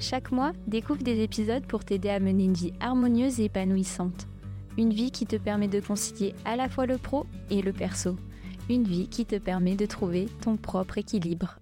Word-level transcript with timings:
Chaque 0.00 0.30
mois, 0.30 0.52
découvre 0.68 1.02
des 1.02 1.24
épisodes 1.24 1.66
pour 1.66 1.84
t'aider 1.84 2.08
à 2.08 2.20
mener 2.20 2.44
une 2.44 2.54
vie 2.54 2.72
harmonieuse 2.78 3.40
et 3.40 3.46
épanouissante. 3.46 4.28
Une 4.76 4.92
vie 4.92 5.10
qui 5.10 5.26
te 5.26 5.34
permet 5.34 5.66
de 5.66 5.80
concilier 5.80 6.36
à 6.44 6.54
la 6.54 6.68
fois 6.68 6.86
le 6.86 6.98
pro 6.98 7.26
et 7.50 7.62
le 7.62 7.72
perso. 7.72 8.14
Une 8.70 8.84
vie 8.84 9.08
qui 9.08 9.26
te 9.26 9.34
permet 9.36 9.74
de 9.74 9.86
trouver 9.86 10.26
ton 10.40 10.56
propre 10.56 10.98
équilibre. 10.98 11.58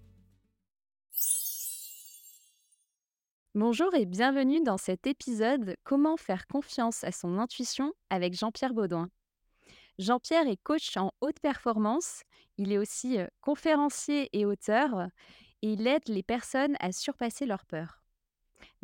Bonjour 3.55 3.95
et 3.95 4.05
bienvenue 4.05 4.63
dans 4.63 4.77
cet 4.77 5.07
épisode 5.07 5.75
Comment 5.83 6.19
faire 6.19 6.47
confiance 6.47 7.05
à 7.05 7.13
son 7.13 7.39
intuition 7.39 7.95
avec 8.11 8.35
Jean-Pierre 8.35 8.75
Baudouin. 8.75 9.09
Jean-Pierre 9.99 10.47
est 10.47 10.63
coach 10.63 10.95
en 10.99 11.11
haute 11.23 11.41
performance, 11.41 12.21
il 12.59 12.71
est 12.71 12.77
aussi 12.77 13.19
euh, 13.19 13.27
conférencier 13.41 14.29
et 14.39 14.45
auteur 14.45 15.09
et 15.63 15.73
il 15.73 15.87
aide 15.87 16.07
les 16.07 16.23
personnes 16.23 16.77
à 16.81 16.93
surpasser 16.93 17.47
leurs 17.47 17.65
peurs. 17.65 18.03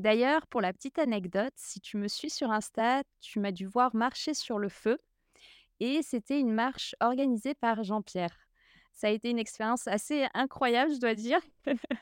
D'ailleurs, 0.03 0.49
pour 0.49 0.61
la 0.61 0.73
petite 0.73 0.99
anecdote, 0.99 1.53
si 1.55 1.81
tu 1.81 1.97
me 1.97 2.09
suis 2.09 2.29
sur 2.29 2.51
Insta, 2.51 3.05
tu 3.21 3.39
m'as 3.39 3.53
dû 3.53 3.67
voir 3.67 3.95
marcher 3.95 4.35
sur 4.35 4.59
le 4.59 4.69
feu. 4.69 4.99
Et 5.79 6.03
c'était 6.03 6.41
une 6.41 6.53
marche 6.53 6.97
organisée 6.99 7.55
par 7.55 7.85
Jean-Pierre. 7.85 8.37
Ça 8.93 9.07
a 9.07 9.11
été 9.11 9.31
une 9.31 9.39
expérience 9.39 9.87
assez 9.87 10.27
incroyable, 10.35 10.93
je 10.93 10.99
dois 10.99 11.15
dire. 11.15 11.39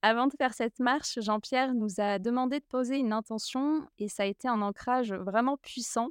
Avant 0.00 0.28
de 0.28 0.32
faire 0.38 0.54
cette 0.54 0.78
marche, 0.78 1.18
Jean-Pierre 1.20 1.74
nous 1.74 2.00
a 2.00 2.18
demandé 2.18 2.58
de 2.58 2.64
poser 2.64 2.96
une 2.96 3.12
intention 3.12 3.86
et 3.98 4.08
ça 4.08 4.22
a 4.22 4.26
été 4.26 4.48
un 4.48 4.62
ancrage 4.62 5.12
vraiment 5.12 5.58
puissant. 5.58 6.08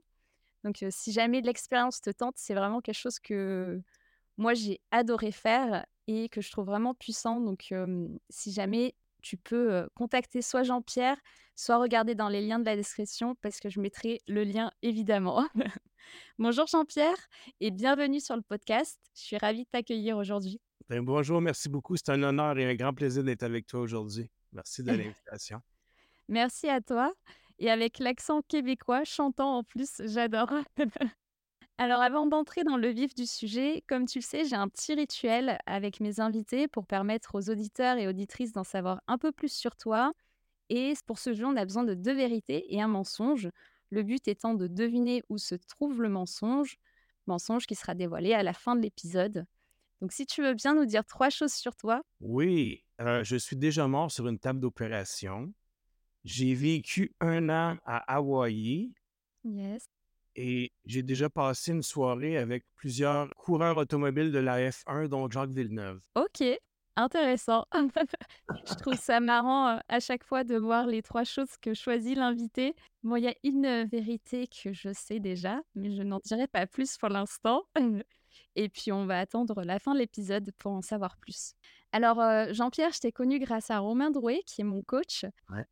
Donc, 0.64 0.86
si 0.92 1.12
jamais 1.12 1.42
l'expérience 1.42 2.02
te 2.02 2.12
tente, 2.12 2.36
c'est 2.38 2.54
vraiment 2.54 2.82
quelque 2.82 3.00
chose 3.00 3.18
que 3.18 3.82
moi 4.38 4.54
j'ai 4.54 4.80
adoré 4.92 5.32
faire 5.32 5.88
et 6.06 6.30
que 6.30 6.42
je 6.42 6.52
trouve 6.52 6.68
vraiment 6.68 6.94
puissant. 6.94 7.40
Donc, 7.40 7.74
si 8.30 8.52
jamais 8.52 8.94
tu 9.26 9.38
peux 9.38 9.88
contacter 9.96 10.44
soit 10.44 10.62
Jean-Pierre, 10.62 11.18
soit 11.56 11.78
regarder 11.78 12.14
dans 12.14 12.30
les 12.30 12.42
liens 12.42 12.60
de 12.60 12.66
la 12.66 12.76
description 12.76 13.34
parce 13.42 13.60
que 13.60 13.70
je 13.70 13.80
mettrai 13.80 14.22
le 14.28 14.44
lien 14.44 14.72
évidemment. 14.84 15.48
bonjour 16.38 16.68
Jean-Pierre 16.68 17.18
et 17.60 17.72
bienvenue 17.72 18.20
sur 18.20 18.36
le 18.36 18.44
podcast. 18.44 19.00
Je 19.16 19.22
suis 19.22 19.38
ravie 19.38 19.64
de 19.64 19.70
t'accueillir 19.72 20.18
aujourd'hui. 20.18 20.62
Ben, 20.90 21.04
bonjour, 21.04 21.42
merci 21.42 21.70
beaucoup. 21.70 21.98
C'est 21.98 22.10
un 22.10 22.22
honneur 22.22 22.56
et 22.60 22.70
un 22.70 22.76
grand 22.76 22.94
plaisir 22.94 23.24
d'être 23.24 23.42
avec 23.42 23.66
toi 23.66 23.80
aujourd'hui. 23.80 24.30
Merci 24.54 24.84
de 24.84 24.92
l'invitation. 24.92 25.60
merci 26.28 26.70
à 26.70 26.80
toi. 26.80 27.12
Et 27.58 27.72
avec 27.72 27.98
l'accent 27.98 28.42
québécois, 28.44 29.06
chantant 29.06 29.58
en 29.58 29.64
plus, 29.64 30.02
j'adore. 30.06 30.54
Alors 31.78 32.02
avant 32.02 32.26
d'entrer 32.26 32.64
dans 32.64 32.78
le 32.78 32.88
vif 32.88 33.14
du 33.16 33.26
sujet, 33.26 33.84
comme 33.88 34.06
tu 34.06 34.20
le 34.20 34.24
sais, 34.24 34.46
j'ai 34.46 34.56
un 34.56 34.70
petit 34.70 34.94
rituel 34.94 35.60
avec 35.66 36.00
mes 36.00 36.22
invités 36.22 36.70
pour 36.70 36.88
permettre 36.88 37.36
aux 37.36 37.50
auditeurs 37.50 37.98
et 37.98 38.08
auditrices 38.08 38.54
d'en 38.54 38.64
savoir 38.64 39.02
un 39.08 39.18
peu 39.18 39.34
plus 39.34 39.52
sur 39.52 39.76
toi. 39.76 40.14
Et 40.70 40.94
pour 41.06 41.20
ce 41.20 41.34
jeu, 41.34 41.46
on 41.46 41.58
a 41.58 41.66
besoin 41.66 41.84
de 41.84 41.94
deux 41.94 42.14
vérités 42.14 42.74
et 42.74 42.82
un 42.82 42.88
mensonge. 42.88 43.50
Le 43.90 44.04
but 44.04 44.26
étant 44.30 44.54
de 44.54 44.68
deviner 44.68 45.22
où 45.28 45.38
se 45.38 45.56
trouve 45.56 46.02
le 46.02 46.08
mensonge, 46.08 46.78
mensonge 47.28 47.68
qui 47.68 47.76
sera 47.76 47.94
dévoilé 47.94 48.34
à 48.34 48.42
la 48.42 48.54
fin 48.54 48.78
de 48.78 48.82
l'épisode. 48.82 49.46
Donc 50.00 50.14
si 50.14 50.26
tu 50.26 50.42
veux 50.42 50.54
bien 50.54 50.76
nous 50.76 50.86
dire 50.86 51.06
trois 51.06 51.30
choses 51.30 51.54
sur 51.54 51.76
toi. 51.76 52.02
Oui, 52.22 52.84
euh, 53.02 53.22
je 53.26 53.36
suis 53.36 53.58
déjà 53.58 53.86
mort 53.88 54.12
sur 54.12 54.28
une 54.28 54.40
table 54.40 54.62
d'opération. 54.62 55.54
J'ai 56.24 56.54
vécu 56.56 57.14
un 57.20 57.50
an 57.50 57.78
à 57.86 58.16
Hawaï. 58.16 58.94
Yes. 59.44 59.86
Et 60.36 60.72
j'ai 60.86 61.02
déjà 61.02 61.30
passé 61.30 61.72
une 61.72 61.84
soirée 61.84 62.38
avec 62.38 62.64
plusieurs 62.76 63.30
coureurs 63.38 63.78
automobiles 63.78 64.32
de 64.32 64.40
la 64.40 64.70
F1, 64.70 65.08
dont 65.08 65.30
Jacques 65.30 65.52
Villeneuve. 65.52 66.02
Ok, 66.16 66.44
intéressant. 66.98 67.66
je 68.68 68.74
trouve 68.76 68.96
ça 68.96 69.20
marrant 69.20 69.70
euh, 69.70 69.80
à 69.88 70.00
chaque 70.00 70.26
fois 70.26 70.44
de 70.44 70.58
voir 70.58 70.88
les 70.88 71.02
trois 71.02 71.24
choses 71.24 71.56
que 71.62 71.74
choisit 71.74 72.18
l'invité. 72.18 72.76
Bon, 73.04 73.16
il 73.16 73.24
y 73.24 73.28
a 73.28 73.36
une 73.44 73.86
vérité 73.86 74.48
que 74.48 74.74
je 74.74 74.92
sais 74.94 75.20
déjà, 75.20 75.62
mais 75.74 75.96
je 75.96 76.04
n'en 76.04 76.20
dirai 76.26 76.48
pas 76.48 76.68
plus 76.68 76.98
pour 76.98 77.10
l'instant. 77.10 77.64
Et 78.58 78.70
puis, 78.70 78.92
on 78.92 79.06
va 79.06 79.20
attendre 79.20 79.64
la 79.64 79.80
fin 79.80 79.94
de 79.94 80.00
l'épisode 80.00 80.52
pour 80.58 80.72
en 80.72 80.82
savoir 80.82 81.18
plus. 81.18 81.56
Alors, 81.96 82.20
euh, 82.20 82.48
Jean-Pierre, 82.52 82.92
je 82.92 83.00
t'ai 83.00 83.14
connu 83.14 83.40
grâce 83.40 83.72
à 83.72 83.80
Romain 83.80 84.12
Drouet, 84.12 84.42
qui 84.46 84.60
est 84.60 84.66
mon 84.66 84.82
coach. 84.82 85.24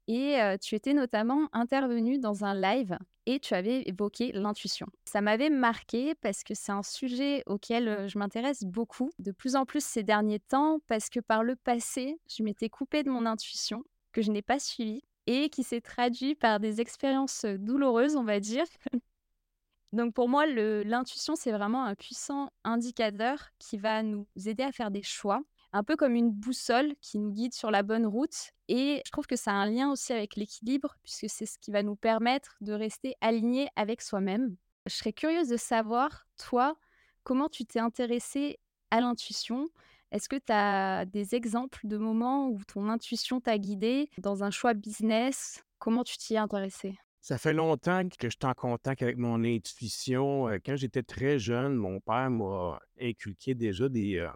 Et 0.07 0.39
euh, 0.39 0.55
tu 0.57 0.73
étais 0.73 0.93
notamment 0.93 1.49
intervenu 1.51 2.17
dans 2.17 2.45
un 2.45 2.55
live 2.55 2.97
et 3.25 3.41
tu 3.41 3.53
avais 3.53 3.81
évoqué 3.89 4.31
l'intuition. 4.31 4.87
Ça 5.03 5.19
m'avait 5.19 5.49
marqué 5.49 6.15
parce 6.15 6.45
que 6.45 6.53
c'est 6.53 6.71
un 6.71 6.81
sujet 6.81 7.43
auquel 7.45 7.89
euh, 7.89 8.07
je 8.07 8.17
m'intéresse 8.17 8.63
beaucoup, 8.63 9.11
de 9.19 9.33
plus 9.33 9.57
en 9.57 9.65
plus 9.65 9.83
ces 9.83 10.01
derniers 10.01 10.39
temps, 10.39 10.79
parce 10.87 11.09
que 11.09 11.19
par 11.19 11.43
le 11.43 11.57
passé, 11.57 12.17
je 12.33 12.41
m'étais 12.41 12.69
coupée 12.69 13.03
de 13.03 13.09
mon 13.09 13.25
intuition, 13.25 13.83
que 14.13 14.21
je 14.21 14.31
n'ai 14.31 14.41
pas 14.41 14.59
suivie, 14.59 15.03
et 15.27 15.49
qui 15.49 15.63
s'est 15.63 15.81
traduit 15.81 16.35
par 16.35 16.61
des 16.61 16.79
expériences 16.79 17.43
douloureuses, 17.43 18.15
on 18.15 18.23
va 18.23 18.39
dire. 18.39 18.63
Donc 19.91 20.13
pour 20.13 20.29
moi, 20.29 20.45
l'intuition, 20.45 21.35
c'est 21.35 21.51
vraiment 21.51 21.83
un 21.83 21.95
puissant 21.95 22.49
indicateur 22.63 23.49
qui 23.59 23.77
va 23.77 24.03
nous 24.03 24.25
aider 24.45 24.63
à 24.63 24.71
faire 24.71 24.89
des 24.89 25.03
choix, 25.03 25.43
un 25.73 25.83
peu 25.83 25.95
comme 25.95 26.15
une 26.15 26.31
boussole 26.31 26.93
qui 27.01 27.17
nous 27.17 27.31
guide 27.31 27.53
sur 27.53 27.71
la 27.71 27.83
bonne 27.83 28.05
route. 28.05 28.51
Et 28.67 29.01
je 29.05 29.11
trouve 29.11 29.25
que 29.25 29.35
ça 29.35 29.51
a 29.51 29.55
un 29.55 29.69
lien 29.69 29.91
aussi 29.91 30.13
avec 30.13 30.35
l'équilibre, 30.35 30.95
puisque 31.03 31.25
c'est 31.27 31.47
ce 31.47 31.57
qui 31.59 31.71
va 31.71 31.81
nous 31.81 31.95
permettre 31.95 32.55
de 32.61 32.73
rester 32.73 33.15
aligné 33.21 33.67
avec 33.75 34.01
soi-même. 34.01 34.55
Je 34.85 34.93
serais 34.93 35.13
curieuse 35.13 35.49
de 35.49 35.57
savoir, 35.57 36.25
toi, 36.37 36.75
comment 37.23 37.49
tu 37.49 37.65
t'es 37.65 37.79
intéressé 37.79 38.59
à 38.91 39.01
l'intuition? 39.01 39.67
Est-ce 40.11 40.29
que 40.29 40.35
tu 40.35 40.53
as 40.53 41.05
des 41.05 41.33
exemples 41.33 41.79
de 41.85 41.97
moments 41.97 42.49
où 42.49 42.63
ton 42.65 42.87
intuition 42.89 43.41
t'a 43.41 43.57
guidé 43.57 44.09
dans 44.19 44.43
un 44.43 44.51
choix 44.51 44.75
business? 44.75 45.63
Comment 45.79 46.03
tu 46.03 46.17
t'y 46.17 46.35
es 46.35 46.37
intéressé 46.37 46.95
ça 47.25 47.37
fait 47.37 47.53
longtemps 47.53 48.05
que 48.19 48.29
je 48.29 48.35
suis 48.37 48.45
en 48.45 48.53
contact 48.53 49.01
avec 49.01 49.15
mon 49.15 49.45
intuition. 49.45 50.49
Quand 50.65 50.75
j'étais 50.75 51.03
très 51.03 51.39
jeune, 51.39 51.73
mon 51.73 52.01
père 52.01 52.29
m'a 52.29 52.81
inculqué 52.99 53.55
déjà 53.55 53.87
des, 53.87 54.27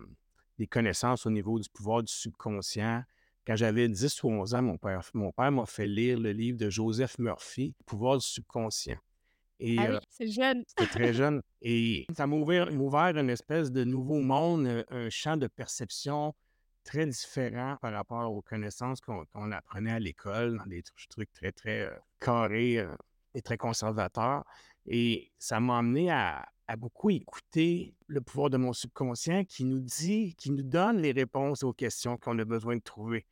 des, 0.58 0.68
connaissances 0.68 1.26
au 1.26 1.30
niveau 1.30 1.60
du 1.60 1.70
pouvoir 1.70 2.04
du 2.04 2.12
subconscient. 2.12 3.04
Quand 3.46 3.56
j'avais 3.56 3.88
10 3.88 4.24
ou 4.24 4.30
11 4.30 4.56
ans, 4.56 4.62
mon 4.62 4.78
père, 4.78 5.02
mon 5.14 5.32
père 5.32 5.52
m'a 5.52 5.66
fait 5.66 5.88
lire 5.88 6.20
le 6.20 6.32
livre 6.32 6.58
de 6.58 6.70
Joseph 6.70 7.18
Murphy, 7.18 7.74
Pouvoir 7.86 8.18
du 8.18 8.26
subconscient. 8.26 8.98
Et, 9.60 9.78
ah 9.80 9.92
oui, 9.92 9.98
c'est 10.10 10.28
jeune. 10.28 10.64
C'était 10.68 10.90
très 10.90 11.14
jeune. 11.14 11.42
Et 11.62 12.06
ça 12.16 12.28
m'a 12.28 12.36
ouvert, 12.36 12.72
ouvert, 12.72 13.18
une 13.18 13.30
espèce 13.30 13.72
de 13.72 13.84
nouveau 13.84 14.20
monde, 14.20 14.86
un 14.90 15.10
champ 15.10 15.38
de 15.38 15.48
perception 15.48 16.36
très 16.88 17.06
différent 17.06 17.76
par 17.82 17.92
rapport 17.92 18.32
aux 18.32 18.42
connaissances 18.42 19.02
qu'on 19.02 19.52
apprenait 19.52 19.92
à 19.92 20.00
l'école, 20.00 20.58
dans 20.58 20.66
des 20.66 20.84
trucs 21.10 21.32
très, 21.34 21.52
très 21.52 21.82
euh, 21.82 21.92
carrés 22.20 22.80
euh, 22.80 22.96
et 23.34 23.42
très 23.42 23.58
conservateurs. 23.58 24.46
Et 24.88 25.32
ça 25.38 25.60
m'a 25.60 25.80
amené 25.80 26.10
à, 26.12 26.48
beaucoup 26.78 27.10
écouter 27.10 27.94
le 28.08 28.22
pouvoir 28.22 28.50
de 28.50 28.58
mon 28.58 28.74
subconscient 28.74 29.46
qui 29.46 29.64
nous 29.64 29.80
dit, 29.80 30.36
qui 30.36 30.52
nous 30.52 30.64
donne 30.64 30.98
les 30.98 31.12
réponses 31.12 31.64
aux 31.64 31.74
questions 31.74 32.18
qu'on 32.18 32.38
a 32.40 32.46
besoin 32.46 32.76
de 32.76 32.82
trouver. 32.82 33.26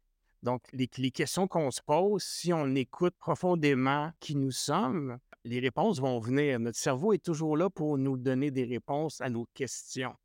Donc, 0.43 0.61
les, 0.73 0.89
les 0.97 1.11
questions 1.11 1.47
qu'on 1.47 1.71
se 1.71 1.81
pose, 1.81 2.23
si 2.23 2.53
on 2.53 2.75
écoute 2.75 3.15
profondément 3.17 4.11
qui 4.19 4.35
nous 4.35 4.51
sommes, 4.51 5.17
les 5.43 5.59
réponses 5.59 5.99
vont 5.99 6.19
venir. 6.19 6.59
Notre 6.59 6.77
cerveau 6.77 7.13
est 7.13 7.23
toujours 7.23 7.57
là 7.57 7.69
pour 7.69 7.97
nous 7.97 8.17
donner 8.17 8.51
des 8.51 8.65
réponses 8.65 9.21
à 9.21 9.29
nos 9.29 9.45
questions. 9.53 10.15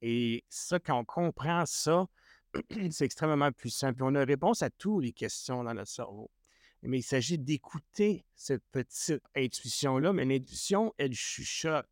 Et 0.00 0.44
ça, 0.48 0.78
quand 0.78 0.98
on 0.98 1.04
comprend 1.04 1.64
ça, 1.66 2.06
c'est 2.90 3.04
extrêmement 3.04 3.52
puissant. 3.52 3.92
Puis 3.92 4.02
on 4.02 4.14
a 4.14 4.24
réponse 4.24 4.62
à 4.62 4.70
toutes 4.70 5.04
les 5.04 5.12
questions 5.12 5.64
dans 5.64 5.74
notre 5.74 5.90
cerveau. 5.90 6.30
Mais 6.84 6.98
il 6.98 7.02
s'agit 7.02 7.38
d'écouter 7.38 8.24
cette 8.34 8.62
petite 8.72 9.22
intuition-là. 9.36 10.12
Mais 10.12 10.24
l'intuition, 10.24 10.94
elle 10.98 11.14
chuchote. 11.14 11.86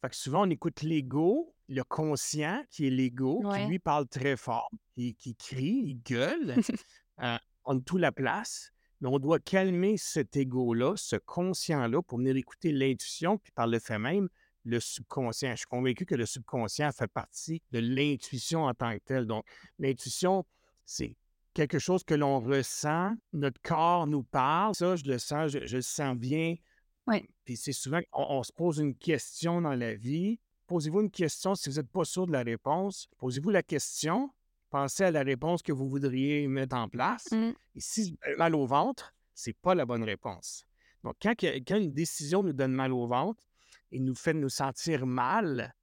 Fait 0.00 0.10
que 0.10 0.16
souvent, 0.16 0.46
on 0.46 0.50
écoute 0.50 0.82
l'ego, 0.82 1.54
le 1.68 1.82
conscient, 1.82 2.62
qui 2.70 2.86
est 2.86 2.90
l'ego, 2.90 3.42
qui 3.52 3.66
lui 3.66 3.78
parle 3.78 4.06
très 4.06 4.36
fort, 4.36 4.70
et 4.96 5.14
qui 5.14 5.34
crie, 5.34 5.82
il 5.86 6.02
gueule. 6.02 6.54
euh, 7.22 7.36
on 7.64 7.78
a 7.78 7.80
tout 7.80 7.98
la 7.98 8.12
place. 8.12 8.72
Mais 9.00 9.08
on 9.08 9.18
doit 9.18 9.38
calmer 9.40 9.96
cet 9.98 10.36
ego-là, 10.36 10.94
ce 10.96 11.16
conscient-là, 11.16 12.02
pour 12.02 12.18
venir 12.18 12.36
écouter 12.36 12.72
l'intuition, 12.72 13.36
puis 13.36 13.52
par 13.52 13.66
le 13.66 13.78
fait 13.78 13.98
même, 13.98 14.28
le 14.64 14.80
subconscient. 14.80 15.50
Je 15.50 15.56
suis 15.56 15.66
convaincu 15.66 16.06
que 16.06 16.14
le 16.14 16.26
subconscient 16.26 16.90
fait 16.92 17.06
partie 17.06 17.62
de 17.72 17.78
l'intuition 17.78 18.64
en 18.64 18.74
tant 18.74 18.92
que 18.94 19.02
telle. 19.04 19.26
Donc, 19.26 19.44
l'intuition, 19.78 20.46
c'est 20.84 21.14
quelque 21.56 21.78
chose 21.78 22.04
que 22.04 22.14
l'on 22.14 22.38
ressent, 22.38 23.14
notre 23.32 23.60
corps 23.62 24.06
nous 24.06 24.22
parle, 24.22 24.74
ça, 24.74 24.94
je 24.94 25.04
le 25.04 25.18
sens, 25.18 25.52
je, 25.52 25.64
je 25.64 25.76
le 25.76 25.82
sens 25.82 26.14
bien. 26.14 26.54
Ouais. 27.06 27.26
Puis 27.46 27.56
c'est 27.56 27.72
souvent 27.72 28.00
qu'on 28.10 28.26
on 28.28 28.42
se 28.42 28.52
pose 28.52 28.78
une 28.78 28.94
question 28.94 29.62
dans 29.62 29.74
la 29.74 29.94
vie. 29.94 30.38
Posez-vous 30.66 31.00
une 31.00 31.10
question 31.10 31.54
si 31.54 31.70
vous 31.70 31.76
n'êtes 31.76 31.88
pas 31.88 32.04
sûr 32.04 32.26
de 32.26 32.32
la 32.32 32.42
réponse. 32.42 33.08
Posez-vous 33.16 33.48
la 33.48 33.62
question, 33.62 34.30
pensez 34.68 35.04
à 35.04 35.10
la 35.10 35.22
réponse 35.22 35.62
que 35.62 35.72
vous 35.72 35.88
voudriez 35.88 36.46
mettre 36.46 36.76
en 36.76 36.90
place. 36.90 37.30
Mmh. 37.32 37.52
Et 37.74 37.80
si 37.80 38.18
mal 38.36 38.54
au 38.54 38.66
ventre, 38.66 39.14
c'est 39.34 39.56
pas 39.56 39.74
la 39.74 39.86
bonne 39.86 40.04
réponse. 40.04 40.66
Donc, 41.04 41.14
quand, 41.22 41.34
quand 41.40 41.76
une 41.76 41.92
décision 41.92 42.42
nous 42.42 42.52
donne 42.52 42.72
mal 42.72 42.92
au 42.92 43.06
ventre 43.06 43.42
et 43.92 43.98
nous 43.98 44.14
fait 44.14 44.34
nous 44.34 44.50
sentir 44.50 45.06
mal, 45.06 45.74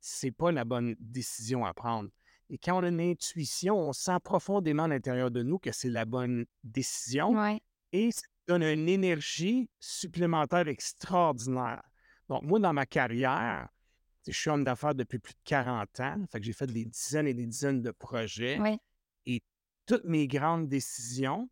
c'est 0.00 0.32
pas 0.32 0.50
la 0.50 0.64
bonne 0.64 0.96
décision 0.98 1.64
à 1.64 1.72
prendre. 1.72 2.10
Et 2.52 2.58
quand 2.58 2.80
on 2.80 2.82
a 2.82 2.88
une 2.88 3.00
intuition, 3.00 3.76
on 3.78 3.92
sent 3.92 4.18
profondément 4.24 4.82
à 4.84 4.88
l'intérieur 4.88 5.30
de 5.30 5.42
nous 5.42 5.58
que 5.58 5.70
c'est 5.72 5.88
la 5.88 6.04
bonne 6.04 6.46
décision 6.64 7.30
Ouais. 7.32 7.60
et 7.92 8.10
ça 8.10 8.22
donne 8.48 8.64
une 8.64 8.88
énergie 8.88 9.70
supplémentaire 9.78 10.66
extraordinaire. 10.66 11.82
Donc, 12.28 12.42
moi, 12.42 12.58
dans 12.58 12.72
ma 12.72 12.86
carrière, 12.86 13.68
je 14.26 14.32
suis 14.32 14.50
homme 14.50 14.64
d'affaires 14.64 14.94
depuis 14.94 15.18
plus 15.20 15.32
de 15.34 15.38
40 15.44 16.00
ans, 16.00 16.24
fait 16.30 16.40
que 16.40 16.44
j'ai 16.46 16.52
fait 16.52 16.66
des 16.66 16.84
dizaines 16.84 17.26
et 17.28 17.34
des 17.34 17.46
dizaines 17.46 17.82
de 17.82 17.90
projets 17.92 18.58
Ouais. 18.58 18.78
et 19.26 19.42
toutes 19.86 20.04
mes 20.04 20.26
grandes 20.26 20.68
décisions 20.68 21.48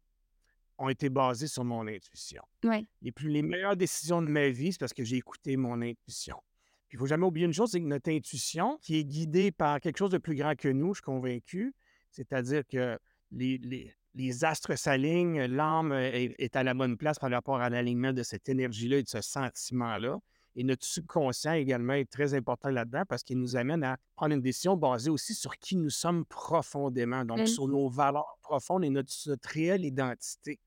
ont 0.78 0.88
été 0.88 1.08
basées 1.08 1.48
sur 1.48 1.64
mon 1.64 1.86
intuition. 1.88 2.42
Ouais. 2.64 2.84
Les, 3.02 3.10
plus, 3.12 3.28
les 3.28 3.42
meilleures 3.42 3.76
décisions 3.76 4.20
de 4.22 4.28
ma 4.28 4.48
vie, 4.48 4.72
c'est 4.72 4.78
parce 4.78 4.92
que 4.94 5.02
j'ai 5.04 5.16
écouté 5.16 5.56
mon 5.56 5.80
intuition. 5.82 6.40
Puis 6.88 6.96
il 6.96 6.96
ne 6.96 7.00
faut 7.00 7.06
jamais 7.06 7.26
oublier 7.26 7.46
une 7.46 7.52
chose, 7.52 7.70
c'est 7.70 7.80
que 7.80 7.86
notre 7.86 8.10
intuition, 8.10 8.78
qui 8.82 8.96
est 8.98 9.04
guidée 9.04 9.50
par 9.52 9.80
quelque 9.80 9.98
chose 9.98 10.10
de 10.10 10.18
plus 10.18 10.34
grand 10.34 10.56
que 10.56 10.68
nous, 10.68 10.94
je 10.94 10.98
suis 10.98 11.04
convaincu, 11.04 11.74
c'est-à-dire 12.10 12.62
que 12.66 12.98
les, 13.30 13.58
les- 13.58 13.92
les 14.14 14.44
astres 14.44 14.76
s'alignent, 14.76 15.44
l'âme 15.44 15.92
est, 15.92 16.34
est 16.38 16.56
à 16.56 16.62
la 16.64 16.74
bonne 16.74 16.96
place 16.96 17.18
par 17.18 17.30
rapport 17.30 17.60
à 17.60 17.68
l'alignement 17.70 18.12
de 18.12 18.22
cette 18.22 18.48
énergie-là 18.48 18.96
et 18.98 19.02
de 19.04 19.08
ce 19.08 19.20
sentiment-là. 19.20 20.18
Et 20.56 20.64
notre 20.64 20.84
subconscient 20.84 21.52
également 21.52 21.92
est 21.92 22.10
très 22.10 22.34
important 22.34 22.70
là-dedans 22.70 23.04
parce 23.08 23.22
qu'il 23.22 23.38
nous 23.38 23.54
amène 23.54 23.84
à 23.84 23.96
prendre 24.16 24.34
une 24.34 24.40
décision 24.40 24.76
basée 24.76 25.10
aussi 25.10 25.34
sur 25.34 25.56
qui 25.58 25.76
nous 25.76 25.90
sommes 25.90 26.24
profondément, 26.24 27.24
donc 27.24 27.40
Mm. 27.40 27.46
sur 27.46 27.68
nos 27.68 27.88
valeurs 27.88 28.38
profondes 28.42 28.84
et 28.84 28.90
notre, 28.90 29.12
notre 29.26 29.48
réelle 29.50 29.84
identité. 29.84 30.58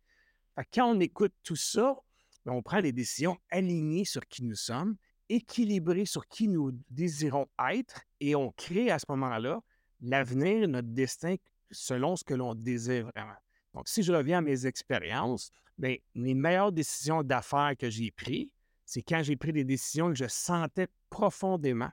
Fait 0.56 0.64
que 0.64 0.70
quand 0.76 0.96
on 0.96 1.00
écoute 1.02 1.34
tout 1.44 1.58
ça, 1.58 1.98
ben, 2.46 2.54
on 2.54 2.62
prend 2.62 2.82
des 2.82 2.94
décisions 2.94 3.38
alignées 3.50 4.06
sur 4.06 4.26
qui 4.28 4.44
nous 4.46 4.56
sommes, 4.56 4.96
équilibrées 5.32 6.06
sur 6.06 6.28
qui 6.28 6.48
nous 6.48 6.72
désirons 6.90 7.48
être, 7.72 8.02
et 8.20 8.36
on 8.36 8.52
crée 8.52 8.92
à 8.92 9.00
ce 9.00 9.06
moment-là 9.10 9.62
l'avenir, 10.02 10.68
notre 10.68 10.90
destin, 10.90 11.36
selon 11.72 12.16
ce 12.16 12.24
que 12.24 12.34
l'on 12.34 12.56
désire 12.56 13.10
vraiment. 13.16 13.38
Donc, 13.74 13.88
si 13.88 14.04
je 14.04 14.12
reviens 14.12 14.40
à 14.40 14.42
mes 14.42 14.66
expériences, 14.66 15.52
bien, 15.78 15.96
les 16.16 16.34
meilleures 16.34 16.72
décisions 16.72 17.24
d'affaires 17.24 17.74
que 17.78 17.90
j'ai 17.90 18.12
prises, 18.12 18.50
c'est 18.86 19.02
quand 19.02 19.24
j'ai 19.24 19.38
pris 19.38 19.54
des 19.54 19.64
décisions 19.64 20.10
que 20.10 20.16
je 20.16 20.28
sentais 20.28 20.88
profondément 21.10 21.92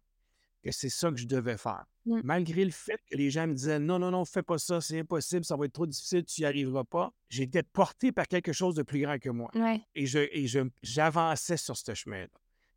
que 0.62 0.72
c'est 0.72 0.88
ça 0.88 1.10
que 1.10 1.16
je 1.16 1.26
devais 1.26 1.56
faire. 1.56 1.84
Mm. 2.06 2.20
Malgré 2.24 2.64
le 2.64 2.72
fait 2.72 3.00
que 3.08 3.16
les 3.16 3.30
gens 3.30 3.46
me 3.46 3.54
disaient 3.54 3.78
non, 3.78 4.00
non, 4.00 4.10
non, 4.10 4.24
fais 4.24 4.42
pas 4.42 4.58
ça, 4.58 4.80
c'est 4.80 4.98
impossible, 4.98 5.44
ça 5.44 5.56
va 5.56 5.66
être 5.66 5.72
trop 5.72 5.86
difficile, 5.86 6.24
tu 6.24 6.40
n'y 6.40 6.46
arriveras 6.46 6.84
pas, 6.84 7.12
j'étais 7.28 7.62
porté 7.62 8.10
par 8.10 8.26
quelque 8.26 8.52
chose 8.52 8.74
de 8.74 8.82
plus 8.82 9.00
grand 9.00 9.18
que 9.18 9.30
moi. 9.30 9.50
Ouais. 9.54 9.80
Et 9.94 10.06
je, 10.06 10.18
et 10.32 10.48
je, 10.48 10.60
j'avançais 10.82 11.56
sur 11.56 11.76
ce 11.76 11.94
chemin-là. 11.94 12.28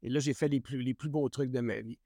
Et 0.03 0.09
là, 0.09 0.19
j'ai 0.19 0.33
fait 0.33 0.48
les 0.48 0.59
plus, 0.62 0.81
les 0.81 0.94
plus 0.94 1.09
beaux 1.09 1.27
trucs 1.30 1.51
de 1.51 1.59
ma 1.59 1.80
vie. 1.81 2.00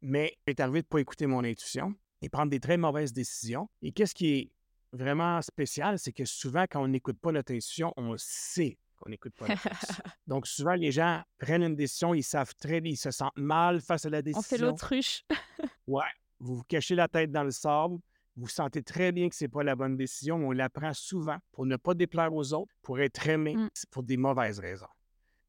Mais 0.00 0.36
il 0.46 0.50
est 0.50 0.60
arrivé 0.60 0.80
de 0.82 0.86
ne 0.86 0.88
pas 0.88 0.98
écouter 1.00 1.26
mon 1.26 1.44
intuition 1.44 1.94
et 2.22 2.28
prendre 2.28 2.50
des 2.50 2.60
très 2.60 2.76
mauvaises 2.76 3.12
décisions. 3.12 3.68
Et 3.82 3.92
qu'est-ce 3.92 4.14
qui 4.14 4.26
est 4.34 4.50
vraiment 4.92 5.40
spécial, 5.42 5.98
c'est 5.98 6.12
que 6.12 6.24
souvent, 6.24 6.64
quand 6.70 6.82
on 6.82 6.88
n'écoute 6.88 7.18
pas 7.20 7.32
notre 7.32 7.52
intuition, 7.52 7.92
on 7.96 8.14
sait 8.18 8.78
qu'on 8.96 9.10
n'écoute 9.10 9.34
pas 9.34 9.48
notre 9.48 9.66
intuition. 9.70 10.04
Donc, 10.26 10.46
souvent, 10.46 10.74
les 10.74 10.92
gens 10.92 11.22
prennent 11.38 11.62
une 11.62 11.76
décision, 11.76 12.14
ils 12.14 12.22
savent 12.22 12.54
très 12.56 12.80
bien, 12.80 12.92
ils 12.92 12.96
se 12.96 13.10
sentent 13.10 13.36
mal 13.36 13.80
face 13.80 14.06
à 14.06 14.10
la 14.10 14.22
décision. 14.22 14.40
On 14.40 14.56
fait 14.58 14.58
l'autruche. 14.58 15.24
Ouais, 15.86 16.04
vous 16.40 16.56
vous 16.56 16.62
cachez 16.64 16.94
la 16.94 17.08
tête 17.08 17.30
dans 17.32 17.44
le 17.44 17.50
sable. 17.50 17.98
Vous 18.36 18.48
sentez 18.48 18.82
très 18.82 19.12
bien 19.12 19.28
que 19.28 19.34
c'est 19.34 19.48
pas 19.48 19.62
la 19.62 19.76
bonne 19.76 19.96
décision, 19.96 20.38
mais 20.38 20.46
on 20.46 20.52
la 20.52 20.70
prend 20.70 20.94
souvent 20.94 21.36
pour 21.52 21.66
ne 21.66 21.76
pas 21.76 21.92
déplaire 21.94 22.32
aux 22.32 22.52
autres, 22.54 22.72
pour 22.82 22.98
être 23.00 23.28
aimé, 23.28 23.54
Mm. 23.56 23.68
c'est 23.74 23.90
pour 23.90 24.02
des 24.02 24.16
mauvaises 24.16 24.58
raisons. 24.58 24.86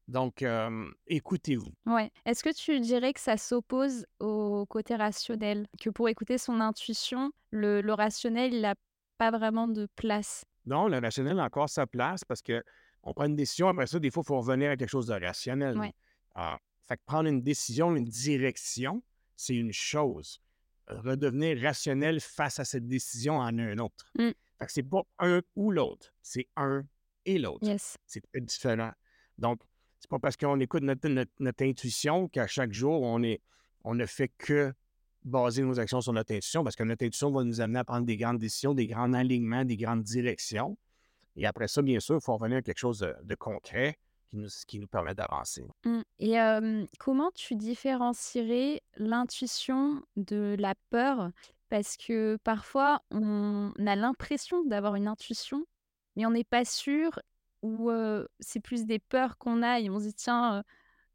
Donc, 0.08 0.42
euh, 0.42 0.90
écoutez-vous. 1.06 1.72
Ouais. 1.86 2.10
Est-ce 2.26 2.44
que 2.44 2.52
tu 2.52 2.78
dirais 2.80 3.12
que 3.12 3.20
ça 3.20 3.36
s'oppose 3.36 4.06
au 4.20 4.66
côté 4.66 4.96
rationnel? 4.96 5.66
Que 5.80 5.90
pour 5.90 6.08
écouter 6.08 6.36
son 6.38 6.60
intuition, 6.60 7.32
le, 7.50 7.80
le 7.80 7.92
rationnel, 7.94 8.52
il 8.52 8.60
n'a 8.60 8.74
pas 9.16 9.30
vraiment 9.30 9.66
de 9.66 9.88
place? 9.96 10.44
Non, 10.66 10.88
le 10.88 10.98
rationnel 10.98 11.38
a 11.40 11.44
encore 11.44 11.68
sa 11.68 11.86
place 11.86 12.24
parce 12.24 12.42
que 12.42 12.62
on 13.02 13.12
prend 13.12 13.26
une 13.26 13.36
décision, 13.36 13.68
après 13.68 13.86
ça, 13.86 13.98
des 13.98 14.10
fois, 14.10 14.22
il 14.24 14.28
faut 14.28 14.38
revenir 14.38 14.70
à 14.70 14.76
quelque 14.76 14.88
chose 14.88 15.06
de 15.06 15.14
rationnel. 15.14 15.78
Ouais. 15.78 15.92
Ah, 16.34 16.58
fait 16.86 16.96
que 16.96 17.02
prendre 17.06 17.28
une 17.28 17.42
décision, 17.42 17.94
une 17.96 18.04
direction, 18.04 19.02
c'est 19.36 19.54
une 19.54 19.72
chose. 19.72 20.40
Redevenir 20.86 21.60
rationnel 21.62 22.20
face 22.20 22.58
à 22.60 22.64
cette 22.64 22.86
décision 22.86 23.38
en 23.38 23.56
est 23.58 23.72
un 23.72 23.78
autre. 23.78 24.10
Mm. 24.18 24.30
Fait 24.58 24.66
que 24.66 24.72
c'est 24.72 24.82
pas 24.82 25.02
un 25.18 25.40
ou 25.56 25.70
l'autre, 25.70 26.12
c'est 26.22 26.48
un 26.56 26.84
et 27.24 27.38
l'autre. 27.38 27.66
Yes. 27.66 27.96
c'est 28.06 28.22
différent. 28.36 28.92
Donc, 29.38 29.60
c'est 30.04 30.10
pas 30.10 30.18
parce 30.18 30.36
qu'on 30.36 30.60
écoute 30.60 30.82
notre, 30.82 31.62
intuition 31.62 32.28
qu'à 32.28 32.46
chaque 32.46 32.74
jour, 32.74 33.00
on, 33.00 33.18
ne 33.18 34.06
fait 34.06 34.28
que 34.36 34.70
baser 35.24 35.62
nos 35.62 35.80
actions 35.80 36.02
sur 36.02 36.12
notre 36.12 36.34
intuition, 36.34 36.62
parce 36.62 36.76
que 36.76 36.82
notre 36.82 37.06
intuition 37.06 37.32
va 37.32 37.42
nous 37.42 37.62
amener 37.62 37.78
à 37.78 37.84
prendre 37.84 38.04
des 38.04 38.18
grandes 38.18 38.36
décisions, 38.36 38.74
des 38.74 38.86
grands 38.86 39.14
alignements, 39.14 39.64
des 39.64 39.78
grandes 39.78 40.02
directions. 40.02 40.76
Et 41.36 41.46
après 41.46 41.68
ça, 41.68 41.80
bien 41.80 42.00
sûr, 42.00 42.16
il 42.16 42.20
faut 42.20 42.36
revenir 42.36 42.58
à 42.58 42.62
quelque 42.62 42.76
chose 42.76 42.98
de, 43.22 43.34
concret 43.34 43.98
qui 44.66 44.78
nous, 44.78 44.86
permet 44.86 45.14
d'avancer. 45.14 45.64
Mm. 45.86 46.02
Et 46.18 46.36
comment 46.98 47.30
tu 47.34 47.54
différencierais 47.54 48.82
l'intuition 48.98 50.02
de 50.16 50.54
la 50.58 50.74
peur? 50.90 51.30
Parce 51.70 51.96
que 51.96 52.36
parfois, 52.44 53.00
on 53.10 53.72
a 53.86 53.96
l'impression 53.96 54.66
d'avoir 54.66 54.96
une 54.96 55.08
intuition, 55.08 55.64
mais 56.14 56.26
on 56.26 56.30
n'est 56.30 56.44
pas 56.44 56.66
sûr 56.66 57.18
ou 57.64 57.90
heu, 57.90 58.28
c'est 58.40 58.60
plus 58.60 58.84
des 58.84 58.98
peurs 58.98 59.38
qu'on 59.38 59.62
a 59.62 59.80
et 59.80 59.88
on 59.88 59.98
se 59.98 60.04
dit: 60.08 60.14
«Tiens, 60.14 60.62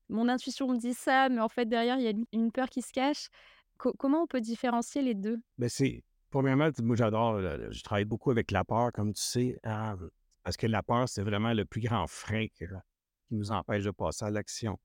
mon 0.10 0.28
intuition 0.28 0.68
me 0.68 0.78
dit 0.78 0.96
ça, 0.96 1.30
mais 1.30 1.40
en 1.40 1.50
fait 1.50 1.66
derrière 1.68 1.98
il 1.98 2.04
y 2.04 2.08
a 2.08 2.14
une 2.34 2.52
peur 2.52 2.70
qui 2.70 2.82
se 2.82 2.92
cache». 2.92 3.30
Co 3.78 3.94
comment 3.94 4.24
on 4.24 4.28
peut 4.28 4.42
différencier 4.42 5.02
les 5.02 5.14
2? 5.16 5.40
Mais 5.58 5.70
c'est, 5.70 6.04
premièrement, 6.32 6.70
moi 6.82 6.96
j'adore, 6.96 7.40
je 7.40 7.82
travaille 7.84 8.04
beaucoup 8.06 8.32
avec 8.32 8.52
la 8.52 8.66
peur, 8.66 8.92
comme 8.92 9.14
tu 9.14 9.22
sais, 9.22 9.60
hein, 9.64 9.98
parce 10.44 10.58
que 10.58 10.68
la 10.68 10.84
peur, 10.84 11.08
c'est 11.08 11.22
vraiment 11.24 11.54
le 11.54 11.66
plus 11.66 11.82
grand 11.82 12.08
frein 12.08 12.48
que- 12.48 12.66
qui 12.66 13.36
nous 13.36 13.52
empêche 13.52 13.84
de 13.84 13.92
passer 13.92 14.26
à 14.26 14.32
l'action. 14.32 14.78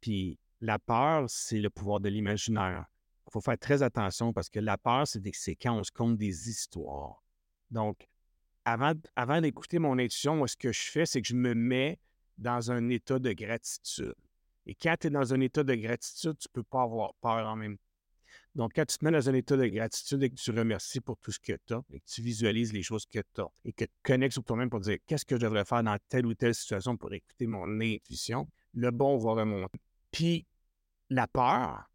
Puis 0.00 0.38
la 0.60 0.78
peur, 0.78 1.24
c'est 1.28 1.58
le 1.58 1.70
pouvoir 1.70 2.00
de 2.00 2.08
l'imaginaire. 2.08 2.84
Il 3.26 3.32
faut 3.32 3.40
faire 3.40 3.58
très 3.58 3.82
attention 3.82 4.32
parce 4.32 4.50
que 4.50 4.60
la 4.60 4.76
peur, 4.78 5.06
c'est 5.06 5.56
quand 5.56 5.74
on 5.78 5.82
se 5.84 5.90
compte 5.90 6.16
des 6.16 6.48
histoires. 6.48 7.22
Donc, 7.70 8.06
avant, 8.72 9.40
d'écouter 9.40 9.78
mon 9.78 9.98
intuition, 9.98 10.36
moi, 10.36 10.48
ce 10.48 10.56
que 10.56 10.72
je 10.72 10.90
fais, 10.90 11.06
c'est 11.06 11.22
que 11.22 11.28
je 11.28 11.34
me 11.34 11.54
mets 11.54 11.98
dans 12.36 12.70
un 12.70 12.88
état 12.88 13.18
de 13.18 13.32
gratitude. 13.32 14.14
Et 14.66 14.74
quand 14.74 14.96
tu 15.00 15.06
es 15.06 15.10
dans 15.10 15.32
un 15.32 15.40
état 15.40 15.64
de 15.64 15.74
gratitude, 15.74 16.36
tu 16.38 16.48
ne 16.48 16.52
peux 16.52 16.62
pas 16.62 16.82
avoir 16.82 17.14
peur 17.14 17.46
en 17.46 17.56
même 17.56 17.76
temps. 17.76 17.82
Donc, 18.54 18.72
quand 18.74 18.84
tu 18.84 18.98
te 18.98 19.04
mets 19.04 19.10
dans 19.10 19.28
un 19.28 19.34
état 19.34 19.56
de 19.56 19.66
gratitude 19.66 20.22
et 20.22 20.30
que 20.30 20.34
tu 20.34 20.50
remercies 20.50 21.00
pour 21.00 21.16
tout 21.18 21.32
ce 21.32 21.38
que 21.38 21.52
tu 21.66 21.74
as 21.74 21.82
et 21.92 22.00
que 22.00 22.06
tu 22.06 22.22
visualises 22.22 22.72
les 22.72 22.82
choses 22.82 23.06
que 23.06 23.20
tu 23.20 23.40
as 23.40 23.48
et 23.64 23.72
que 23.72 23.84
tu 23.84 23.90
te 23.90 24.02
connectes 24.02 24.32
sur 24.32 24.44
toi-même 24.44 24.68
pour 24.68 24.80
dire 24.80 24.98
qu'est-ce 25.06 25.24
que 25.24 25.36
je 25.36 25.40
devrais 25.40 25.64
faire 25.64 25.82
dans 25.82 25.96
telle 26.08 26.26
ou 26.26 26.34
telle 26.34 26.54
situation 26.54 26.96
pour 26.96 27.12
écouter 27.12 27.46
mon 27.46 27.80
intuition, 27.80 28.48
le 28.74 28.90
bon 28.90 29.16
va 29.16 29.32
remonter. 29.32 29.80
Puis, 30.10 30.46
la 31.08 31.26
peur, 31.26 31.88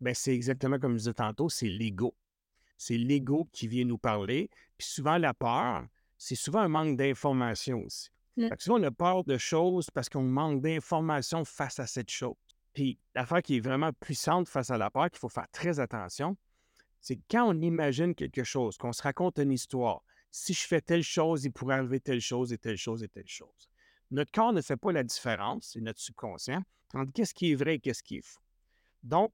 ben, 0.00 0.14
c'est 0.14 0.34
exactement 0.34 0.78
comme 0.78 0.92
je 0.92 0.98
disais 0.98 1.14
tantôt, 1.14 1.48
c'est 1.48 1.68
l'ego. 1.68 2.14
C'est 2.76 2.96
l'ego 2.96 3.48
qui 3.52 3.66
vient 3.66 3.84
nous 3.84 3.98
parler. 3.98 4.50
Puis 4.78 4.88
souvent, 4.88 5.18
la 5.18 5.34
peur, 5.34 5.86
c'est 6.20 6.34
souvent 6.34 6.60
un 6.60 6.68
manque 6.68 6.98
d'information 6.98 7.82
aussi. 7.82 8.10
Mm. 8.36 8.48
Fait 8.48 8.56
que 8.56 8.62
souvent, 8.62 8.78
on 8.78 8.82
a 8.82 8.90
peur 8.90 9.24
de 9.24 9.38
choses 9.38 9.88
parce 9.90 10.10
qu'on 10.10 10.22
manque 10.22 10.60
d'information 10.60 11.46
face 11.46 11.80
à 11.80 11.86
cette 11.86 12.10
chose. 12.10 12.36
Puis 12.74 12.98
l'affaire 13.14 13.42
qui 13.42 13.56
est 13.56 13.60
vraiment 13.60 13.90
puissante 13.94 14.46
face 14.46 14.70
à 14.70 14.76
la 14.76 14.90
peur, 14.90 15.10
qu'il 15.10 15.18
faut 15.18 15.30
faire 15.30 15.48
très 15.50 15.80
attention, 15.80 16.36
c'est 17.00 17.18
quand 17.30 17.48
on 17.48 17.60
imagine 17.62 18.14
quelque 18.14 18.44
chose, 18.44 18.76
qu'on 18.76 18.92
se 18.92 19.02
raconte 19.02 19.38
une 19.38 19.50
histoire, 19.50 20.02
si 20.30 20.52
je 20.52 20.66
fais 20.66 20.82
telle 20.82 21.02
chose, 21.02 21.46
il 21.46 21.52
pourrait 21.52 21.76
arriver 21.76 22.00
telle 22.00 22.20
chose 22.20 22.52
et 22.52 22.58
telle 22.58 22.76
chose 22.76 23.02
et 23.02 23.08
telle 23.08 23.26
chose. 23.26 23.70
Notre 24.10 24.30
corps 24.30 24.52
ne 24.52 24.60
fait 24.60 24.76
pas 24.76 24.92
la 24.92 25.02
différence, 25.02 25.70
c'est 25.72 25.80
notre 25.80 26.00
subconscient, 26.00 26.62
entre 26.92 27.12
qu'est-ce 27.12 27.32
qui 27.32 27.52
est 27.52 27.54
vrai 27.54 27.76
et 27.76 27.80
qu'est-ce 27.80 28.02
qui 28.02 28.18
est 28.18 28.24
faux. 28.24 28.42
Donc, 29.02 29.32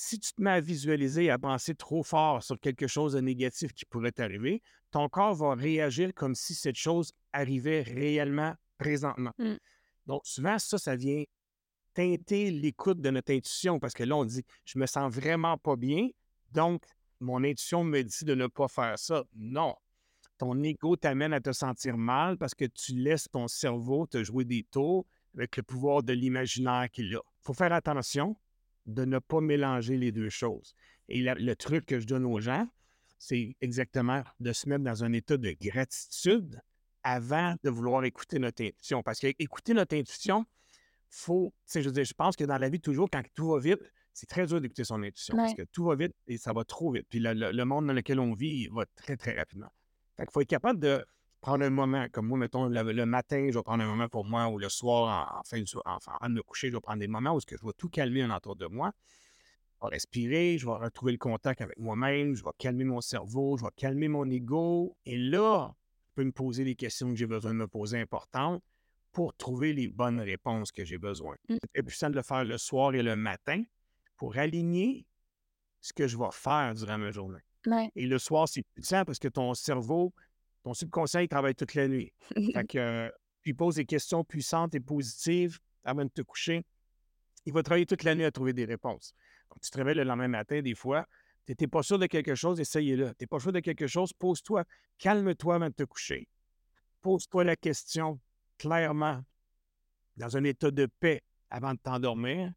si 0.00 0.20
tu 0.20 0.32
te 0.32 0.40
mets 0.40 0.52
à 0.52 0.60
visualiser 0.60 1.24
et 1.24 1.30
à 1.30 1.38
penser 1.38 1.74
trop 1.74 2.04
fort 2.04 2.40
sur 2.40 2.58
quelque 2.60 2.86
chose 2.86 3.14
de 3.14 3.20
négatif 3.20 3.72
qui 3.72 3.84
pourrait 3.84 4.12
t'arriver, 4.12 4.62
ton 4.92 5.08
corps 5.08 5.34
va 5.34 5.54
réagir 5.54 6.14
comme 6.14 6.36
si 6.36 6.54
cette 6.54 6.76
chose 6.76 7.12
arrivait 7.32 7.82
réellement 7.82 8.54
présentement. 8.78 9.32
Mm. 9.38 9.56
Donc, 10.06 10.20
souvent, 10.24 10.56
ça, 10.60 10.78
ça 10.78 10.94
vient 10.94 11.24
teinter 11.94 12.52
l'écoute 12.52 13.00
de 13.00 13.10
notre 13.10 13.32
intuition 13.32 13.80
parce 13.80 13.92
que 13.92 14.04
là, 14.04 14.16
on 14.16 14.24
dit 14.24 14.44
Je 14.64 14.78
me 14.78 14.86
sens 14.86 15.12
vraiment 15.12 15.58
pas 15.58 15.74
bien, 15.74 16.08
donc 16.52 16.84
mon 17.18 17.42
intuition 17.42 17.82
me 17.82 18.00
dit 18.02 18.24
de 18.24 18.36
ne 18.36 18.46
pas 18.46 18.68
faire 18.68 18.96
ça. 18.96 19.24
Non. 19.34 19.74
ton 20.38 20.62
ego 20.62 20.94
t'amène 20.94 21.32
à 21.32 21.40
te 21.40 21.50
sentir 21.50 21.98
mal 21.98 22.38
parce 22.38 22.54
que 22.54 22.66
tu 22.66 22.92
laisses 22.94 23.28
ton 23.28 23.48
cerveau 23.48 24.06
te 24.06 24.22
jouer 24.22 24.44
des 24.44 24.62
tours 24.62 25.04
avec 25.34 25.56
le 25.56 25.64
pouvoir 25.64 26.04
de 26.04 26.12
l'imaginaire 26.12 26.88
qu'il 26.88 27.12
a. 27.16 27.18
Il 27.18 27.42
faut 27.42 27.54
faire 27.54 27.72
attention 27.72 28.36
de 28.88 29.04
ne 29.04 29.18
pas 29.18 29.40
mélanger 29.40 29.96
les 29.96 30.10
deux 30.10 30.30
choses. 30.30 30.74
Et 31.08 31.22
le 31.22 31.54
truc 31.54 31.86
que 31.86 32.00
je 32.00 32.06
donne 32.06 32.24
aux 32.24 32.40
gens, 32.40 32.66
c'est 33.18 33.56
exactement 33.60 34.22
de 34.40 34.52
se 34.52 34.68
mettre 34.68 34.84
dans 34.84 35.04
un 35.04 35.12
état 35.12 35.36
de 35.36 35.54
gratitude 35.60 36.60
avant 37.02 37.54
de 37.62 37.70
vouloir 37.70 38.04
écouter 38.04 38.38
notre 38.38 38.62
intuition. 38.62 39.02
Parce 39.02 39.20
qu'écouter 39.20 39.74
notre 39.74 39.96
intuition, 39.96 40.44
faut, 41.10 41.54
je 41.72 41.80
veux 41.80 41.92
dire, 41.92 42.04
je 42.04 42.14
pense 42.14 42.36
que 42.36 42.44
dans 42.44 42.58
la 42.58 42.68
vie, 42.68 42.80
toujours, 42.80 43.08
quand 43.10 43.22
tout 43.34 43.50
va 43.50 43.58
vite, 43.58 43.80
c'est 44.12 44.26
très 44.26 44.46
dur 44.46 44.60
d'écouter 44.60 44.84
son 44.84 45.02
intuition 45.02 45.36
parce 45.36 45.54
que 45.54 45.62
tout 45.62 45.84
va 45.84 45.94
vite 45.94 46.14
et 46.26 46.38
ça 46.38 46.52
va 46.52 46.64
trop 46.64 46.92
vite. 46.92 47.06
Puis 47.08 47.20
le, 47.20 47.64
monde 47.64 47.86
dans 47.86 47.92
lequel 47.92 48.18
on 48.18 48.34
vit 48.34 48.64
il 48.64 48.72
va 48.72 48.84
très, 48.96 49.16
très 49.16 49.36
rapidement. 49.36 49.70
Fait 50.16 50.24
qu'il 50.24 50.32
faut 50.32 50.40
être 50.40 50.48
capable 50.48 50.80
de 50.80 51.04
prendre 51.40 51.64
un 51.64 51.70
moment, 51.70 52.06
comme 52.10 52.26
moi, 52.26 52.38
mettons, 52.38 52.66
le, 52.66 53.06
matin, 53.06 53.48
je 53.50 53.58
vais 53.58 53.62
prendre 53.62 53.82
un 53.82 53.86
moment 53.86 54.08
pour 54.08 54.24
moi, 54.24 54.48
ou 54.48 54.58
le 54.58 54.68
soir, 54.68 55.38
en, 55.38 55.42
fin 55.44 55.58
de 55.58 55.64
avant 55.84 56.28
de 56.28 56.34
me 56.34 56.42
coucher, 56.42 56.68
je 56.68 56.74
vais 56.74 56.80
prendre 56.80 57.00
des 57.00 57.08
moments 57.08 57.34
où 57.34 57.40
je 57.40 57.54
vais 57.54 57.72
tout 57.76 57.88
calmer 57.88 58.24
en 58.24 58.30
entour 58.30 58.56
de 58.56 58.66
moi. 58.66 58.92
Je 59.80 59.86
vais 59.86 59.94
respirer, 59.94 60.58
je 60.58 60.66
vais 60.66 60.72
retrouver 60.72 61.12
le 61.12 61.18
contact 61.18 61.60
avec 61.60 61.78
moi-même, 61.78 62.34
je 62.34 62.42
vais 62.42 62.50
calmer 62.58 62.84
mon 62.84 63.00
cerveau, 63.00 63.56
je 63.56 63.64
vais 63.64 63.70
calmer 63.76 64.08
mon 64.08 64.28
ego. 64.28 64.96
Et 65.06 65.16
là, 65.16 65.74
je 66.08 66.14
peux 66.14 66.24
me 66.24 66.32
poser 66.32 66.64
les 66.64 66.74
questions 66.74 67.10
que 67.10 67.16
j'ai 67.16 67.26
besoin 67.26 67.52
de 67.52 67.58
me 67.58 67.68
poser 67.68 68.00
importantes 68.00 68.62
pour 69.12 69.34
trouver 69.34 69.72
les 69.72 69.88
bonnes 69.88 70.20
réponses 70.20 70.72
que 70.72 70.84
j'ai 70.84 70.98
besoin. 70.98 71.36
Mmh. 71.48 71.56
C'est 71.74 71.82
puissant 71.82 72.10
de 72.10 72.16
le 72.16 72.22
faire 72.22 72.44
le 72.44 72.58
soir 72.58 72.94
et 72.94 73.02
le 73.02 73.16
matin 73.16 73.62
pour 74.16 74.36
aligner 74.36 75.06
ce 75.80 75.92
que 75.92 76.08
je 76.08 76.18
vais 76.18 76.30
faire 76.32 76.74
durant 76.74 76.98
ma 76.98 77.10
journée. 77.10 77.40
Et 77.94 78.06
le 78.06 78.18
soir, 78.18 78.48
c'est 78.48 78.62
puissant 78.74 79.04
parce 79.04 79.18
que 79.18 79.28
ton 79.28 79.54
cerveau, 79.54 80.12
ton 80.68 80.74
subconscient, 80.74 81.20
il 81.20 81.28
travaille 81.28 81.54
toute 81.54 81.74
la 81.74 81.88
nuit. 81.88 82.12
fait 82.52 82.66
que, 82.68 82.78
euh, 82.78 83.10
il 83.46 83.56
pose 83.56 83.76
des 83.76 83.86
questions 83.86 84.22
puissantes 84.22 84.74
et 84.74 84.80
positives 84.80 85.58
avant 85.82 86.04
de 86.04 86.10
te 86.10 86.20
coucher. 86.20 86.62
Il 87.46 87.54
va 87.54 87.62
travailler 87.62 87.86
toute 87.86 88.02
la 88.02 88.14
nuit 88.14 88.24
à 88.24 88.30
trouver 88.30 88.52
des 88.52 88.66
réponses. 88.66 89.14
Donc, 89.48 89.62
tu 89.62 89.70
te 89.70 89.78
réveilles 89.78 89.94
le 89.94 90.02
lendemain 90.02 90.28
matin, 90.28 90.60
des 90.60 90.74
fois, 90.74 91.06
tu 91.46 91.54
n'es 91.58 91.66
pas 91.66 91.82
sûr 91.82 91.98
de 91.98 92.04
quelque 92.04 92.34
chose, 92.34 92.60
essayez-le. 92.60 93.06
Tu 93.14 93.22
n'es 93.22 93.26
pas 93.26 93.38
sûr 93.38 93.50
de 93.50 93.60
quelque 93.60 93.86
chose, 93.86 94.12
pose-toi, 94.12 94.64
calme-toi 94.98 95.54
avant 95.54 95.68
de 95.68 95.74
te 95.74 95.84
coucher. 95.84 96.28
Pose-toi 97.00 97.44
la 97.44 97.56
question 97.56 98.20
clairement, 98.58 99.22
dans 100.18 100.36
un 100.36 100.44
état 100.44 100.70
de 100.70 100.86
paix 101.00 101.22
avant 101.48 101.72
de 101.72 101.78
t'endormir. 101.78 102.52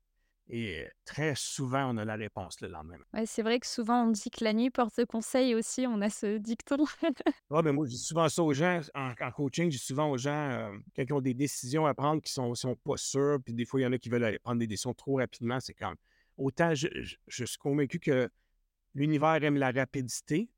Et 0.54 0.86
très 1.06 1.34
souvent, 1.34 1.96
on 1.96 1.98
a 1.98 2.04
la 2.04 2.16
réponse 2.16 2.60
le 2.60 2.68
lendemain. 2.68 2.98
Ouais, 3.14 3.26
c'est 3.26 3.42
vrai 3.42 3.58
que 3.58 3.66
souvent, 3.66 4.04
on 4.04 4.10
dit 4.10 4.30
que 4.30 4.44
la 4.44 4.52
nuit 4.52 4.70
porte 4.70 5.06
conseil 5.06 5.56
aussi. 5.56 5.88
On 5.88 6.02
a 6.02 6.10
ce 6.10 6.38
dicton. 6.38 6.84
Oui, 7.50 7.62
mais 7.64 7.72
moi, 7.72 7.86
je 7.86 7.92
dis 7.92 7.98
souvent 7.98 8.28
ça 8.28 8.44
aux 8.44 8.54
gens. 8.54 8.82
En, 8.94 9.14
coaching, 9.32 9.72
je 9.72 9.78
dis 9.78 9.84
souvent 9.84 10.10
aux 10.10 10.18
gens, 10.18 10.50
euh, 10.52 10.78
quand 10.96 11.04
ils 11.04 11.14
ont 11.14 11.22
des 11.22 11.34
décisions 11.34 11.86
à 11.86 11.94
prendre 11.94 12.22
qui 12.22 12.32
sont, 12.34 12.54
sont 12.56 12.76
pas 12.76 12.98
sûres, 12.98 13.40
puis 13.44 13.54
des 13.54 13.66
fois, 13.66 13.80
il 13.80 13.84
y 13.84 13.86
en 13.86 13.94
a 13.94 13.98
qui 13.98 14.10
veulent 14.10 14.26
aller 14.26 14.40
prendre 14.40 14.60
des 14.60 14.68
décisions 14.68 14.94
trop 14.94 15.18
rapidement, 15.18 15.60
c'est 15.62 15.74
comme. 15.74 15.96
Autant 16.38 16.74
je, 16.74 16.88
je 17.28 17.46
suis 17.46 17.58
convaincu 17.58 18.00
que 18.00 18.30
l'univers 18.94 19.44
aime 19.44 19.58
la 19.58 19.72
rapidité, 19.72 20.50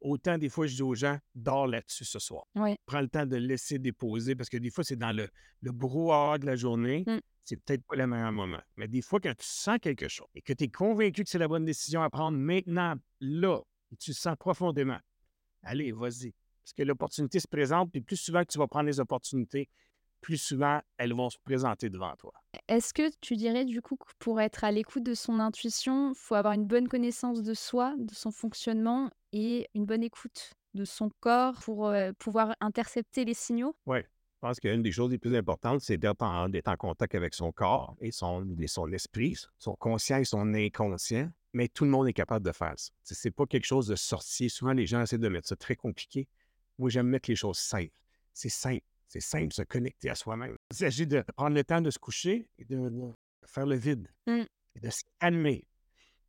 autant 0.00 0.38
des 0.38 0.48
fois, 0.48 0.66
je 0.66 0.76
dis 0.76 0.82
aux 0.82 0.94
gens, 0.94 1.18
dors 1.34 1.66
là-dessus 1.66 2.04
ce 2.04 2.18
soir. 2.18 2.44
Prends 2.86 3.00
le 3.00 3.08
temps 3.08 3.26
de 3.26 3.36
laisser 3.36 3.78
déposer 3.78 4.34
parce 4.34 4.48
que 4.48 4.56
des 4.56 4.70
fois, 4.70 4.84
c'est 4.84 4.96
dans 4.96 5.12
le, 5.12 5.28
le 5.62 5.72
brouhaha 5.72 6.38
de 6.38 6.46
la 6.46 6.56
journée. 6.56 7.04
Mmh. 7.06 7.18
C'est 7.44 7.56
peut-être 7.56 7.84
pas 7.86 7.96
le 7.96 8.06
meilleur 8.06 8.32
moment. 8.32 8.60
Mais 8.76 8.88
des 8.88 9.00
fois, 9.00 9.20
quand 9.20 9.34
tu 9.36 9.46
sens 9.46 9.78
quelque 9.80 10.08
chose 10.08 10.26
et 10.34 10.42
que 10.42 10.52
tu 10.52 10.64
es 10.64 10.68
convaincu 10.68 11.24
que 11.24 11.30
c'est 11.30 11.38
la 11.38 11.48
bonne 11.48 11.64
décision 11.64 12.02
à 12.02 12.10
prendre 12.10 12.36
maintenant, 12.36 12.94
là, 13.20 13.60
et 13.90 13.96
tu 13.96 14.12
sens 14.12 14.36
profondément, 14.38 14.98
allez, 15.62 15.92
vas-y. 15.92 16.34
Parce 16.62 16.74
que 16.76 16.82
l'opportunité 16.82 17.40
se 17.40 17.48
présente, 17.48 17.90
puis 17.90 18.02
plus 18.02 18.16
souvent 18.16 18.42
que 18.42 18.52
tu 18.52 18.58
vas 18.58 18.66
prendre 18.66 18.86
les 18.86 19.00
opportunités, 19.00 19.70
plus 20.20 20.36
souvent 20.36 20.80
elles 20.96 21.14
vont 21.14 21.30
se 21.30 21.38
présenter 21.42 21.88
devant 21.88 22.14
toi. 22.16 22.32
Est-ce 22.68 22.92
que 22.92 23.10
tu 23.20 23.36
dirais 23.36 23.64
du 23.64 23.80
coup 23.80 23.96
que 23.96 24.06
pour 24.18 24.40
être 24.40 24.64
à 24.64 24.70
l'écoute 24.70 25.04
de 25.04 25.14
son 25.14 25.38
intuition, 25.38 26.10
il 26.10 26.16
faut 26.16 26.34
avoir 26.34 26.54
une 26.54 26.66
bonne 26.66 26.88
connaissance 26.88 27.42
de 27.42 27.54
soi, 27.54 27.94
de 27.98 28.12
son 28.14 28.30
fonctionnement 28.30 29.10
et 29.32 29.68
une 29.74 29.84
bonne 29.84 30.02
écoute 30.02 30.52
de 30.74 30.84
son 30.84 31.10
corps 31.20 31.60
pour 31.60 31.92
pouvoir 32.18 32.54
intercepter 32.60 33.24
les 33.24 33.34
signaux? 33.34 33.74
Oui. 33.86 33.98
Je 34.40 34.46
pense 34.46 34.60
qu'une 34.60 34.82
des 34.82 34.92
choses 34.92 35.10
les 35.10 35.18
plus 35.18 35.34
importantes, 35.34 35.80
c'est 35.80 35.96
d'être 35.96 36.22
en, 36.22 36.48
contact 36.76 37.16
avec 37.16 37.34
son 37.34 37.50
corps 37.50 37.96
et 38.00 38.12
son, 38.12 38.46
son 38.68 38.92
esprit, 38.92 39.36
son 39.58 39.74
conscient 39.74 40.18
et 40.18 40.24
son 40.24 40.54
inconscient. 40.54 41.28
Mais 41.52 41.66
tout 41.66 41.84
le 41.84 41.90
monde 41.90 42.06
est 42.06 42.12
capable 42.12 42.46
de 42.46 42.52
faire 42.52 42.74
ça. 42.76 42.92
C'est 43.02 43.32
pas 43.32 43.46
quelque 43.46 43.64
chose 43.64 43.88
de 43.88 43.96
sorcier. 43.96 44.48
Souvent, 44.48 44.74
les 44.74 44.86
gens 44.86 45.02
essaient 45.02 45.18
de 45.18 45.28
mettre 45.28 45.48
ça 45.48 45.56
très 45.56 45.74
compliqué. 45.74 46.28
Moi, 46.78 46.88
j'aime 46.88 47.08
mettre 47.08 47.28
les 47.28 47.34
choses 47.34 47.58
simples. 47.58 48.00
C'est 48.32 48.48
simple. 48.48 48.84
C'est 49.08 49.20
simple, 49.20 49.52
se 49.52 49.62
connecter 49.62 50.08
à 50.08 50.14
soi-même. 50.14 50.56
Il 50.70 50.76
s'agit 50.76 51.08
de 51.08 51.24
prendre 51.34 51.56
le 51.56 51.64
temps 51.64 51.80
de 51.80 51.90
se 51.90 51.98
coucher 51.98 52.48
et 52.58 52.64
de, 52.64 52.92
faire 53.44 53.66
le 53.66 53.74
vide 53.74 54.06
mmh. 54.28 54.42
et 54.76 54.80
de 54.80 54.90
se 54.90 55.02
calmer. 55.18 55.66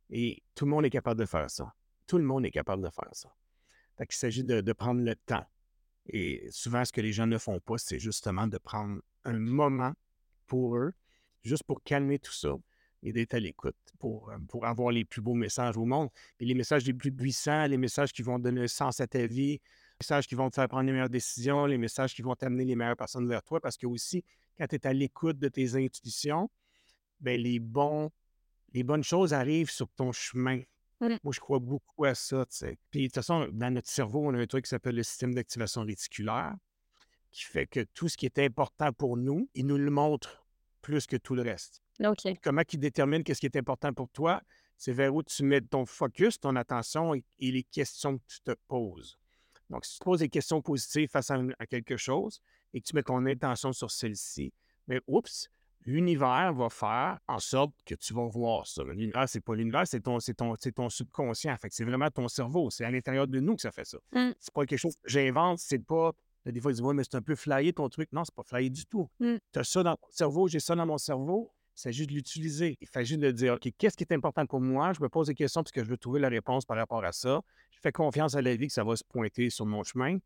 Et 0.08 0.42
tout 0.56 0.64
le 0.64 0.72
monde 0.72 0.84
est 0.84 0.90
capable 0.90 1.20
de 1.20 1.26
faire 1.26 1.48
ça. 1.48 1.72
Tout 2.10 2.18
le 2.18 2.24
monde 2.24 2.44
est 2.44 2.50
capable 2.50 2.82
de 2.82 2.90
faire 2.90 3.08
ça. 3.12 3.32
Il 4.00 4.06
s'agit 4.10 4.42
de, 4.42 4.72
prendre 4.72 5.00
le 5.00 5.14
temps. 5.14 5.46
Et 6.06 6.48
souvent, 6.50 6.84
ce 6.84 6.90
que 6.90 7.00
les 7.00 7.12
gens 7.12 7.28
ne 7.28 7.38
font 7.38 7.60
pas, 7.60 7.78
c'est 7.78 8.00
justement 8.00 8.48
de 8.48 8.58
prendre 8.58 9.00
un 9.22 9.38
moment 9.38 9.92
pour 10.48 10.76
eux, 10.76 10.92
juste 11.44 11.62
pour 11.62 11.84
calmer 11.84 12.18
tout 12.18 12.32
ça 12.32 12.56
et 13.04 13.12
d'être 13.12 13.34
à 13.34 13.38
l'écoute, 13.38 13.76
pour, 14.00 14.28
euh, 14.28 14.38
pour 14.48 14.66
avoir 14.66 14.90
les 14.90 15.04
plus 15.04 15.20
beaux 15.20 15.34
messages 15.34 15.76
au 15.76 15.84
monde. 15.84 16.08
Et 16.40 16.46
les 16.46 16.54
messages 16.54 16.84
les 16.84 16.94
plus 16.94 17.12
puissants, 17.12 17.68
les 17.68 17.76
messages 17.76 18.12
qui 18.12 18.22
vont 18.22 18.40
donner 18.40 18.62
un 18.62 18.66
sens 18.66 18.98
à 18.98 19.06
ta 19.06 19.24
vie, 19.24 19.60
messages 20.00 20.26
qui 20.26 20.34
vont 20.34 20.50
te 20.50 20.56
faire 20.56 20.66
prendre 20.66 20.86
les 20.86 20.92
meilleures 20.92 21.08
décisions, 21.08 21.64
les 21.64 21.78
messages 21.78 22.12
qui 22.12 22.22
vont 22.22 22.34
t'amener 22.34 22.64
les 22.64 22.74
meilleures 22.74 22.96
personnes 22.96 23.28
vers 23.28 23.44
toi, 23.44 23.60
parce 23.60 23.76
que 23.76 23.86
aussi, 23.86 24.24
quand 24.58 24.66
tu 24.66 24.74
es 24.74 24.84
à 24.84 24.92
l'écoute 24.92 25.38
de 25.38 25.46
tes 25.46 25.76
intuitions, 25.76 26.50
bien, 27.20 27.36
les, 27.36 27.60
bons, 27.60 28.10
les 28.72 28.82
bonnes 28.82 29.04
choses 29.04 29.32
arrivent 29.32 29.70
sur 29.70 29.88
ton 29.90 30.10
chemin. 30.10 30.60
Moi, 31.00 31.32
je 31.32 31.40
crois 31.40 31.58
beaucoup 31.58 32.04
à 32.04 32.14
ça. 32.14 32.44
Puis, 32.90 33.02
de 33.02 33.06
toute 33.06 33.14
façon, 33.14 33.48
dans 33.52 33.72
notre 33.72 33.88
cerveau, 33.88 34.26
on 34.26 34.34
a 34.34 34.38
un 34.38 34.46
truc 34.46 34.64
qui 34.64 34.68
s'appelle 34.68 34.96
le 34.96 35.02
système 35.02 35.34
d'activation 35.34 35.82
réticulaire, 35.82 36.54
qui 37.30 37.44
fait 37.44 37.66
que 37.66 37.80
tout 37.94 38.08
ce 38.08 38.16
qui 38.16 38.26
est 38.26 38.38
important 38.38 38.92
pour 38.92 39.16
nous, 39.16 39.48
il 39.54 39.66
nous 39.66 39.78
le 39.78 39.90
montre 39.90 40.46
plus 40.82 41.06
que 41.06 41.16
tout 41.16 41.34
le 41.34 41.42
reste. 41.42 41.82
Comment 42.42 42.62
il 42.70 42.78
détermine 42.78 43.22
qu'est-ce 43.22 43.40
qui 43.40 43.46
est 43.46 43.56
important 43.56 43.92
pour 43.92 44.08
toi? 44.10 44.42
C'est 44.76 44.92
vers 44.92 45.14
où 45.14 45.22
tu 45.22 45.42
mets 45.44 45.60
ton 45.60 45.84
focus, 45.84 46.40
ton 46.40 46.56
attention 46.56 47.14
et 47.14 47.24
les 47.38 47.62
questions 47.62 48.18
que 48.18 48.24
tu 48.26 48.40
te 48.40 48.52
poses. 48.66 49.18
Donc, 49.68 49.84
si 49.84 49.98
tu 49.98 50.04
poses 50.04 50.20
des 50.20 50.28
questions 50.28 50.60
positives 50.62 51.08
face 51.10 51.30
à, 51.30 51.66
quelque 51.66 51.96
chose 51.96 52.40
et 52.72 52.80
que 52.80 52.86
tu 52.86 52.96
mets 52.96 53.02
ton 53.02 53.24
intention 53.26 53.72
sur 53.72 53.90
celle-ci, 53.90 54.52
mais 54.88 55.00
oups, 55.06 55.50
l'univers 55.86 56.52
va 56.52 56.68
faire 56.68 57.18
en 57.28 57.38
sorte 57.38 57.72
que 57.84 57.94
tu 57.94 58.14
vas 58.14 58.26
voir 58.26 58.66
ça. 58.66 58.84
L'univers, 58.84 59.28
c'est 59.28 59.40
pas 59.40 59.54
l'univers, 59.54 59.86
c'est 59.86 60.00
ton, 60.00 60.18
ton, 60.36 60.54
ton 60.56 60.88
subconscient. 60.88 61.56
Fait 61.56 61.68
c'est 61.70 61.84
vraiment 61.84 62.10
ton 62.10 62.28
cerveau. 62.28 62.70
C'est 62.70 62.84
à 62.84 62.90
l'intérieur 62.90 63.26
de 63.26 63.40
nous 63.40 63.56
que 63.56 63.62
ça 63.62 63.70
fait 63.70 63.84
ça. 63.84 63.98
Mmh. 64.12 64.30
C'est 64.38 64.52
pas 64.52 64.66
quelque 64.66 64.78
chose 64.78 64.96
que 64.96 65.08
j'invente, 65.08 65.58
c'est 65.58 65.78
pas. 65.84 66.12
Des 66.46 66.60
fois, 66.60 66.70
ils 66.70 66.74
disent 66.74 66.82
Ouais, 66.82 66.94
mais 66.94 67.04
c'est 67.04 67.16
un 67.16 67.22
peu 67.22 67.34
flyé 67.34 67.72
ton 67.72 67.88
truc. 67.88 68.08
Non, 68.12 68.24
c'est 68.24 68.34
pas 68.34 68.42
flyé 68.42 68.70
du 68.70 68.86
tout. 68.86 69.08
Mmh. 69.20 69.36
Tu 69.52 69.58
as 69.58 69.64
ça 69.64 69.82
dans 69.82 69.96
ton 69.96 70.08
cerveau, 70.10 70.48
j'ai 70.48 70.60
ça 70.60 70.74
dans 70.74 70.86
mon 70.86 70.98
cerveau. 70.98 71.52
Il 71.76 71.80
s'agit 71.80 72.06
de 72.06 72.12
l'utiliser. 72.12 72.76
Il 72.80 72.88
s'agit 72.88 73.16
de 73.16 73.30
dire, 73.30 73.54
OK, 73.54 73.68
qu'est-ce 73.78 73.96
qui 73.96 74.04
est 74.04 74.12
important 74.12 74.44
pour 74.44 74.60
moi? 74.60 74.92
Je 74.92 75.00
me 75.00 75.08
pose 75.08 75.28
des 75.28 75.34
questions 75.34 75.62
parce 75.62 75.72
que 75.72 75.82
je 75.82 75.88
veux 75.88 75.96
trouver 75.96 76.20
la 76.20 76.28
réponse 76.28 76.64
par 76.64 76.76
rapport 76.76 77.04
à 77.04 77.12
ça. 77.12 77.40
Je 77.70 77.78
fais 77.80 77.92
confiance 77.92 78.34
à 78.34 78.42
la 78.42 78.54
vie 78.54 78.66
que 78.66 78.72
ça 78.72 78.84
va 78.84 78.96
se 78.96 79.04
pointer 79.04 79.48
sur 79.48 79.64
mon 79.64 79.82
chemin. 79.82 80.18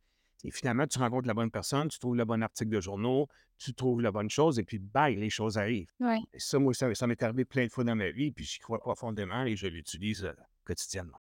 Et 0.45 0.51
finalement, 0.51 0.87
tu 0.87 0.99
rencontres 0.99 1.27
la 1.27 1.35
bonne 1.35 1.51
personne, 1.51 1.89
tu 1.89 1.99
trouves 1.99 2.17
le 2.17 2.25
bon 2.25 2.43
article 2.43 2.71
de 2.71 2.81
journaux, 2.81 3.29
tu 3.59 3.75
trouves 3.75 4.03
la 4.03 4.13
bonne 4.13 4.29
chose, 4.29 4.59
et 4.59 4.63
puis, 4.63 4.79
bye, 4.79 5.17
les 5.17 5.31
choses 5.31 5.57
arrivent. 5.57 5.91
Et 6.33 6.39
ça, 6.39 6.59
moi, 6.59 6.75
ça, 6.75 7.07
m'est 7.07 7.23
arrivé 7.23 7.47
plein 7.47 7.65
de 7.67 7.73
fois 7.73 7.83
dans 7.83 7.97
ma 7.97 8.11
vie, 8.11 8.31
puis 8.31 8.45
j'y 8.45 8.59
crois 8.59 8.79
profondément 8.79 9.45
et 9.45 9.57
je 9.57 9.67
l'utilise 9.67 10.25
euh, 10.25 10.33
quotidiennement. 10.65 11.19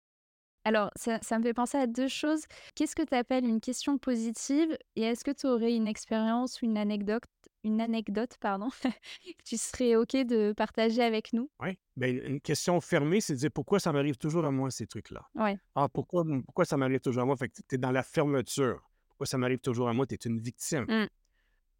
Alors, 0.64 0.90
ça, 0.96 1.38
me 1.38 1.42
fait 1.44 1.54
penser 1.54 1.78
à 1.78 1.87
deux 1.87 2.08
choses. 2.08 2.42
Qu'est-ce 2.75 2.96
que 2.96 3.04
tu 3.04 3.14
appelles 3.14 3.44
une 3.44 3.61
question 3.61 3.99
positive 3.99 4.76
et 4.96 5.02
est-ce 5.02 5.25
que 5.25 5.30
tu 5.30 5.46
aurais 5.46 5.73
une 5.73 5.87
expérience 5.87 6.61
ou 6.61 6.64
une 6.64 6.76
anecdote, 6.76 7.23
une 7.62 7.80
anecdote 7.80 8.37
pardon, 8.40 8.68
que 8.82 8.88
tu 9.44 9.56
serais 9.56 9.94
OK 9.94 10.16
de 10.16 10.52
partager 10.52 11.02
avec 11.02 11.32
nous? 11.32 11.49
Oui. 11.61 11.78
Bien, 11.96 12.08
une 12.08 12.40
question 12.40 12.80
fermée, 12.80 13.20
c'est 13.20 13.35
de 13.35 13.38
dire 13.38 13.52
pourquoi 13.52 13.78
ça 13.78 13.92
m'arrive 13.92 14.16
toujours 14.16 14.44
à 14.44 14.50
moi, 14.50 14.73
ces 14.73 14.88
trucs-là? 14.88 15.23
Oui. 15.37 15.56
Ah, 15.76 15.88
pourquoi, 15.88 16.25
pourquoi 16.44 16.64
ça 16.64 16.76
m'arrive 16.76 17.00
toujours 17.00 17.23
à 17.23 17.26
moi? 17.26 17.37
Fait 17.37 17.49
que 17.49 17.54
tu 17.54 17.76
es 17.76 17.78
dans 17.78 17.92
la 17.92 18.02
fermeture. 18.02 18.82
Pourquoi 19.16 19.26
ça 19.28 19.38
m'arrive 19.38 19.61
toujours 19.61 19.88
à 19.88 19.94
moi? 19.94 20.06
Tu 20.06 20.14
es 20.14 20.18
une 20.26 20.40
victime. 20.40 21.08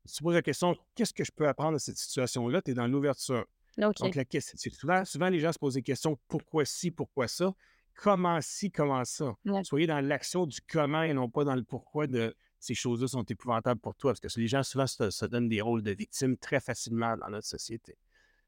Si 0.07 0.17
tu 0.17 0.23
poses 0.23 0.35
la 0.35 0.43
question, 0.43 0.75
qu'est-ce 0.95 1.13
que 1.13 1.23
je 1.23 1.31
peux 1.31 1.47
apprendre 1.47 1.75
de 1.75 1.79
cette 1.79 1.99
situation-là? 1.99 2.63
Tu 2.63 2.71
es 2.71 2.75
dans 2.75 2.87
l'ouverture. 2.87 3.45
Donc, 3.77 4.15
la 4.15 4.25
question, 4.25 4.57
souvent, 4.73 5.05
souvent, 5.05 5.29
les 5.29 5.39
gens 5.39 5.53
se 5.53 5.59
posent 5.59 5.75
des 5.75 5.83
questions 5.83 6.19
pourquoi 6.29 6.65
ci, 6.65 6.91
pourquoi 6.91 7.29
ça? 7.29 7.55
Comment 7.95 8.41
ci, 8.41 8.71
comment 8.71 9.05
ça? 9.05 9.37
Soyez 9.65 9.87
dans 9.87 10.01
l'action 10.01 10.47
du 10.47 10.61
comment 10.67 11.03
et 11.03 11.13
non 11.13 11.29
pas 11.29 11.45
dans 11.45 11.55
le 11.55 11.63
pourquoi 11.63 12.07
de 12.07 12.35
ces 12.59 12.75
choses-là 12.75 13.07
sont 13.07 13.25
épouvantables 13.25 13.81
pour 13.81 13.95
toi. 13.97 14.15
Parce 14.15 14.35
que 14.35 14.41
les 14.41 14.49
gens 14.49 14.63
souvent 14.63 14.87
se, 14.87 15.27
donnent 15.27 15.51
des 15.51 15.61
rôles 15.61 15.83
de 15.83 15.91
victimes 15.91 16.39
très 16.39 16.61
facilement 16.61 17.19
dans 17.19 17.29
notre 17.29 17.47
société. 17.47 17.99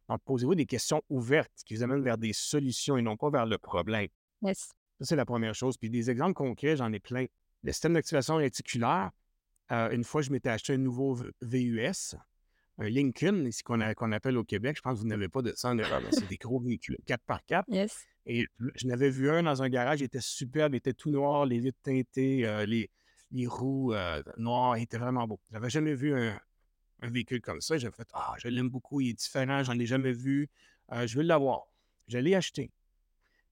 Donc, 0.08 0.22
posez-vous 0.24 0.54
des 0.54 0.64
questions 0.64 1.02
ouvertes 1.10 1.52
qui 1.66 1.74
vous 1.74 1.82
amènent 1.82 2.02
vers 2.02 2.16
des 2.16 2.32
solutions 2.32 2.96
et 2.96 3.02
non 3.02 3.18
pas 3.18 3.28
vers 3.28 3.44
le 3.44 3.58
problème. 3.58 4.08
Ça, 5.00 5.04
c'est 5.04 5.16
la 5.16 5.26
première 5.26 5.54
chose. 5.54 5.76
Puis 5.76 5.90
des 5.90 6.08
exemples 6.08 6.32
concrets, 6.32 6.76
j'en 6.76 6.90
ai 6.90 7.00
plein. 7.00 7.26
Le 7.62 7.72
système 7.72 7.94
d'activation 7.94 8.36
réticulaire, 8.36 9.10
euh, 9.72 9.90
une 9.90 10.04
fois, 10.04 10.22
je 10.22 10.30
m'étais 10.30 10.48
acheté 10.48 10.74
un 10.74 10.78
nouveau 10.78 11.18
VUS, 11.42 12.16
un 12.78 12.88
Lincoln, 12.88 13.44
ici 13.46 13.62
qu'on 13.62 13.80
appelle 13.80 14.36
au 14.36 14.44
Québec. 14.44 14.76
Je 14.76 14.82
pense 14.82 14.94
que 14.94 15.00
vous 15.00 15.08
n'avez 15.08 15.28
pas 15.28 15.42
de 15.42 15.52
ça 15.56 15.70
en 15.70 15.74
Europe. 15.74 16.04
C'est 16.12 16.28
des 16.28 16.36
gros 16.36 16.60
véhicules, 16.60 16.96
4x4. 17.06 17.64
Yes. 17.68 18.06
Et 18.26 18.46
je 18.74 18.86
n'avais 18.86 19.10
vu 19.10 19.30
un 19.30 19.42
dans 19.42 19.62
un 19.62 19.68
garage, 19.68 20.00
il 20.00 20.04
était 20.04 20.20
superbe, 20.20 20.74
il 20.74 20.76
était 20.76 20.92
tout 20.92 21.10
noir, 21.10 21.46
les 21.46 21.58
vitres 21.58 21.78
teintées, 21.82 22.46
euh, 22.46 22.66
les, 22.66 22.90
les 23.32 23.46
roues 23.46 23.94
euh, 23.94 24.22
noires, 24.36 24.76
il 24.76 24.82
était 24.82 24.98
vraiment 24.98 25.26
beau. 25.26 25.40
J'avais 25.50 25.70
jamais 25.70 25.94
vu 25.94 26.14
un, 26.14 26.38
un 27.00 27.10
véhicule 27.10 27.40
comme 27.40 27.60
ça. 27.60 27.78
J'ai 27.78 27.90
fait 27.90 28.06
Ah, 28.12 28.34
je 28.38 28.48
l'aime 28.48 28.68
beaucoup, 28.68 29.00
il 29.00 29.10
est 29.10 29.14
différent, 29.14 29.62
j'en 29.64 29.78
ai 29.78 29.86
jamais 29.86 30.12
vu, 30.12 30.48
euh, 30.92 31.06
je 31.06 31.16
veux 31.16 31.24
l'avoir. 31.24 31.62
Je 32.06 32.18
l'ai 32.18 32.34
acheté. 32.34 32.70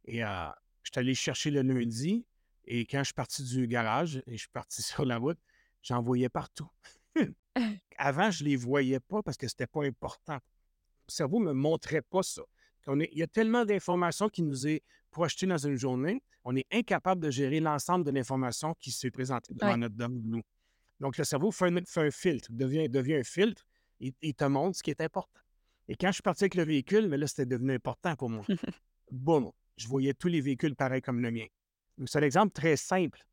Et 0.04 0.20
je 0.20 0.52
suis 0.84 1.00
allé 1.00 1.14
chercher 1.14 1.50
le 1.50 1.62
lundi. 1.62 2.25
Et 2.66 2.87
quand 2.87 2.99
je 2.99 3.04
suis 3.04 3.14
parti 3.14 3.42
du 3.44 3.66
garage 3.66 4.16
et 4.26 4.32
je 4.32 4.38
suis 4.38 4.49
parti 4.49 4.82
sur 4.82 5.04
la 5.04 5.18
route, 5.18 5.38
j'en 5.82 6.02
voyais 6.02 6.28
partout. 6.28 6.68
Avant, 7.99 8.30
je 8.30 8.44
ne 8.44 8.49
les 8.50 8.56
voyais 8.56 9.00
pas 9.00 9.23
parce 9.23 9.37
que 9.37 9.49
c'était 9.49 9.66
pas 9.66 9.85
important. 9.85 10.35
Le 10.35 11.12
cerveau 11.12 11.40
ne 11.40 11.46
me 11.46 11.52
montrait 11.52 12.02
pas 12.02 12.23
ça. 12.23 12.42
On 12.87 13.00
est- 13.00 13.08
il 13.12 13.18
y 13.18 13.23
a 13.23 13.26
tellement 13.26 13.64
d'informations 13.64 14.28
qui 14.28 14.42
nous 14.42 14.66
est 14.66 14.82
projetées 15.11 15.46
dans 15.46 15.56
une 15.58 15.76
journée, 15.76 16.23
on 16.44 16.54
est 16.54 16.66
incapable 16.73 17.23
de 17.23 17.30
gérer 17.30 17.58
l'ensemble 17.61 18.04
de 18.04 18.11
l'information 18.11 18.75
qui 18.78 18.90
s'est 18.92 19.11
présentée 19.11 19.54
devant 19.54 19.73
Ouais. 19.73 19.76
notre 19.78 19.94
devant 19.96 20.11
nous. 20.11 20.42
Donc, 21.00 21.16
le 21.18 21.25
cerveau 21.25 21.50
fait 21.50 21.66
un, 21.66 21.85
fait 21.85 22.06
un 22.06 22.11
filtre, 22.11 22.49
devient, 22.52 22.88
devient 22.88 23.16
un 23.16 23.25
filtre, 23.25 23.64
il, 23.99 24.12
il 24.23 24.35
te 24.35 24.44
montre 24.44 24.76
ce 24.78 24.82
qui 24.82 24.90
est 24.90 25.00
important. 25.00 25.40
Et 25.88 25.96
quand 25.96 26.08
je 26.08 26.14
suis 26.14 26.23
parti 26.23 26.44
avec 26.44 26.54
le 26.54 26.64
véhicule, 26.64 27.08
mais 27.08 27.16
là, 27.16 27.26
c'était 27.26 27.46
devenu 27.46 27.73
important 27.75 28.14
pour 28.16 28.28
moi. 28.30 28.44
Boum, 29.11 29.50
je 29.76 29.88
voyais 29.88 30.14
tous 30.14 30.28
les 30.28 30.40
véhicules 30.40 30.75
pareils 30.76 31.02
comme 31.02 31.20
le 31.20 31.30
mien. 31.30 31.46
C'est 32.05 32.19
un 32.19 32.23
exemple 32.23 32.53
très 32.53 32.76
simple, 32.76 33.26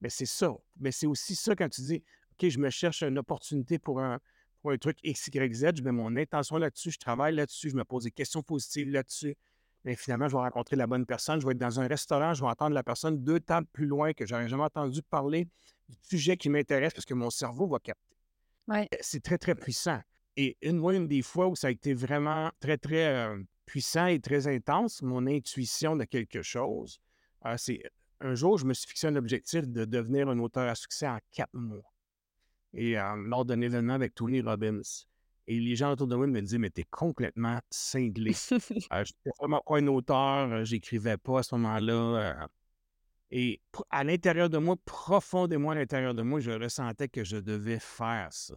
mais 0.00 0.08
c'est 0.08 0.26
ça. 0.26 0.54
Mais 0.78 0.92
c'est 0.92 1.06
aussi 1.06 1.34
ça 1.34 1.54
quand 1.54 1.68
tu 1.68 1.82
dis, 1.82 2.02
OK, 2.32 2.48
je 2.48 2.58
me 2.58 2.70
cherche 2.70 3.02
une 3.02 3.18
opportunité 3.18 3.78
pour 3.78 4.00
un, 4.00 4.18
pour 4.62 4.70
un 4.70 4.78
truc 4.78 4.98
X, 5.02 5.28
Y, 5.28 5.54
Z, 5.54 5.70
je 5.76 5.82
mets 5.82 5.92
mon 5.92 6.16
intention 6.16 6.56
là-dessus, 6.56 6.92
je 6.92 6.98
travaille 6.98 7.34
là-dessus, 7.34 7.70
je 7.70 7.76
me 7.76 7.84
pose 7.84 8.04
des 8.04 8.10
questions 8.10 8.42
positives 8.42 8.90
là-dessus. 8.90 9.36
Mais 9.84 9.94
finalement, 9.94 10.28
je 10.28 10.36
vais 10.36 10.42
rencontrer 10.42 10.76
la 10.76 10.86
bonne 10.86 11.06
personne, 11.06 11.40
je 11.40 11.46
vais 11.46 11.52
être 11.52 11.58
dans 11.58 11.80
un 11.80 11.86
restaurant, 11.86 12.34
je 12.34 12.42
vais 12.42 12.48
entendre 12.48 12.74
la 12.74 12.82
personne 12.82 13.22
deux 13.22 13.40
tables 13.40 13.66
plus 13.72 13.86
loin 13.86 14.12
que 14.12 14.26
j'aurais 14.26 14.48
jamais 14.48 14.64
entendu 14.64 15.02
parler 15.02 15.44
du 15.88 15.96
sujet 16.02 16.36
qui 16.36 16.50
m'intéresse 16.50 16.92
parce 16.92 17.04
que 17.04 17.14
mon 17.14 17.30
cerveau 17.30 17.68
va 17.68 17.78
capter. 17.78 18.16
Ouais. 18.66 18.88
C'est 19.00 19.22
très, 19.22 19.38
très 19.38 19.54
puissant. 19.54 20.00
Et 20.36 20.56
une, 20.62 20.76
moi, 20.78 20.94
une 20.94 21.08
des 21.08 21.22
fois 21.22 21.48
où 21.48 21.56
ça 21.56 21.68
a 21.68 21.70
été 21.70 21.94
vraiment 21.94 22.50
très, 22.60 22.76
très 22.76 23.06
euh, 23.06 23.42
puissant 23.66 24.06
et 24.06 24.20
très 24.20 24.46
intense, 24.46 25.02
mon 25.02 25.26
intuition 25.26 25.96
de 25.96 26.04
quelque 26.04 26.42
chose, 26.42 27.00
euh, 27.46 27.54
c'est 27.56 27.82
un 28.20 28.34
jour, 28.34 28.58
je 28.58 28.64
me 28.64 28.74
suis 28.74 28.88
fixé 28.88 29.06
un 29.06 29.16
objectif 29.16 29.66
de 29.66 29.84
devenir 29.84 30.28
un 30.28 30.38
auteur 30.38 30.68
à 30.68 30.74
succès 30.74 31.08
en 31.08 31.18
quatre 31.30 31.54
mois. 31.54 31.92
Et 32.74 32.98
euh, 32.98 33.16
lors 33.26 33.44
d'un 33.44 33.60
événement 33.60 33.94
avec 33.94 34.14
Tony 34.14 34.40
Robbins. 34.40 34.80
Et 35.46 35.58
les 35.58 35.76
gens 35.76 35.92
autour 35.92 36.06
de 36.08 36.14
moi 36.14 36.26
me 36.26 36.40
disaient, 36.42 36.58
mais 36.58 36.68
t'es 36.68 36.84
complètement 36.84 37.58
cinglé. 37.70 38.32
Euh, 38.92 39.04
je 39.04 39.12
n'étais 39.12 39.30
vraiment 39.38 39.62
pas 39.66 39.78
un 39.78 39.86
auteur, 39.86 40.52
euh, 40.52 40.64
j'écrivais 40.64 41.16
pas 41.16 41.40
à 41.40 41.42
ce 41.42 41.54
moment-là. 41.54 42.42
euh, 42.42 42.46
et 43.30 43.60
à 43.90 44.04
l'intérieur 44.04 44.48
de 44.48 44.58
moi, 44.58 44.76
profondément 44.84 45.70
à 45.70 45.74
l'intérieur 45.74 46.14
de 46.14 46.22
moi, 46.22 46.40
je 46.40 46.50
ressentais 46.50 47.08
que 47.08 47.24
je 47.24 47.36
devais 47.36 47.78
faire 47.78 48.28
ça. 48.30 48.54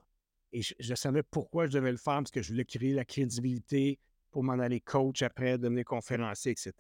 Et 0.53 0.61
je, 0.61 0.73
je 0.79 0.95
savais 0.95 1.23
pourquoi 1.23 1.67
je 1.67 1.71
devais 1.71 1.91
le 1.91 1.97
faire, 1.97 2.15
parce 2.15 2.31
que 2.31 2.41
je 2.41 2.51
voulais 2.51 2.65
créer 2.65 2.93
la 2.93 3.05
crédibilité 3.05 3.99
pour 4.31 4.43
m'en 4.43 4.59
aller 4.59 4.79
coach 4.79 5.21
après, 5.21 5.57
devenir 5.57 5.83
conférencier, 5.85 6.51
etc. 6.51 6.73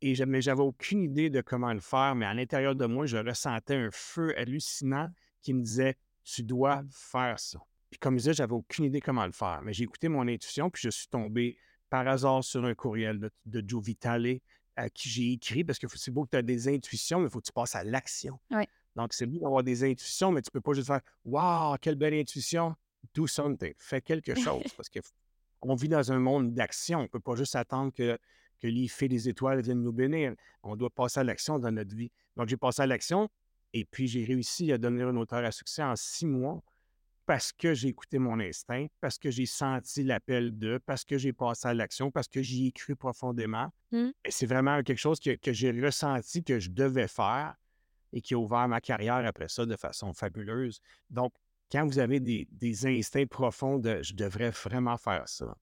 Et 0.00 0.14
je- 0.14 0.24
mais 0.24 0.42
j'avais 0.42 0.62
aucune 0.62 1.02
idée 1.02 1.30
de 1.30 1.40
comment 1.40 1.72
le 1.72 1.80
faire, 1.80 2.14
mais 2.14 2.26
à 2.26 2.34
l'intérieur 2.34 2.74
de 2.74 2.86
moi, 2.86 3.06
je 3.06 3.16
ressentais 3.16 3.74
un 3.76 3.90
feu 3.92 4.36
hallucinant 4.38 5.08
qui 5.40 5.54
me 5.54 5.62
disait 5.62 5.96
Tu 6.24 6.42
dois 6.42 6.82
faire 6.90 7.38
ça. 7.38 7.58
Puis 7.90 7.98
comme 7.98 8.14
je 8.14 8.18
disais, 8.20 8.32
j'avais 8.34 8.54
aucune 8.54 8.86
idée 8.86 9.00
comment 9.00 9.26
le 9.26 9.32
faire. 9.32 9.60
Mais 9.62 9.72
j'ai 9.74 9.84
écouté 9.84 10.08
mon 10.08 10.26
intuition, 10.26 10.70
puis 10.70 10.82
je 10.82 10.88
suis 10.90 11.06
tombé 11.08 11.56
par 11.90 12.08
hasard 12.08 12.42
sur 12.42 12.64
un 12.64 12.74
courriel 12.74 13.18
de, 13.18 13.30
de 13.46 13.62
Joe 13.68 13.84
Vitale 13.84 14.38
à 14.74 14.88
qui 14.90 15.08
j'ai 15.08 15.32
écrit, 15.32 15.62
parce 15.64 15.78
que 15.78 15.86
c'est 15.96 16.10
beau 16.10 16.24
que 16.24 16.30
tu 16.30 16.36
as 16.38 16.42
des 16.42 16.66
intuitions, 16.68 17.20
mais 17.20 17.26
il 17.26 17.30
faut 17.30 17.40
que 17.40 17.46
tu 17.46 17.52
passes 17.52 17.74
à 17.76 17.84
l'action. 17.84 18.40
Donc, 18.96 19.12
c'est 19.12 19.26
beau 19.26 19.38
d'avoir 19.38 19.62
des 19.62 19.84
intuitions, 19.84 20.32
mais 20.32 20.40
tu 20.42 20.50
peux 20.50 20.60
pas 20.60 20.72
juste 20.72 20.86
faire 20.88 21.00
Waouh, 21.24 21.76
quelle 21.80 21.94
belle 21.96 22.14
intuition! 22.14 22.74
Do 23.12 23.26
something. 23.26 23.74
Fais 23.78 24.00
quelque 24.00 24.34
chose. 24.62 24.64
parce 24.76 24.88
qu'on 25.60 25.74
vit 25.74 25.88
dans 25.88 26.10
un 26.10 26.18
monde 26.18 26.54
d'action. 26.54 27.00
On 27.00 27.02
ne 27.02 27.06
peut 27.08 27.20
pas 27.20 27.36
juste 27.36 27.54
attendre 27.54 27.92
que, 27.92 28.18
que 28.64 28.68
les 28.68 29.08
des 29.08 29.28
étoiles 29.28 29.60
viennent 29.60 29.82
nous 29.82 29.92
bénir. 29.92 30.34
On 30.62 30.74
doit 30.74 30.88
passer 30.88 31.20
à 31.20 31.24
l'action 31.24 31.58
dans 31.58 31.70
notre 31.70 31.94
vie. 31.94 32.10
Donc, 32.36 32.48
j'ai 32.48 32.56
passé 32.56 32.80
à 32.80 32.86
l'action 32.86 33.28
et 33.74 33.84
puis 33.84 34.08
j'ai 34.08 34.24
réussi 34.24 34.72
à 34.72 34.78
devenir 34.78 35.08
un 35.08 35.16
auteur 35.16 35.44
à 35.44 35.52
succès 35.52 35.82
en 35.82 35.96
six 35.96 36.24
mois 36.24 36.62
parce 37.26 37.52
que 37.52 37.74
j'ai 37.74 37.88
écouté 37.88 38.18
mon 38.18 38.40
instinct, 38.40 38.86
parce 39.00 39.18
que 39.18 39.30
j'ai 39.30 39.44
senti 39.46 40.02
l'appel 40.02 40.58
de, 40.58 40.78
parce 40.86 41.04
que 41.04 41.18
j'ai 41.18 41.32
passé 41.32 41.68
à 41.68 41.74
l'action, 41.74 42.10
parce 42.10 42.28
que 42.28 42.42
j'y 42.42 42.68
ai 42.68 42.72
cru 42.72 42.96
profondément. 42.96 43.70
Mmh. 43.92 44.10
Et 44.24 44.30
c'est 44.30 44.46
vraiment 44.46 44.82
quelque 44.82 44.98
chose 44.98 45.20
que, 45.20 45.34
que 45.36 45.52
j'ai 45.52 45.70
ressenti 45.70 46.42
que 46.42 46.58
je 46.58 46.70
devais 46.70 47.08
faire 47.08 47.54
et 48.12 48.22
qui 48.22 48.34
a 48.34 48.38
ouvert 48.38 48.68
ma 48.68 48.80
carrière 48.80 49.26
après 49.26 49.48
ça 49.48 49.66
de 49.66 49.76
façon 49.76 50.14
fabuleuse. 50.14 50.80
Donc, 51.10 51.34
quand 51.70 51.86
vous 51.86 51.98
avez 51.98 52.20
des, 52.20 52.46
des 52.50 52.86
instincts 52.86 53.26
profonds 53.26 53.78
de 53.78 54.02
je 54.02 54.14
devrais 54.14 54.50
vraiment 54.50 54.96
faire 54.96 55.28
ça, 55.28 55.54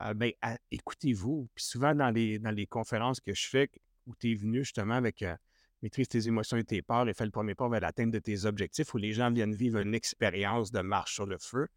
euh, 0.00 0.14
ben, 0.14 0.32
à- 0.40 0.58
écoutez-vous. 0.70 1.48
Puis 1.54 1.64
souvent, 1.64 1.94
dans 1.94 2.10
les, 2.10 2.38
dans 2.38 2.50
les 2.50 2.66
conférences 2.66 3.20
que 3.20 3.34
je 3.34 3.48
fais, 3.48 3.70
où 4.06 4.14
tu 4.16 4.32
es 4.32 4.34
venu 4.34 4.58
justement 4.58 4.94
avec 4.94 5.22
euh, 5.22 5.36
maîtrise 5.82 6.08
tes 6.08 6.26
émotions 6.26 6.56
et 6.56 6.64
tes 6.64 6.82
peurs 6.82 7.08
et 7.08 7.14
fais 7.14 7.24
le 7.24 7.30
premier 7.30 7.54
pas 7.54 7.68
vers 7.68 7.80
l'atteinte 7.80 8.10
de 8.10 8.18
tes 8.18 8.44
objectifs, 8.44 8.92
où 8.94 8.98
les 8.98 9.12
gens 9.12 9.30
viennent 9.30 9.54
vivre 9.54 9.78
une 9.78 9.94
expérience 9.94 10.72
de 10.72 10.80
marche 10.80 11.14
sur 11.14 11.26
le 11.26 11.38
feu, 11.38 11.68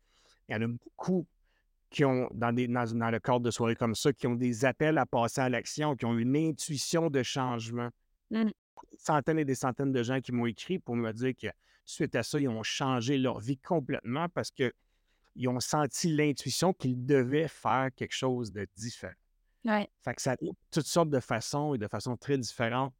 il 0.47 0.53
y 0.53 0.55
en 0.55 0.61
a 0.61 0.67
beaucoup 0.67 1.27
qui 1.89 2.03
ont, 2.03 2.29
dans, 2.33 2.51
des, 2.51 2.67
dans, 2.67 2.85
dans 2.97 3.09
le 3.09 3.19
cadre 3.19 3.41
de 3.41 3.51
soirées 3.51 3.75
comme 3.75 3.95
ça, 3.95 4.11
qui 4.11 4.27
ont 4.27 4.35
des 4.35 4.65
appels 4.65 4.97
à 4.97 5.05
passer 5.05 5.41
à 5.41 5.49
l'action, 5.49 5.95
qui 5.95 6.05
ont 6.05 6.17
une 6.17 6.35
intuition 6.35 7.09
de 7.09 7.23
changement. 7.23 7.89
Mmh. 8.31 8.49
Centaines 8.97 9.39
et 9.39 9.45
des 9.45 9.55
centaines 9.55 9.91
de 9.91 10.03
gens 10.03 10.19
qui 10.19 10.31
m'ont 10.31 10.45
écrit 10.45 10.79
pour 10.79 10.95
me 10.95 11.11
dire 11.13 11.33
que 11.39 11.47
suite 11.85 12.15
à 12.15 12.23
ça, 12.23 12.39
ils 12.39 12.49
ont 12.49 12.63
changé 12.63 13.17
leur 13.17 13.39
vie 13.39 13.57
complètement 13.57 14.27
parce 14.29 14.51
qu'ils 15.35 15.49
ont 15.49 15.59
senti 15.59 16.07
l'intuition 16.07 16.73
qu'ils 16.73 17.05
devaient 17.05 17.47
faire 17.47 17.89
quelque 17.95 18.13
chose 18.13 18.51
de 18.51 18.67
différent. 18.75 19.13
Ouais, 19.65 19.89
Fait 20.03 20.13
que 20.13 20.21
ça 20.21 20.33
a 20.33 20.37
toutes 20.71 20.85
sortes 20.85 21.09
de 21.09 21.19
façons 21.19 21.73
et 21.73 21.77
de 21.77 21.87
façons 21.87 22.15
très 22.15 22.37
différentes, 22.37 22.93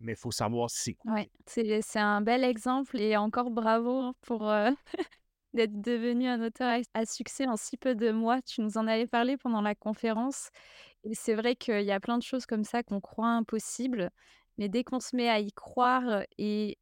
mais 0.00 0.12
il 0.12 0.16
faut 0.16 0.32
savoir 0.32 0.68
quoi. 1.00 1.12
ouais. 1.14 1.30
C'est 1.46 1.98
un 1.98 2.20
bel 2.20 2.44
exemple 2.44 3.00
et 3.00 3.16
encore 3.16 3.50
bravo 3.50 4.00
hein, 4.00 4.14
pour 4.22 4.50
euh, 4.50 4.70
d'être 5.54 5.80
devenu 5.80 6.26
un 6.26 6.44
auteur 6.44 6.80
à, 6.92 7.06
succès 7.06 7.46
en 7.46 7.56
si 7.56 7.76
peu 7.76 7.94
de 7.94 8.10
mois. 8.10 8.42
Tu 8.42 8.60
nous 8.62 8.78
en 8.78 8.86
avais 8.88 9.06
parlé 9.06 9.36
pendant 9.36 9.60
la 9.60 9.76
conférence. 9.76 10.50
Et 11.04 11.14
c'est 11.14 11.34
vrai 11.34 11.54
qu'il 11.54 11.82
y 11.82 11.92
a 11.92 12.00
plein 12.00 12.18
de 12.18 12.24
choses 12.24 12.46
comme 12.46 12.64
ça 12.64 12.82
qu'on 12.82 13.00
croit 13.00 13.28
impossibles, 13.28 14.10
mais 14.58 14.68
dès 14.68 14.82
qu'on 14.82 14.98
se 14.98 15.14
met 15.14 15.28
à 15.28 15.38
y 15.38 15.52
croire, 15.52 16.24
et 16.36 16.78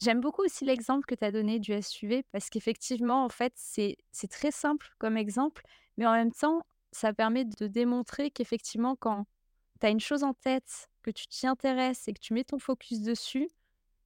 j'aime 0.00 0.20
beaucoup 0.20 0.42
aussi 0.42 0.64
l'exemple 0.64 1.06
que 1.06 1.14
tu 1.14 1.24
as 1.24 1.32
donné 1.32 1.58
du 1.58 1.72
SUV, 1.72 2.24
parce 2.32 2.50
qu'effectivement, 2.50 3.24
en 3.24 3.28
fait, 3.28 3.52
c'est 3.56 3.96
très 4.30 4.50
simple 4.50 4.88
comme 4.98 5.16
exemple, 5.16 5.62
mais 5.96 6.06
en 6.06 6.12
même 6.12 6.32
temps, 6.32 6.62
ça 6.92 7.12
permet 7.12 7.44
de 7.44 7.66
démontrer 7.66 8.30
qu'effectivement, 8.30 8.96
quand 8.96 9.26
tu 9.80 9.86
as 9.86 9.90
une 9.90 10.00
chose 10.00 10.24
en 10.24 10.34
tête, 10.34 10.88
que 11.02 11.10
tu 11.10 11.26
t'y 11.26 11.46
intéresses 11.46 12.08
et 12.08 12.12
que 12.12 12.20
tu 12.20 12.34
mets 12.34 12.44
ton 12.44 12.58
focus 12.58 13.00
dessus, 13.00 13.48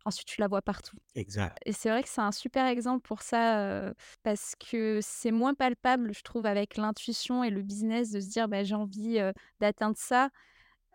ensuite 0.05 0.27
tu 0.29 0.41
la 0.41 0.49
vois 0.49 0.63
partout. 0.63 0.97
Exact. 1.15 1.59
Et 1.65 1.73
c'est 1.73 1.91
vrai 1.91 2.03
que 2.03 2.09
c'est 2.09 2.21
un 2.21 2.33
super 2.33 2.67
exemple 2.67 3.03
pour 3.03 3.23
ça, 3.23 3.93
parce 4.23 4.55
que 4.57 5.01
c'est 5.03 5.31
moins 5.31 5.55
palpable, 5.55 6.13
je 6.15 6.23
trouve, 6.23 6.47
avec 6.47 6.77
l'intuition 6.77 7.45
et 7.45 7.51
le 7.51 7.63
business 7.63 8.11
de 8.11 8.21
se 8.21 8.29
dire: 8.29 8.49
«Bah, 8.49 8.65
j'ai 8.65 8.75
envie, 8.75 9.19
d'atteindre 9.61 9.97
ça». 9.97 10.31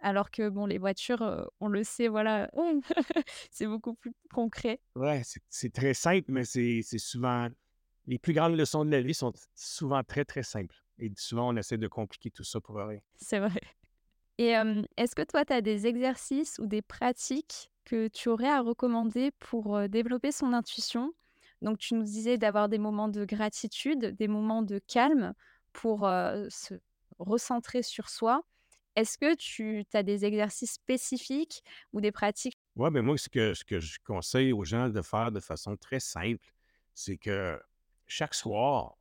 Alors 0.01 0.29
que 0.31 0.49
bon, 0.49 0.65
les 0.65 0.77
voitures, 0.77 1.49
on 1.59 1.67
le 1.67 1.83
sait, 1.83 2.07
voilà, 2.07 2.49
c'est 3.51 3.65
beaucoup 3.65 3.95
plus 3.95 4.13
concret. 4.33 4.79
Ouais, 4.95 5.21
c'est 5.49 5.73
très 5.73 5.93
simple, 5.93 6.31
mais 6.31 6.43
c'est 6.43 6.81
souvent. 6.97 7.49
Les 8.05 8.19
plus 8.19 8.33
grandes 8.33 8.55
leçons 8.55 8.85
de 8.85 8.91
la 8.91 9.01
vie 9.01 9.13
sont 9.13 9.33
souvent 9.53 10.01
très, 10.03 10.23
très 10.23 10.43
simples. 10.43 10.75
Et 10.97 11.11
souvent, 11.17 11.53
on 11.53 11.57
essaie 11.57 11.77
de 11.77 11.87
compliquer 11.87 12.31
tout 12.31 12.43
ça 12.43 12.61
pour 12.61 12.77
rien. 12.77 12.99
C'est 13.17 13.39
vrai. 13.39 13.59
Et 14.37 14.53
est-ce 14.97 15.15
que 15.15 15.23
toi, 15.23 15.43
tu 15.43 15.53
as 15.53 15.61
des 15.61 15.87
exercices 15.87 16.59
ou 16.59 16.67
des 16.67 16.81
pratiques 16.81 17.69
que 17.85 18.07
tu 18.07 18.29
aurais 18.29 18.49
à 18.49 18.61
recommander 18.61 19.31
pour, 19.39 19.89
développer 19.89 20.31
son 20.31 20.53
intuition? 20.53 21.11
Donc 21.61 21.79
tu 21.79 21.95
nous 21.95 22.03
disais 22.03 22.37
d'avoir 22.37 22.69
des 22.69 22.77
moments 22.77 23.09
de 23.09 23.25
gratitude, 23.25 24.15
des 24.15 24.27
moments 24.27 24.61
de 24.61 24.79
calme 24.79 25.33
pour, 25.73 26.01
se 26.49 26.75
recentrer 27.19 27.81
sur 27.81 28.09
soi. 28.09 28.43
Est-ce 28.97 29.19
que 29.19 29.35
tu 29.35 29.85
as 29.93 30.01
des 30.01 30.25
exercices 30.25 30.71
spécifiques 30.71 31.63
ou 31.93 32.01
des 32.01 32.11
pratiques? 32.11 32.57
Ouais, 32.75 32.89
mais 32.89 33.03
moi, 33.03 33.15
ce 33.15 33.29
que, 33.29 33.53
je 33.53 33.99
conseille 34.03 34.51
aux 34.51 34.63
gens 34.63 34.89
de 34.89 35.03
faire 35.03 35.31
de 35.31 35.39
façon 35.39 35.77
très 35.77 35.99
simple, 35.99 36.51
c'est 36.95 37.17
que 37.17 37.61
chaque 38.07 38.33
soir, 38.33 38.97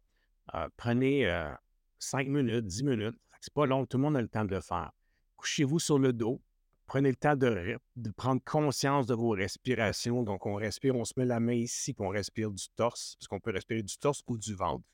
euh, 0.52 0.68
prenez 0.76 1.26
euh, 1.26 1.50
5 1.98 2.28
minutes, 2.28 2.66
10 2.66 2.84
minutes. 2.84 3.18
C'est 3.40 3.54
pas 3.54 3.64
long, 3.64 3.86
tout 3.86 3.96
le 3.96 4.02
monde 4.02 4.18
a 4.18 4.20
le 4.20 4.28
temps 4.28 4.44
de 4.44 4.54
le 4.54 4.60
faire. 4.60 4.92
Couchez-vous 5.38 5.78
sur 5.78 5.98
le 5.98 6.12
dos, 6.12 6.42
Prenez 6.84 7.08
le 7.08 7.16
temps 7.16 7.34
de, 7.34 7.78
de, 7.96 8.10
prendre 8.10 8.40
conscience 8.44 9.06
de 9.06 9.14
vos 9.14 9.30
respirations. 9.30 10.22
Donc, 10.22 10.44
on 10.44 10.54
respire, 10.56 10.94
on 10.94 11.06
se 11.06 11.14
met 11.16 11.24
la 11.24 11.40
main 11.40 11.54
ici, 11.54 11.94
puis 11.94 12.04
on 12.06 12.10
respire 12.10 12.50
du 12.50 12.68
torse, 12.76 13.16
parce 13.16 13.28
qu'on 13.28 13.40
peut 13.40 13.50
respirer 13.50 13.82
du 13.82 13.96
torse 13.96 14.22
ou 14.28 14.36
du 14.36 14.54
ventre. 14.54 14.84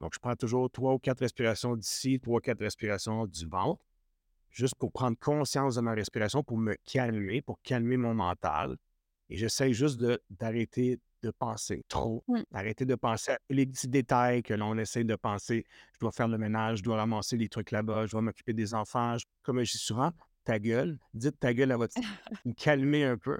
Donc, 0.00 0.14
je 0.14 0.20
prends 0.20 0.36
toujours 0.36 0.70
trois 0.70 0.94
ou 0.94 0.98
quatre 0.98 1.18
respirations 1.18 1.76
d'ici, 1.76 2.20
trois 2.20 2.38
ou 2.38 2.40
quatre 2.40 2.60
respirations 2.60 3.26
du 3.26 3.46
ventre, 3.46 3.84
juste 4.52 4.74
pour 4.76 4.92
prendre 4.92 5.18
conscience 5.18 5.74
de 5.74 5.80
ma 5.80 5.92
respiration, 5.94 6.42
pour 6.44 6.58
me 6.58 6.76
calmer, 6.84 7.42
pour 7.42 7.60
calmer 7.62 7.96
mon 7.96 8.14
mental. 8.14 8.76
Et 9.28 9.36
j'essaie 9.36 9.72
juste 9.72 10.00
d'arrêter 10.30 11.00
de, 11.22 11.30
penser 11.30 11.84
trop, 11.88 12.22
d'arrêter 12.50 12.84
de 12.84 12.94
penser 12.94 13.32
à 13.32 13.38
les 13.48 13.64
petits 13.64 13.88
détails 13.88 14.42
que 14.42 14.54
l'on 14.54 14.76
essaie 14.76 15.04
de 15.04 15.16
penser. 15.16 15.64
Je 15.94 16.00
dois 16.00 16.12
faire 16.12 16.28
le 16.28 16.36
ménage, 16.36 16.78
je 16.78 16.82
dois 16.82 16.96
ramasser 16.96 17.36
les 17.36 17.48
trucs 17.48 17.70
là-bas, 17.70 18.06
je 18.06 18.12
dois 18.12 18.22
m'occuper 18.22 18.52
des 18.52 18.74
enfants. 18.74 19.16
comme 19.42 19.62
je 19.62 19.72
dis 19.72 19.78
souvent, 19.78 20.12
ta 20.44 20.58
gueule, 20.58 20.98
dites 21.14 21.38
ta 21.40 21.54
gueule 21.54 21.72
à 21.72 21.76
votre 21.76 21.94
me 22.44 22.52
calmer 22.52 23.04
un 23.04 23.16
peu. 23.16 23.38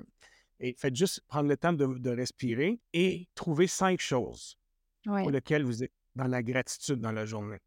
Et 0.60 0.74
faites 0.78 0.94
juste 0.94 1.20
prendre 1.26 1.48
le 1.48 1.56
temps 1.56 1.72
de, 1.72 2.10
respirer 2.10 2.80
et 2.92 3.28
trouver 3.34 3.66
cinq 3.66 4.00
choses 4.00 4.56
pour 5.04 5.30
lesquelles 5.30 5.64
vous 5.64 5.82
êtes 5.82 5.92
dans 6.14 6.28
la 6.28 6.42
gratitude 6.42 7.00
dans 7.00 7.12
la 7.12 7.26
journée. 7.26 7.58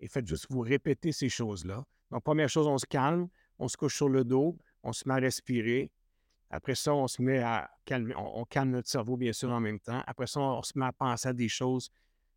Et 0.00 0.08
faites 0.08 0.26
juste 0.26 0.46
vous 0.50 0.60
répéter 0.60 1.12
ces 1.12 1.28
choses-là. 1.28 1.84
Donc, 2.14 2.22
première 2.22 2.48
chose, 2.48 2.68
on 2.68 2.78
se 2.78 2.86
calme, 2.86 3.26
on 3.58 3.66
se 3.66 3.76
couche 3.76 3.96
sur 3.96 4.08
le 4.08 4.22
dos, 4.22 4.56
on 4.84 4.92
se 4.92 5.02
met 5.08 5.14
à 5.14 5.16
respirer. 5.16 5.90
Après 6.48 6.76
ça, 6.76 6.94
on 6.94 7.08
se 7.08 7.20
met 7.20 7.40
à 7.40 7.68
calmer, 7.84 8.14
on, 8.16 8.44
calme 8.44 8.70
notre 8.70 8.88
cerveau, 8.88 9.16
bien 9.16 9.32
sûr, 9.32 9.50
en 9.50 9.58
même 9.58 9.80
temps. 9.80 10.00
Après 10.06 10.28
ça, 10.28 10.38
on 10.38 10.62
se 10.62 10.78
met 10.78 10.86
à 10.86 10.92
penser 10.92 11.30
à 11.30 11.32
des 11.32 11.48
choses 11.48 11.90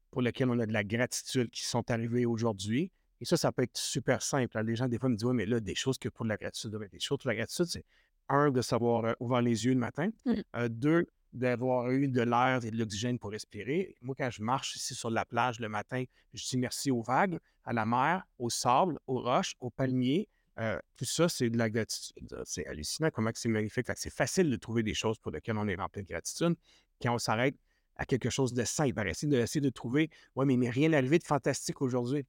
pour 0.10 0.24
lesquelles 0.24 0.50
on 0.50 0.58
a 0.58 0.66
de 0.66 0.74
la 0.74 0.84
gratitude 0.84 1.52
qui 1.52 1.64
sont 1.64 1.92
arrivées 1.92 2.26
aujourd'hui. 2.26 2.92
Et 3.22 3.26
ça, 3.26 3.38
ça 3.38 3.52
peut 3.52 3.62
être 3.62 3.78
super 3.78 4.24
simple. 4.24 4.60
Les 4.64 4.76
gens, 4.76 4.88
des 4.88 4.98
fois, 4.98 5.10
me 5.10 5.16
disent 5.16 5.26
Oui, 5.26 5.36
mais 5.36 5.46
là, 5.46 5.60
des 5.60 5.76
choses 5.76 6.00
que 6.00 6.10
pour 6.10 6.26
la 6.26 6.38
gratitude, 6.38 6.76
des 6.92 7.00
choses 7.00 7.20
pour 7.20 7.28
la 7.30 7.36
gratitude, 7.36 7.66
c'est 7.66 7.86
un, 8.30 8.50
de 8.50 8.62
savoir 8.64 9.06
euh, 9.06 9.14
ouvrir 9.20 9.44
les 9.44 9.64
yeux 9.64 9.74
le 9.74 9.80
matin. 9.80 10.10
Mmh. 10.26 10.34
Euh, 10.56 10.70
deux, 10.70 11.06
d'avoir 11.38 11.90
eu 11.92 12.08
de 12.08 12.22
l'air 12.22 12.64
et 12.64 12.72
de 12.72 12.78
l'oxygène 12.78 13.20
pour 13.20 13.32
respirer. 13.32 13.96
Moi, 14.02 14.16
quand 14.18 14.30
je 14.30 14.42
marche 14.42 14.76
ici 14.76 14.96
sur 14.96 15.10
la 15.10 15.26
plage 15.26 15.60
le 15.60 15.70
matin, 15.70 16.04
je 16.34 16.44
dis 16.46 16.58
merci 16.58 16.92
aux 16.92 17.02
vagues, 17.02 17.40
à 17.64 17.74
la 17.74 17.86
mer, 17.86 18.24
au 18.40 18.50
sable, 18.50 19.00
aux 19.08 19.22
roches, 19.22 19.56
aux 19.60 19.70
palmiers. 19.70 20.28
Euh, 20.60 20.80
tout 20.96 21.06
ça, 21.06 21.30
c'est 21.30 21.50
de 21.50 21.58
la 21.58 21.70
gratitude. 21.70 22.42
C'est 22.46 22.66
hallucinant 22.66 23.10
comment 23.12 23.30
c'est 23.34 23.50
magnifique. 23.50 23.88
C'est 23.96 24.14
facile 24.14 24.50
de 24.50 24.56
trouver 24.56 24.84
des 24.84 24.96
choses 24.96 25.20
pour 25.20 25.32
lesquelles 25.32 25.58
on 25.58 25.68
est 25.68 25.76
rempli 25.76 26.02
de 26.02 26.08
gratitude 26.08 26.56
quand 27.02 27.14
on 27.14 27.20
s'arrête 27.20 27.56
à 27.96 28.06
quelque 28.06 28.30
chose 28.30 28.54
de 28.54 28.64
simple, 28.64 29.08
essayer 29.08 29.62
de, 29.62 29.70
trouver, 29.70 30.10
ouais, 30.36 30.46
mais 30.46 30.54
il 30.54 30.60
m'est 30.60 30.70
rien 30.70 30.90
de 30.90 31.24
fantastique 31.24 31.82
aujourd'hui. 31.82 32.26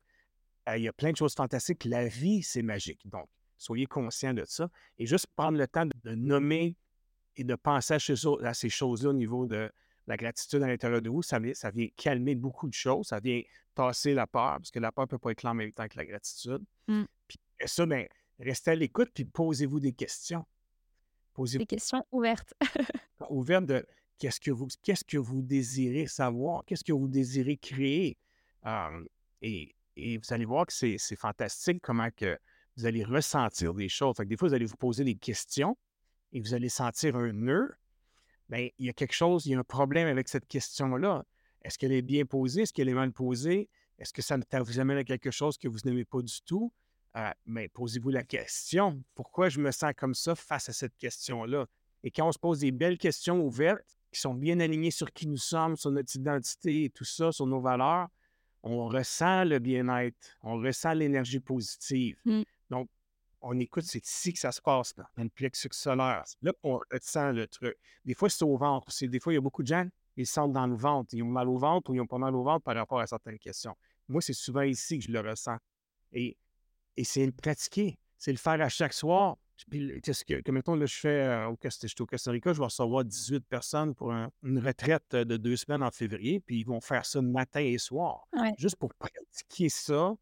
Euh, 0.69 0.77
il 0.77 0.85
y 0.85 0.89
a 0.89 0.93
plein 0.93 1.13
de 1.13 1.17
choses 1.17 1.35
fantastiques. 1.35 1.85
La 1.85 2.07
vie, 2.09 2.43
c'est 2.43 2.63
magique. 2.63 3.01
Donc, 3.07 3.29
soyez 3.59 3.87
conscients 3.87 4.35
de 4.35 4.45
ça. 4.47 4.71
Et 4.99 5.07
juste 5.07 5.27
prendre 5.37 5.59
le 5.59 5.67
temps 5.67 5.87
de 5.87 6.15
nommer 6.15 6.77
et 7.39 7.45
de 7.45 7.55
penser 7.55 7.95
à, 7.95 7.99
ces 8.55 8.69
choses-là 8.69 9.11
au 9.11 9.15
niveau 9.15 9.47
de 9.47 9.71
la 10.07 10.17
gratitude 10.17 10.63
à 10.63 10.67
l'intérieur 10.67 11.03
de 11.03 11.11
vous, 11.11 11.23
ça 11.23 11.39
vient, 11.39 11.55
ça 11.55 11.71
vient 11.71 11.89
calmer 11.97 12.35
beaucoup 12.35 12.69
de 12.69 12.75
choses. 12.75 13.09
Ça 13.09 13.21
vient 13.21 13.41
tasser 13.75 14.15
la 14.15 14.27
peur, 14.27 14.57
parce 14.57 14.71
que 14.71 14.79
la 14.79 14.93
peur 14.93 15.05
ne 15.05 15.09
peut 15.09 15.19
pas 15.19 15.31
être 15.31 15.43
là 15.43 15.51
en 15.51 15.55
même 15.55 15.73
temps 15.73 15.87
que 15.87 15.97
la 15.97 16.05
gratitude. 16.05 16.63
Mmh. 16.89 17.05
Puis 17.27 17.39
ça, 17.67 17.87
bien, 17.87 18.07
restez 18.39 18.73
à 18.73 18.75
l'écoute, 18.75 19.11
puis 19.15 19.25
posez-vous 19.25 19.81
des 19.81 19.93
questions. 19.93 20.45
Posez 21.35 21.59
des 21.59 21.67
questions 21.67 22.05
ouvertes. 22.11 22.55
ouvertes 23.31 23.67
de 23.67 23.87
qu'est-ce 24.19 24.41
que 24.41 24.51
vous, 24.51 24.67
qu'est-ce 24.83 25.05
que 25.05 25.19
vous 25.19 25.43
désirez 25.43 26.07
savoir, 26.07 26.65
qu'est-ce 26.65 26.85
que 26.85 26.93
vous 26.93 27.09
désirez 27.09 27.57
créer. 27.57 28.19
et 29.43 29.75
et 29.99 30.17
vous 30.17 30.33
allez 30.33 30.45
voir 30.45 30.67
que 30.67 30.73
c'est 30.73 31.17
fantastique 31.17 31.81
comment 31.83 32.09
que 32.17 32.39
vous 32.77 32.87
allez 32.87 33.05
ressentir 33.05 33.75
des 33.75 33.89
choses. 33.89 34.17
Fait 34.17 34.25
des 34.25 34.37
fois, 34.37 34.49
vous 34.49 34.55
allez 34.55 34.65
vous 34.65 34.77
poser 34.77 35.05
des 35.05 35.17
questions 35.17 35.77
et 36.33 36.41
vous 36.41 36.55
allez 36.55 36.69
sentir 36.69 37.17
un 37.17 37.33
nœud. 37.33 37.75
Bien, 38.49 38.69
il 38.79 38.87
y 38.87 38.89
a 38.89 38.93
quelque 38.93 39.15
chose, 39.15 39.47
il 39.47 39.53
y 39.53 39.55
a 39.55 39.59
un 39.59 39.65
problème 39.65 40.09
avec 40.09 40.29
cette 40.29 40.47
question-là. 40.47 41.25
Est-ce 41.63 41.79
qu'elle 41.79 41.93
est 41.93 42.03
bien 42.03 42.25
posée? 42.25 42.63
Est-ce 42.63 42.73
qu'elle 42.73 42.89
est 42.89 42.95
mal 42.95 43.13
posée? 43.13 43.69
Est-ce 43.99 44.13
que 44.13 44.23
ça 44.23 44.39
vous 44.61 44.81
amène 44.81 44.99
à 44.99 45.05
quelque 45.05 45.31
chose 45.31 45.59
que 45.59 45.69
vous 45.69 45.79
n'aimez 45.85 46.05
pas 46.05 46.23
du 46.23 46.41
tout? 46.43 46.73
Euh, 47.17 47.31
mais 47.47 47.69
posez-vous 47.69 48.11
la 48.11 48.23
question. 48.23 49.03
Pourquoi 49.15 49.49
je 49.49 49.61
me 49.61 49.71
sens 49.71 49.93
comme 49.97 50.15
ça 50.15 50.35
face 50.35 50.69
à 50.69 50.73
cette 50.73 50.97
question-là? 50.97 51.67
Et 52.05 52.11
quand 52.11 52.29
on 52.29 52.33
se 52.33 52.39
pose 52.39 52.61
des 52.61 52.71
belles 52.71 52.99
questions 52.99 53.41
ouvertes, 53.41 53.99
qui 54.13 54.21
sont 54.21 54.35
bien 54.35 54.61
alignées 54.61 54.91
sur 54.91 55.13
qui 55.13 55.27
nous 55.27 55.37
sommes, 55.37 55.77
sur 55.77 55.91
notre 55.91 56.15
identité 56.17 56.85
et 56.85 56.91
tout 56.91 57.05
ça, 57.05 57.33
sur 57.33 57.47
nos 57.47 57.61
valeurs, 57.61 58.09
on 58.63 58.87
ressent 58.87 59.45
le 59.45 59.59
bien-être, 59.59 60.39
on 60.43 60.59
ressent 60.59 60.93
l'énergie 60.93 61.41
positive. 61.41 62.19
Mmh. 62.25 62.43
Donc, 62.71 62.89
on 63.41 63.59
écoute, 63.59 63.85
c'est 63.85 64.05
ici 64.05 64.33
que 64.33 64.39
ça 64.39 64.53
se 64.53 64.61
passe, 64.61 64.95
dans 64.95 65.23
le 65.23 65.29
plexus 65.29 65.69
solaire. 65.73 66.25
Là 66.43 66.53
on 66.63 66.81
ressent 66.93 67.33
le 67.33 67.47
truc. 67.47 67.77
Des 68.05 68.15
fois, 68.15 68.29
c'est 68.29 68.45
au 68.45 68.57
ventre. 68.57 68.93
Des 69.07 69.21
fois, 69.21 69.33
il 69.33 69.37
y 69.37 69.39
a 69.39 69.43
beaucoup 69.43 69.63
de 69.63 69.69
gens, 69.69 69.87
ils 70.17 70.27
sentent 70.27 70.53
dans 70.53 70.67
le 70.67 70.77
ventre. 70.77 71.15
Ils 71.15 71.23
ont 71.23 71.27
mal 71.27 71.49
au 71.49 71.59
ventre 71.59 71.91
ou 71.91 71.95
ils 71.95 72.01
ont 72.01 72.07
pas 72.07 72.19
mal 72.19 72.35
au 72.35 72.43
ventre 72.43 72.65
par 72.65 72.75
rapport 72.75 73.01
à 73.01 73.07
certaines 73.07 73.39
questions. 73.39 73.77
Moi, 74.09 74.21
c'est 74.21 74.33
souvent 74.33 74.63
ici 74.63 74.99
que 74.99 75.05
je 75.05 75.13
le 75.13 75.21
ressens. 75.21 75.57
Et, 76.13 76.37
et 76.97 77.05
c'est 77.05 77.25
le 77.25 77.33
pratiquer. 77.33 77.99
C'est 78.17 78.33
le 78.33 78.39
faire 78.39 78.61
à 78.61 78.69
chaque 78.69 78.93
soir. 78.93 79.37
Puis, 79.71 80.01
que, 80.01 80.41
comme 80.43 80.55
mettons, 80.55 80.75
là, 80.75 80.87
je 80.87 80.95
fais 80.95 81.09
euh, 81.09 81.49
au, 81.49 81.53
au 81.53 82.07
Costa 82.07 82.31
Rica, 82.31 82.53
je 82.53 82.59
vais 82.59 82.65
recevoir 82.65 83.05
18 83.05 83.45
personnes 83.47 83.95
pour 83.95 84.13
une 84.13 84.59
retraite 84.59 85.17
de 85.17 85.37
deux 85.37 85.57
semaines 85.57 85.83
en 85.83 85.91
février, 85.91 86.41
puis 86.41 86.61
ils 86.61 86.65
vont 86.65 86.81
faire 86.81 87.05
ça 87.05 87.21
matin 87.21 87.61
et 87.61 87.79
soir. 87.79 88.29
Juste 88.57 88.77
pour 88.77 88.95
pratiquer 88.95 89.69
ça 89.69 90.15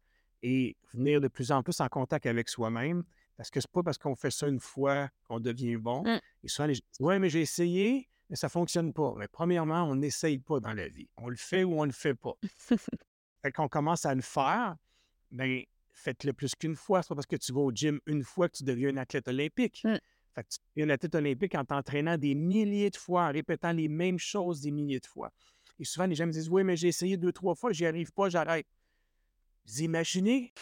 et 0.43 0.75
venir 0.93 1.21
de 1.21 1.27
plus 1.27 1.51
en 1.51 1.63
plus 1.63 1.79
en 1.81 1.87
contact 1.87 2.25
avec 2.25 2.49
soi-même. 2.49 3.03
Parce 3.37 3.51
que 3.51 3.61
c'est 3.61 3.71
pas 3.71 3.83
parce 3.83 3.97
qu'on 3.97 4.15
fait 4.15 4.31
ça 4.31 4.47
une 4.47 4.59
fois 4.59 5.09
qu'on 5.27 5.39
devient 5.39 5.77
bon. 5.77 6.03
Mmh. 6.03 6.19
Et 6.43 6.47
souvent, 6.47 6.67
les 6.67 6.73
gens 6.75 6.81
disent 6.91 7.05
Ouais, 7.05 7.19
mais 7.19 7.29
j'ai 7.29 7.41
essayé, 7.41 8.09
mais 8.29 8.35
ça 8.35 8.49
fonctionne 8.49 8.93
pas. 8.93 9.13
Mais 9.17 9.27
premièrement, 9.27 9.83
on 9.83 9.95
n'essaye 9.95 10.39
pas 10.39 10.59
dans 10.59 10.73
la 10.73 10.87
vie. 10.87 11.07
On 11.17 11.29
le 11.29 11.35
fait 11.35 11.63
ou 11.63 11.79
on 11.79 11.85
le 11.85 11.91
fait 11.91 12.15
pas. 12.15 12.33
fait 13.43 13.51
qu'on 13.51 13.67
commence 13.67 14.05
à 14.05 14.15
le 14.15 14.21
faire, 14.21 14.75
mais 15.29 15.67
faites-le 15.91 16.33
plus 16.33 16.55
qu'une 16.55 16.75
fois. 16.75 17.03
C'est 17.03 17.09
pas 17.09 17.15
parce 17.15 17.27
que 17.27 17.35
tu 17.35 17.53
vas 17.53 17.61
au 17.61 17.71
gym 17.71 17.99
une 18.07 18.23
fois 18.23 18.49
que 18.49 18.57
tu 18.57 18.63
deviens 18.63 18.89
un 18.89 18.97
athlète 18.97 19.27
olympique. 19.27 19.83
Mmh. 19.83 19.97
Fait 20.33 20.43
que 20.43 20.49
tu 20.49 20.57
deviens 20.75 20.89
un 20.89 20.95
athlète 20.95 21.15
olympique 21.15 21.53
en 21.53 21.63
t'entraînant 21.63 22.17
des 22.17 22.33
milliers 22.33 22.89
de 22.89 22.97
fois, 22.97 23.27
en 23.27 23.31
répétant 23.31 23.71
les 23.71 23.87
mêmes 23.87 24.19
choses 24.19 24.61
des 24.61 24.71
milliers 24.71 24.99
de 24.99 25.05
fois. 25.05 25.31
Et 25.79 25.85
souvent, 25.85 26.07
les 26.07 26.15
gens 26.15 26.25
me 26.25 26.31
disent 26.31 26.49
Oui, 26.49 26.63
mais 26.63 26.75
j'ai 26.75 26.87
essayé 26.87 27.17
deux, 27.17 27.31
trois 27.31 27.53
fois, 27.53 27.71
j'y 27.71 27.85
arrive 27.85 28.11
pas, 28.11 28.29
j'arrête. 28.29 28.65
Vous 29.67 29.81
imaginez, 29.81 30.53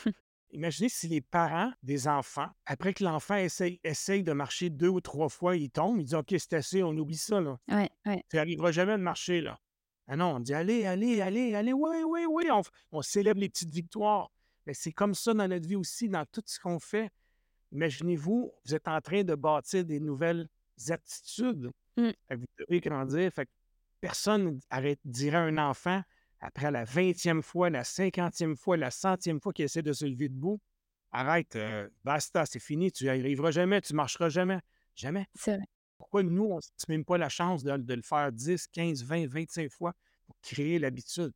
imaginez 0.52 0.90
si 0.90 1.08
les 1.08 1.22
parents 1.22 1.72
des 1.84 2.08
enfants, 2.08 2.50
après 2.66 2.94
que 2.94 3.04
l'enfant 3.04 3.36
essaye, 3.36 3.80
essaye, 3.84 4.24
de 4.24 4.34
marcher 4.34 4.70
deux 4.70 4.88
ou 4.88 5.02
trois 5.02 5.30
fois, 5.30 5.56
il 5.56 5.70
tombe, 5.70 6.00
il 6.00 6.06
dit 6.06 6.16
OK, 6.16 6.34
c'est 6.38 6.54
assez, 6.54 6.84
on 6.84 6.98
oublie 6.98 7.18
ça. 7.18 7.40
Là. 7.40 7.60
Ouais, 7.68 7.90
ouais. 8.06 8.24
Tu 8.30 8.36
n'arriveras 8.36 8.72
jamais 8.72 8.94
à 8.94 8.98
marcher. 8.98 9.42
là. 9.42 9.60
Ah 10.08 10.16
non, 10.16 10.36
on 10.36 10.40
dit 10.40 10.54
Allez, 10.54 10.86
allez, 10.86 11.22
allez, 11.22 11.56
allez, 11.56 11.74
oui, 11.74 11.98
oui, 12.06 12.26
oui. 12.30 12.46
On, 12.52 12.62
on 12.92 13.02
célèbre 13.02 13.40
les 13.40 13.50
petites 13.50 13.74
victoires. 13.74 14.32
Mais 14.66 14.74
c'est 14.74 14.92
comme 14.92 15.14
ça 15.14 15.34
dans 15.34 15.48
notre 15.48 15.68
vie 15.68 15.76
aussi, 15.76 16.10
dans 16.10 16.26
tout 16.26 16.42
ce 16.46 16.60
qu'on 16.60 16.80
fait. 16.80 17.12
Imaginez-vous, 17.72 18.52
vous 18.66 18.76
êtes 18.76 18.88
en 18.88 19.00
train 19.02 19.24
de 19.24 19.36
bâtir 19.36 19.86
des 19.86 20.00
nouvelles 20.00 20.48
attitudes. 20.90 21.70
Mmh. 21.98 22.10
vous 22.32 22.46
devez 22.60 22.80
grandir. 22.82 23.32
Fait 23.32 23.48
personne 24.02 24.60
arrête, 24.70 25.00
dirait 25.06 25.38
à 25.38 25.42
un 25.42 25.58
enfant, 25.58 26.02
après 26.46 26.70
la 26.70 26.84
vingtième 26.84 27.42
fois, 27.42 27.72
la 27.72 27.84
cinquantième 27.84 28.56
fois, 28.56 28.78
la 28.78 28.92
centième 28.92 29.42
fois 29.42 29.52
qu'il 29.52 29.66
essaie 29.66 29.82
de 29.82 29.94
se 29.94 30.06
lever 30.06 30.30
debout, 30.30 30.62
arrête, 31.12 31.56
euh, 31.56 31.90
basta, 32.04 32.46
c'est 32.46 32.60
fini, 32.60 32.92
tu 32.92 33.06
n'y 33.06 33.10
arriveras 33.10 33.50
jamais, 33.50 33.82
tu 33.82 33.94
ne 33.94 33.98
marcheras 33.98 34.30
jamais. 34.30 34.60
Jamais. 34.96 35.26
C'est 35.34 35.58
vrai. 35.58 35.66
Pourquoi 35.98 36.22
nous, 36.22 36.44
on 36.44 36.58
ne 36.58 36.94
même 36.94 37.04
pas 37.04 37.18
la 37.18 37.30
chance 37.30 37.64
de, 37.64 37.94
le 37.94 38.02
faire 38.04 38.32
10, 38.32 38.68
15, 38.68 39.04
20, 39.04 39.28
25 39.28 39.72
fois 39.72 39.94
pour 40.28 40.36
créer 40.42 40.78
l'habitude? 40.78 41.34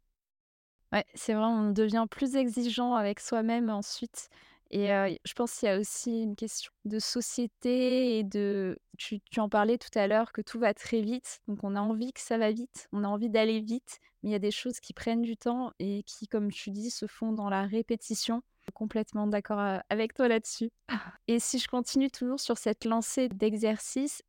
Ouais, 0.92 1.06
c'est 1.16 1.34
vrai, 1.34 1.46
on 1.46 1.72
devient 1.72 2.06
plus 2.10 2.36
exigeant 2.36 2.94
avec 2.94 3.20
soi-même 3.20 3.70
ensuite. 3.70 4.30
Et 4.72 4.90
je 5.26 5.34
pense 5.34 5.58
qu'il 5.58 5.68
y 5.68 5.72
a 5.72 5.80
aussi 5.80 6.22
une 6.22 6.36
question 6.36 6.72
de 6.86 7.00
société 7.00 8.20
et 8.20 8.24
de. 8.24 8.78
Tu, 9.00 9.20
tu 9.22 9.40
en 9.40 9.50
parlais 9.50 9.80
tout 9.80 9.98
à 9.98 10.06
l'heure 10.06 10.32
que 10.32 10.42
tout 10.42 10.60
va 10.60 10.76
très 10.76 11.02
vite. 11.02 11.40
Donc 11.48 11.64
on 11.64 11.76
a 11.76 11.82
envie 11.82 12.14
que 12.14 12.22
ça 12.22 12.38
va 12.38 12.52
vite, 12.52 12.88
on 12.92 13.04
a 13.04 13.08
envie 13.08 13.32
d'aller 13.32 13.62
vite, 13.62 14.00
mais 14.24 14.30
il 14.30 14.32
y 14.32 14.36
a 14.36 14.40
des 14.40 14.52
choses 14.52 14.80
qui 14.80 14.94
prennent 14.94 15.22
du 15.22 15.38
temps 15.38 15.72
et 15.80 16.04
qui, 16.04 16.28
comme 16.28 16.52
tu 16.52 16.72
dis, 16.72 16.90
se 16.90 17.08
font 17.08 17.32
dans 17.32 17.50
la 17.50 17.64
répétition. 17.64 18.42
Complètement 18.74 19.26
d'accord 19.26 19.82
avec 19.90 20.14
toi 20.14 20.28
là-dessus. 20.28 20.70
Et 21.28 21.40
si 21.40 21.58
je 21.58 21.68
continue 21.68 22.12
toujours 22.12 22.40
sur 22.40 22.60
cette 22.60 22.86
lancée 22.86 23.28
d'exercices, 23.28 24.22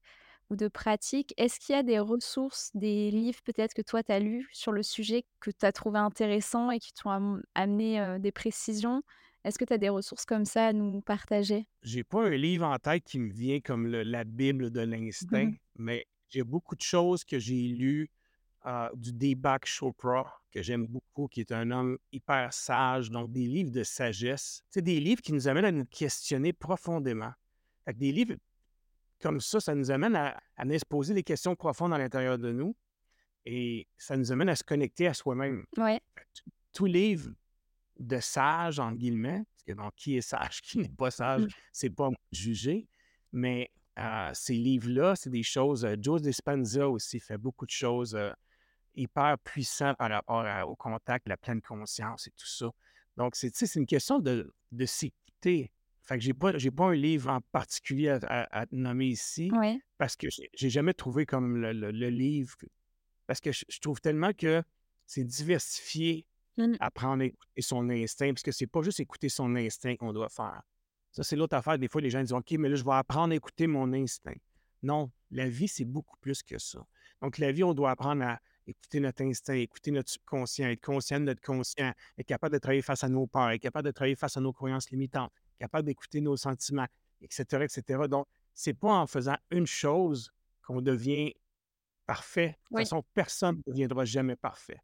ou 0.50 0.56
de 0.56 0.68
pratique, 0.68 1.32
est-ce 1.36 1.60
qu'il 1.60 1.74
y 1.74 1.78
a 1.78 1.82
des 1.82 2.00
ressources, 2.00 2.70
des 2.74 3.10
livres 3.10 3.38
peut-être 3.44 3.72
que 3.72 3.82
toi 3.82 4.02
tu 4.02 4.12
as 4.12 4.18
lus 4.18 4.48
sur 4.52 4.72
le 4.72 4.82
sujet 4.82 5.24
que 5.38 5.50
tu 5.50 5.64
as 5.64 5.72
trouvé 5.72 6.00
intéressant 6.00 6.70
et 6.70 6.80
qui 6.80 6.92
t'ont 6.92 7.40
amené 7.54 8.18
des 8.18 8.32
précisions? 8.32 9.02
Est-ce 9.44 9.58
que 9.58 9.64
tu 9.64 9.72
as 9.72 9.78
des 9.78 9.88
ressources 9.88 10.26
comme 10.26 10.44
ça 10.44 10.66
à 10.66 10.72
nous 10.72 11.00
partager? 11.00 11.66
J'ai 11.82 12.04
pas 12.04 12.26
un 12.26 12.36
livre 12.36 12.66
en 12.66 12.76
tête 12.78 13.04
qui 13.04 13.18
me 13.18 13.32
vient 13.32 13.60
comme 13.60 13.86
la 13.86 14.24
Bible 14.24 14.70
de 14.70 14.80
l'instinct, 14.80 15.52
mais 15.78 16.06
j'ai 16.28 16.44
beaucoup 16.44 16.74
de 16.74 16.82
choses 16.82 17.24
que 17.24 17.38
j'ai 17.38 17.68
lues 17.68 18.10
du 18.94 19.12
Deepak 19.12 19.66
Chopra, 19.66 20.40
que 20.50 20.62
j'aime 20.62 20.86
beaucoup, 20.86 21.28
qui 21.28 21.40
est 21.40 21.52
un 21.52 21.70
homme 21.70 21.98
hyper 22.12 22.52
sage, 22.52 23.10
donc 23.10 23.32
des 23.32 23.46
livres 23.46 23.70
de 23.70 23.82
sagesse. 23.82 24.62
C'est 24.68 24.82
des 24.82 25.00
livres 25.00 25.22
qui 25.22 25.32
nous 25.32 25.48
amènent 25.48 25.64
à 25.64 25.72
nous 25.72 25.86
questionner 25.86 26.52
profondément. 26.52 27.32
des 27.86 28.12
livres 28.12 28.34
comme 29.20 29.40
ça, 29.40 29.60
ça 29.60 29.74
nous 29.74 29.90
amène 29.90 30.16
à, 30.16 30.40
à 30.56 30.64
se 30.78 30.84
poser 30.86 31.12
des 31.14 31.22
questions 31.22 31.54
profondes 31.54 31.92
à 31.92 31.98
l'intérieur 31.98 32.38
de 32.38 32.52
nous 32.52 32.74
et 33.44 33.86
ça 33.98 34.16
nous 34.16 34.32
amène 34.32 34.48
à 34.48 34.56
se 34.56 34.64
connecter 34.64 35.06
à 35.06 35.14
soi-même. 35.14 35.64
Ouais. 35.76 36.00
Tout 36.72 36.86
livre 36.86 37.30
de 37.98 38.18
sage, 38.18 38.78
en 38.78 38.92
guillemets, 38.92 39.44
parce 39.50 39.62
que 39.64 39.72
donc, 39.72 39.94
qui 39.94 40.16
est 40.16 40.20
sage, 40.22 40.62
qui 40.62 40.78
n'est 40.78 40.88
pas 40.88 41.10
sage, 41.10 41.42
Mmh. 41.42 41.48
c'est 41.72 41.90
pas 41.90 42.08
jugé, 42.32 42.88
mais 43.32 43.70
euh, 43.98 44.30
ces 44.32 44.54
livres-là, 44.54 45.16
c'est 45.16 45.30
des 45.30 45.42
choses. 45.42 45.84
euh, 45.84 45.96
Joe 46.00 46.22
Dispenza 46.22 46.88
aussi 46.88 47.20
fait 47.20 47.36
beaucoup 47.36 47.66
de 47.66 47.70
choses 47.70 48.14
euh, 48.14 48.30
hyper 48.94 49.38
puissantes 49.38 49.96
par 49.98 50.10
rapport 50.10 50.40
à- 50.46 50.66
au 50.66 50.76
contact, 50.76 51.28
la 51.28 51.36
pleine 51.36 51.60
conscience 51.62 52.26
et 52.26 52.30
tout 52.32 52.46
ça. 52.46 52.70
Donc, 53.16 53.34
c'est 53.36 53.74
une 53.76 53.86
question 53.86 54.18
de, 54.18 54.52
de 54.72 54.86
s'écouter. 54.86 55.70
Fait 56.02 56.16
que 56.16 56.24
j'ai 56.24 56.34
pas, 56.34 56.56
j'ai 56.58 56.70
pas 56.70 56.86
un 56.86 56.94
livre 56.94 57.30
en 57.30 57.40
particulier 57.52 58.08
à, 58.08 58.18
à- 58.22 58.60
à 58.60 58.66
te 58.66 58.74
nommer 58.74 59.06
ici 59.06 59.50
parce 59.98 60.16
que 60.16 60.26
j'ai 60.54 60.70
jamais 60.70 60.94
trouvé 60.94 61.26
comme 61.26 61.56
le, 61.56 61.72
le- 61.72 61.90
le 61.92 62.08
livre. 62.08 62.56
Parce 63.26 63.40
que 63.40 63.52
je, 63.52 63.64
je 63.68 63.78
trouve 63.80 64.00
tellement 64.00 64.32
que 64.32 64.62
c'est 65.06 65.24
diversifié 65.24 66.26
Mmh. 66.56 66.74
apprendre 66.80 67.22
à 67.22 67.26
écouter 67.26 67.62
son 67.62 67.88
instinct, 67.88 68.30
parce 68.34 68.42
que 68.42 68.50
c'est 68.50 68.66
pas 68.66 68.82
juste 68.82 68.98
écouter 69.00 69.28
son 69.28 69.54
instinct 69.54 69.94
qu'on 69.96 70.12
doit 70.12 70.28
faire. 70.28 70.60
Ça, 71.12 71.22
c'est 71.22 71.36
l'autre 71.36 71.54
affaire. 71.56 71.78
Des 71.78 71.86
fois, 71.88 72.00
les 72.00 72.10
gens 72.10 72.20
disent 72.20 72.32
OK, 72.32 72.50
mais 72.58 72.68
là, 72.68 72.74
je 72.74 72.84
vais 72.84 72.92
apprendre 72.92 73.32
à 73.32 73.36
écouter 73.36 73.66
mon 73.68 73.90
instinct. 73.92 74.34
Non, 74.82 75.10
la 75.30 75.48
vie, 75.48 75.68
c'est 75.68 75.84
beaucoup 75.84 76.16
plus 76.20 76.42
que 76.42 76.58
ça. 76.58 76.84
Donc, 77.22 77.38
la 77.38 77.52
vie, 77.52 77.62
on 77.64 77.72
doit 77.72 77.92
apprendre 77.92 78.24
à 78.24 78.40
écouter 78.70 79.00
notre 79.00 79.22
instinct, 79.22 79.54
écouter 79.54 79.90
notre 79.90 80.10
subconscient, 80.10 80.68
être 80.68 80.80
conscient 80.80 81.20
de 81.20 81.24
notre 81.26 81.42
conscient, 81.42 81.92
être 82.18 82.26
capable 82.26 82.54
de 82.54 82.58
travailler 82.58 82.82
face 82.82 83.04
à 83.04 83.08
nos 83.08 83.26
peurs, 83.26 83.50
être 83.50 83.60
capable 83.62 83.86
de 83.86 83.92
travailler 83.92 84.16
face 84.16 84.36
à 84.36 84.40
nos 84.40 84.52
croyances 84.52 84.90
limitantes, 84.90 85.32
capable 85.58 85.86
d'écouter 85.86 86.20
nos 86.20 86.36
sentiments, 86.36 86.86
etc., 87.20 87.64
etc. 87.64 88.02
Donc, 88.08 88.26
c'est 88.54 88.74
pas 88.74 88.92
en 88.94 89.06
faisant 89.06 89.36
une 89.50 89.66
chose 89.66 90.30
qu'on 90.62 90.80
devient 90.80 91.34
parfait. 92.06 92.48
De 92.48 92.52
toute 92.52 92.76
Oui. 92.76 92.82
façon, 92.82 93.04
personne 93.14 93.56
ne 93.66 93.72
deviendra 93.72 94.04
jamais 94.04 94.36
parfait. 94.36 94.80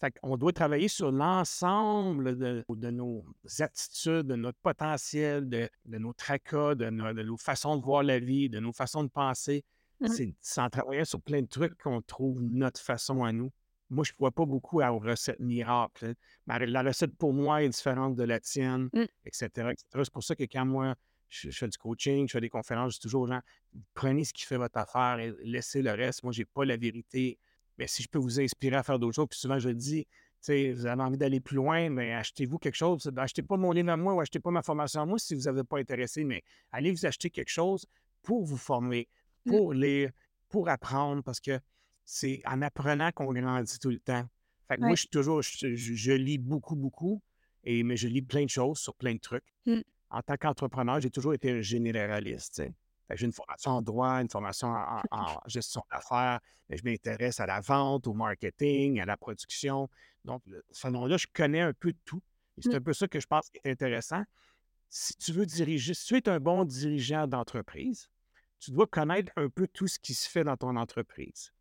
Fait 0.00 0.12
qu'on 0.20 0.36
doit 0.36 0.52
travailler 0.52 0.86
sur 0.88 1.10
l'ensemble 1.10 2.38
de, 2.38 2.64
de 2.68 2.90
nos 2.90 3.24
attitudes, 3.58 4.28
de 4.28 4.36
notre 4.36 4.58
potentiel, 4.60 5.48
de, 5.48 5.68
de 5.86 5.98
nos 5.98 6.12
tracas, 6.12 6.76
de 6.76 6.88
nos 6.90 7.36
façons 7.36 7.76
de 7.76 7.82
voir 7.82 8.04
la 8.04 8.20
vie, 8.20 8.48
de 8.48 8.60
nos 8.60 8.72
façons 8.72 9.02
de 9.02 9.08
penser. 9.08 9.64
Mmh. 10.00 10.32
C'est 10.40 10.60
en 10.60 10.70
travaillant 10.70 11.04
sur 11.04 11.20
plein 11.20 11.42
de 11.42 11.46
trucs 11.48 11.76
qu'on 11.82 12.00
trouve 12.02 12.40
notre 12.42 12.80
façon 12.80 13.24
à 13.24 13.32
nous. 13.32 13.50
Moi, 13.90 14.04
je 14.04 14.12
ne 14.12 14.16
crois 14.16 14.30
pas 14.30 14.44
beaucoup 14.44 14.80
aux 14.82 14.98
recettes 14.98 15.40
miracles. 15.40 16.14
hein. 16.46 16.58
La 16.66 16.82
recette 16.82 17.16
pour 17.16 17.32
moi 17.32 17.62
est 17.62 17.68
différente 17.68 18.14
de 18.16 18.22
la 18.24 18.38
tienne, 18.38 18.88
Mmh. 18.92 19.04
etc. 19.24 19.46
etc. 19.72 19.84
C'est 20.04 20.12
pour 20.12 20.22
ça 20.22 20.36
que 20.36 20.44
quand 20.44 20.66
moi, 20.66 20.94
je, 21.30 21.50
je 21.50 21.58
fais 21.58 21.68
du 21.68 21.78
coaching, 21.78 22.28
je 22.28 22.32
fais 22.32 22.40
des 22.40 22.48
conférences, 22.50 22.92
je 22.94 22.96
dis 22.98 23.02
toujours 23.02 23.22
aux 23.22 23.26
gens, 23.28 23.40
prenez 23.94 24.24
ce 24.24 24.32
qui 24.32 24.44
fait 24.44 24.56
votre 24.56 24.78
affaire 24.78 25.18
et 25.20 25.32
laissez 25.42 25.82
le 25.82 25.92
reste. 25.92 26.22
Moi, 26.22 26.32
je 26.32 26.40
n'ai 26.40 26.44
pas 26.44 26.64
la 26.64 26.76
vérité. 26.76 27.38
Mais 27.78 27.86
si 27.86 28.02
je 28.02 28.08
peux 28.08 28.18
vous 28.18 28.40
inspirer 28.40 28.76
à 28.76 28.82
faire 28.82 28.98
d'autres 28.98 29.14
choses, 29.14 29.28
puis 29.30 29.38
souvent 29.38 29.58
je 29.58 29.70
dis, 29.70 30.06
vous 30.46 30.86
avez 30.86 31.02
envie 31.02 31.16
d'aller 31.18 31.40
plus 31.40 31.56
loin, 31.56 31.90
mais 31.90 32.12
achetez-vous 32.12 32.58
quelque 32.58 32.74
chose. 32.76 33.10
Achetez 33.16 33.42
pas 33.42 33.56
mon 33.56 33.72
livre 33.72 33.90
à 33.90 33.96
moi 33.96 34.14
ou 34.14 34.20
achetez 34.20 34.38
pas 34.40 34.50
ma 34.50 34.62
formation 34.62 35.00
à 35.02 35.06
moi 35.06 35.18
si 35.18 35.34
vous 35.34 35.42
n'avez 35.42 35.64
pas 35.64 35.78
intéressé, 35.78 36.24
mais 36.24 36.42
allez 36.72 36.90
vous 36.92 37.06
acheter 37.06 37.30
quelque 37.30 37.50
chose 37.50 37.86
pour 38.22 38.44
vous 38.44 38.56
former. 38.56 39.08
Pour 39.48 39.72
lire, 39.72 40.10
pour 40.48 40.68
apprendre, 40.68 41.22
parce 41.22 41.40
que 41.40 41.58
c'est 42.04 42.40
en 42.46 42.62
apprenant 42.62 43.10
qu'on 43.12 43.32
grandit 43.32 43.78
tout 43.78 43.90
le 43.90 43.98
temps. 44.00 44.24
Fait 44.66 44.76
que 44.76 44.80
moi, 44.80 44.94
je 44.94 45.00
suis 45.00 45.08
toujours, 45.08 45.42
je, 45.42 45.74
je- 45.74 45.94
je 45.94 46.12
lis 46.12 46.38
beaucoup, 46.38 46.76
beaucoup, 46.76 47.20
et, 47.64 47.82
mais 47.82 47.96
je 47.96 48.08
lis 48.08 48.22
plein 48.22 48.44
de 48.44 48.50
choses 48.50 48.78
sur 48.78 48.94
plein 48.94 49.14
de 49.14 49.18
trucs. 49.20 49.44
Mmh. 49.66 49.80
En 50.10 50.22
tant 50.22 50.36
qu'entrepreneur, 50.36 51.00
j'ai 51.00 51.10
toujours 51.10 51.34
été 51.34 51.50
un 51.50 51.60
généraliste. 51.60 52.62
J'ai 53.14 53.24
une 53.26 53.32
formation 53.32 53.70
en 53.72 53.82
droit, 53.82 54.20
une 54.22 54.28
formation 54.30 54.68
en, 54.68 55.02
en- 55.10 55.32
en 55.34 55.40
gestion 55.46 55.82
d'affaires, 55.90 56.40
mais 56.68 56.76
je 56.76 56.84
m'intéresse 56.84 57.40
à 57.40 57.46
la 57.46 57.60
vente, 57.60 58.06
au 58.06 58.12
marketing, 58.14 59.00
à 59.00 59.06
la 59.06 59.16
production. 59.16 59.88
Donc, 60.24 60.42
ce 60.70 60.80
façon-là, 60.80 61.16
je 61.16 61.26
connais 61.32 61.60
un 61.60 61.72
peu 61.72 61.92
de 61.92 61.98
tout. 62.04 62.22
Et 62.56 62.62
c'est 62.62 62.72
Mmh. 62.72 62.76
un 62.76 62.80
peu 62.82 62.92
ça 62.92 63.08
que 63.08 63.20
je 63.20 63.26
pense 63.26 63.48
qui 63.50 63.60
est 63.64 63.70
intéressant. 63.70 64.22
Si 64.90 65.14
tu 65.16 65.32
veux 65.32 65.46
diriger, 65.46 65.92
si 65.94 66.06
tu 66.06 66.16
es 66.16 66.28
un 66.28 66.40
bon 66.40 66.64
dirigeant 66.64 67.26
d'entreprise, 67.26 68.08
tu 68.60 68.70
dois 68.72 68.86
connaître 68.86 69.32
un 69.36 69.48
peu 69.48 69.66
tout 69.68 69.86
ce 69.86 69.98
qui 69.98 70.14
se 70.14 70.28
fait 70.28 70.44
dans 70.44 70.56
ton 70.56 70.76
entreprise. 70.76 71.52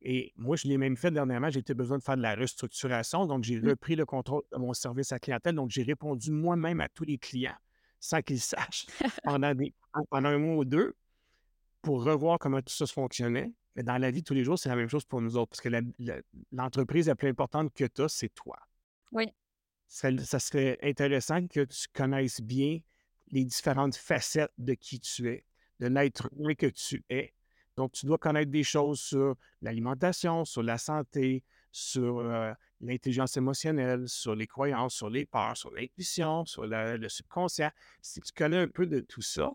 Et 0.00 0.32
moi, 0.36 0.54
je 0.56 0.68
l'ai 0.68 0.78
même 0.78 0.96
fait 0.96 1.10
dernièrement. 1.10 1.50
J'ai 1.50 1.58
été 1.60 1.74
besoin 1.74 1.98
de 1.98 2.02
faire 2.02 2.16
de 2.16 2.22
la 2.22 2.34
restructuration. 2.36 3.26
Donc, 3.26 3.42
j'ai 3.44 3.60
Mmh. 3.60 3.68
repris 3.68 3.96
le 3.96 4.06
contrôle 4.06 4.42
de 4.52 4.58
mon 4.58 4.72
service 4.72 5.10
à 5.12 5.18
clientèle. 5.18 5.56
Donc, 5.56 5.70
j'ai 5.70 5.82
répondu 5.82 6.30
moi-même 6.30 6.80
à 6.80 6.88
tous 6.88 7.04
les 7.04 7.18
clients 7.18 7.56
sans 7.98 8.22
qu'ils 8.22 8.40
sachent 8.40 8.86
pendant, 9.24 9.54
des- 9.54 9.74
pendant 10.10 10.28
un 10.28 10.38
mois 10.38 10.56
ou 10.58 10.64
deux 10.64 10.94
pour 11.82 12.04
revoir 12.04 12.38
comment 12.38 12.62
tout 12.62 12.72
ça 12.72 12.86
se 12.86 12.92
fonctionnait. 12.92 13.52
Mais 13.74 13.82
dans 13.82 13.98
la 13.98 14.10
vie 14.12 14.20
de 14.22 14.24
tous 14.26 14.34
les 14.34 14.44
jours, 14.44 14.58
c'est 14.58 14.68
la 14.68 14.76
même 14.76 14.88
chose 14.88 15.04
pour 15.04 15.20
nous 15.20 15.36
autres 15.36 15.50
parce 15.50 15.60
que 15.60 15.68
la- 15.68 15.82
la- 15.98 16.20
l'entreprise 16.52 17.08
la 17.08 17.16
plus 17.16 17.28
importante 17.28 17.72
que 17.74 17.84
tu 17.84 18.02
as, 18.02 18.08
c'est 18.08 18.28
toi. 18.34 18.56
Oui. 19.12 19.26
Ça, 19.88 20.16
ça 20.18 20.38
serait 20.38 20.78
intéressant 20.82 21.46
que 21.48 21.64
tu 21.64 21.86
connaisses 21.92 22.40
bien 22.40 22.78
les 23.30 23.44
différentes 23.44 23.96
facettes 23.96 24.52
de 24.58 24.74
qui 24.74 25.00
tu 25.00 25.28
es, 25.28 25.44
de 25.80 25.86
l'être 25.86 26.28
humain 26.36 26.54
que 26.54 26.66
tu 26.66 27.04
es. 27.08 27.32
Donc, 27.76 27.92
tu 27.92 28.06
dois 28.06 28.18
connaître 28.18 28.50
des 28.50 28.64
choses 28.64 29.00
sur 29.00 29.36
l'alimentation, 29.62 30.44
sur 30.44 30.62
la 30.62 30.78
santé, 30.78 31.44
sur 31.70 32.18
euh, 32.18 32.52
l'intelligence 32.80 33.36
émotionnelle, 33.36 34.08
sur 34.08 34.34
les 34.34 34.46
croyances, 34.46 34.94
sur 34.94 35.10
les 35.10 35.26
peurs, 35.26 35.56
sur 35.56 35.70
l'intuition, 35.70 36.44
sur 36.44 36.66
la- 36.66 36.96
le 36.96 37.08
subconscient. 37.08 37.70
Si 38.02 38.20
tu 38.20 38.32
connais 38.32 38.56
un 38.58 38.68
peu 38.68 38.86
de 38.86 39.00
tout 39.00 39.22
ça, 39.22 39.52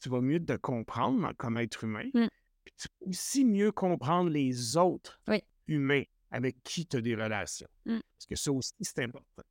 tu 0.00 0.10
vas 0.10 0.20
mieux 0.20 0.44
te 0.44 0.56
comprendre 0.56 1.32
comme 1.38 1.56
être 1.56 1.84
humain. 1.84 2.04
Mmh. 2.12 2.26
Puis 2.64 2.74
tu 2.76 2.88
vas 3.00 3.08
aussi 3.08 3.44
mieux 3.44 3.72
comprendre 3.72 4.28
les 4.28 4.76
autres 4.76 5.18
Oui. 5.28 5.42
humains 5.66 6.02
avec 6.30 6.62
qui 6.62 6.84
tu 6.86 6.98
as 6.98 7.00
des 7.00 7.14
relations. 7.14 7.68
Mmh. 7.86 8.00
Parce 8.18 8.26
que 8.26 8.36
ça 8.36 8.52
aussi, 8.52 8.72
c'est 8.80 9.02
important. 9.02 9.42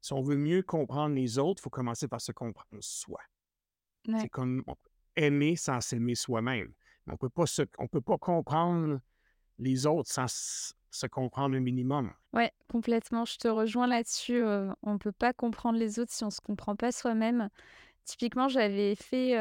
Si 0.00 0.14
on 0.14 0.22
veut 0.22 0.36
mieux 0.38 0.62
comprendre 0.62 1.14
les 1.14 1.36
autres, 1.38 1.60
il 1.60 1.64
faut 1.64 1.68
commencer 1.70 2.08
par 2.08 2.22
se 2.22 2.32
comprendre 2.32 2.78
soi. 2.80 3.20
Ouais. 4.08 4.20
C'est 4.20 4.28
comme 4.30 4.62
on 4.66 4.74
peut 4.74 4.89
aimer 5.20 5.56
sans 5.56 5.80
s'aimer 5.80 6.14
soi-même. 6.14 6.72
On 7.06 7.14
on 7.14 7.86
peut 7.88 8.00
pas 8.00 8.18
comprendre 8.18 9.00
les 9.58 9.86
autres 9.86 10.10
sans 10.10 10.26
se 10.90 11.06
comprendre 11.06 11.56
un 11.56 11.60
minimum. 11.60 12.12
Ouais, 12.32 12.52
complètement. 12.70 13.24
Je 13.24 13.36
te 13.36 13.48
rejoins 13.48 13.86
là-dessus. 13.86 14.42
on 14.42 14.92
ne 14.92 14.98
peut 14.98 15.12
pas 15.12 15.32
comprendre 15.32 15.78
les 15.78 15.98
autres 15.98 16.12
si 16.12 16.22
on 16.24 16.28
ne 16.28 16.32
se 16.32 16.40
comprend 16.40 16.76
pas 16.76 16.92
soi-même. 16.92 17.48
Typiquement, 18.04 18.48
j'avais 18.48 18.94
fait 18.94 19.34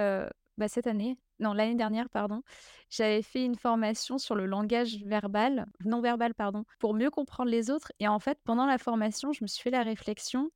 bah, 0.57 0.67
cette 0.67 0.87
année, 0.87 1.17
non, 1.39 1.53
l'année 1.53 1.75
dernière, 1.75 2.09
pardon, 2.09 2.41
j'avais 2.89 3.21
fait 3.21 3.45
une 3.45 3.55
formation 3.55 4.17
sur 4.17 4.35
le 4.35 4.45
langage 4.45 4.97
verbal, 5.05 5.65
non 5.85 6.01
verbal, 6.01 6.33
pardon, 6.33 6.65
pour 6.79 6.93
mieux 6.93 7.09
comprendre 7.09 7.49
les 7.49 7.69
autres. 7.69 7.91
Et 7.99 8.07
en 8.07 8.19
fait, 8.19 8.39
pendant 8.43 8.65
la 8.65 8.77
formation, 8.77 9.31
je 9.31 9.43
me 9.43 9.47
suis 9.47 9.61
fait 9.61 9.71
la 9.71 9.83
réflexion 9.83 10.51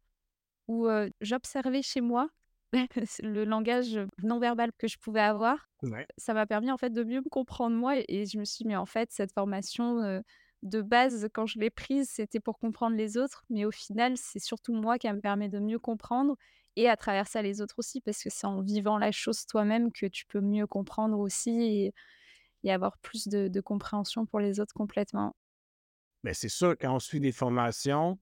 où 0.68 0.88
j'observais 1.22 1.82
chez 1.82 2.02
moi 2.02 2.30
le 3.24 3.44
langage 3.46 4.00
non 4.24 4.40
verbal 4.40 4.72
que 4.78 4.88
je 4.88 4.98
pouvais 4.98 5.22
avoir 5.22 5.70
Ouais. 5.84 6.08
ça 6.18 6.34
m'a 6.34 6.46
permis 6.46 6.72
en 6.72 6.78
fait 6.78 6.92
de 6.92 7.04
mieux 7.04 7.20
me 7.20 7.30
comprendre 7.30 7.76
moi 7.76 7.96
et 8.08 8.26
je 8.26 8.38
me 8.38 8.46
suis 8.46 8.66
mais 8.66 8.76
en 8.76 8.86
fait 8.86 9.12
cette 9.12 9.34
formation 9.34 10.02
euh, 10.02 10.22
de 10.62 10.82
base 10.82 11.28
quand 11.34 11.46
je 11.46 11.60
l'ai 11.60 11.70
prise 11.70 12.10
c'était 12.10 12.40
pour 12.40 12.58
comprendre 12.58 12.96
les 12.96 13.18
autres 13.18 13.44
mais 13.50 13.66
au 13.66 13.72
final 13.72 14.16
c'est 14.18 14.40
surtout 14.40 14.74
moi 14.74 14.98
qui 14.98 15.12
me 15.12 15.20
permet 15.20 15.50
de 15.50 15.60
mieux 15.60 15.80
comprendre 15.80 16.36
et 16.76 16.90
à 16.90 16.96
travers 16.98 17.28
ça 17.28 17.42
les 17.42 17.62
autres 17.62 17.76
aussi 17.78 18.02
parce 18.02 18.24
que 18.24 18.30
c'est 18.30 18.48
en 18.48 18.62
vivant 18.62 18.98
la 18.98 19.12
chose 19.12 19.46
toi-même 19.46 19.92
que 19.92 20.06
tu 20.06 20.26
peux 20.26 20.42
mieux 20.42 20.66
comprendre 20.66 21.20
aussi 21.20 21.52
et, 21.62 21.94
et 22.64 22.72
avoir 22.72 22.98
plus 23.00 23.28
de, 23.28 23.48
de 23.50 23.62
compréhension 23.62 24.26
pour 24.26 24.40
les 24.40 24.60
autres 24.60 24.74
complètement. 24.74 25.36
Mais 26.24 26.34
c'est 26.34 26.50
sûr, 26.50 26.76
quand 26.80 26.96
on 26.96 27.00
suit 27.00 27.20
des 27.20 27.32
formations, 27.32 28.18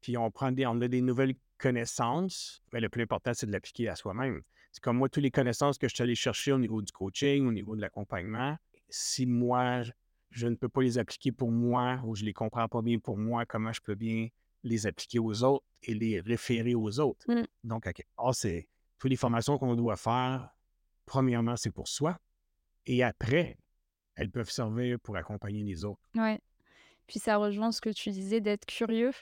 puis 0.00 0.16
on 0.18 0.30
prend 0.30 0.52
des, 0.52 0.66
on 0.66 0.80
a 0.80 0.88
des 0.88 1.00
nouvelles 1.00 1.34
connaissances, 1.58 2.62
mais 2.72 2.80
le 2.80 2.88
plus 2.88 3.02
important, 3.02 3.32
c'est 3.34 3.46
de 3.46 3.52
l'appliquer 3.52 3.88
à 3.88 3.96
soi-même. 3.96 4.42
C'est 4.72 4.82
comme 4.82 4.98
moi, 4.98 5.08
toutes 5.08 5.22
les 5.22 5.30
connaissances 5.30 5.78
que 5.78 5.88
je 5.88 5.94
suis 5.94 6.02
allé 6.02 6.14
chercher 6.14 6.52
au 6.52 6.58
niveau 6.58 6.82
du 6.82 6.92
coaching, 6.92 7.46
au 7.46 7.52
niveau 7.52 7.76
de 7.76 7.80
l'accompagnement, 7.80 8.56
si 8.88 9.26
moi, 9.26 9.82
je- 10.30 10.46
ne 10.48 10.54
peux 10.54 10.68
pas 10.68 10.82
les 10.82 10.98
appliquer 10.98 11.32
pour 11.32 11.50
moi 11.50 12.00
ou 12.04 12.14
je 12.14 12.22
ne 12.22 12.26
les 12.26 12.32
comprends 12.34 12.68
pas 12.68 12.82
bien 12.82 12.98
pour 12.98 13.16
moi, 13.16 13.46
comment 13.46 13.72
je 13.72 13.80
peux 13.80 13.94
bien 13.94 14.28
les 14.62 14.86
appliquer 14.86 15.18
aux 15.18 15.42
autres 15.42 15.64
et 15.82 15.94
les 15.94 16.20
référer 16.20 16.74
aux 16.74 17.00
autres? 17.00 17.24
Mm. 17.30 17.44
Donc, 17.64 17.86
à 17.86 17.92
quelque 17.92 18.14
part, 18.16 18.34
c'est 18.34 18.68
toutes 18.98 19.10
les 19.10 19.16
formations 19.16 19.56
qu'on 19.58 19.74
doit 19.76 19.96
faire, 19.96 20.50
premièrement, 21.06 21.56
c'est 21.56 21.70
pour 21.70 21.88
soi. 21.88 22.18
Et 22.86 23.02
après, 23.02 23.58
elles 24.14 24.30
peuvent 24.30 24.50
servir 24.50 24.98
pour 25.00 25.16
accompagner 25.16 25.62
les 25.62 25.84
autres. 25.84 26.00
Ouais. 26.14 26.40
Puis 27.06 27.18
ça 27.18 27.36
rejoint 27.36 27.70
ce 27.72 27.80
que 27.80 27.90
tu 27.90 28.10
disais 28.10 28.40
d'être 28.40 28.66
curieux 28.66 29.12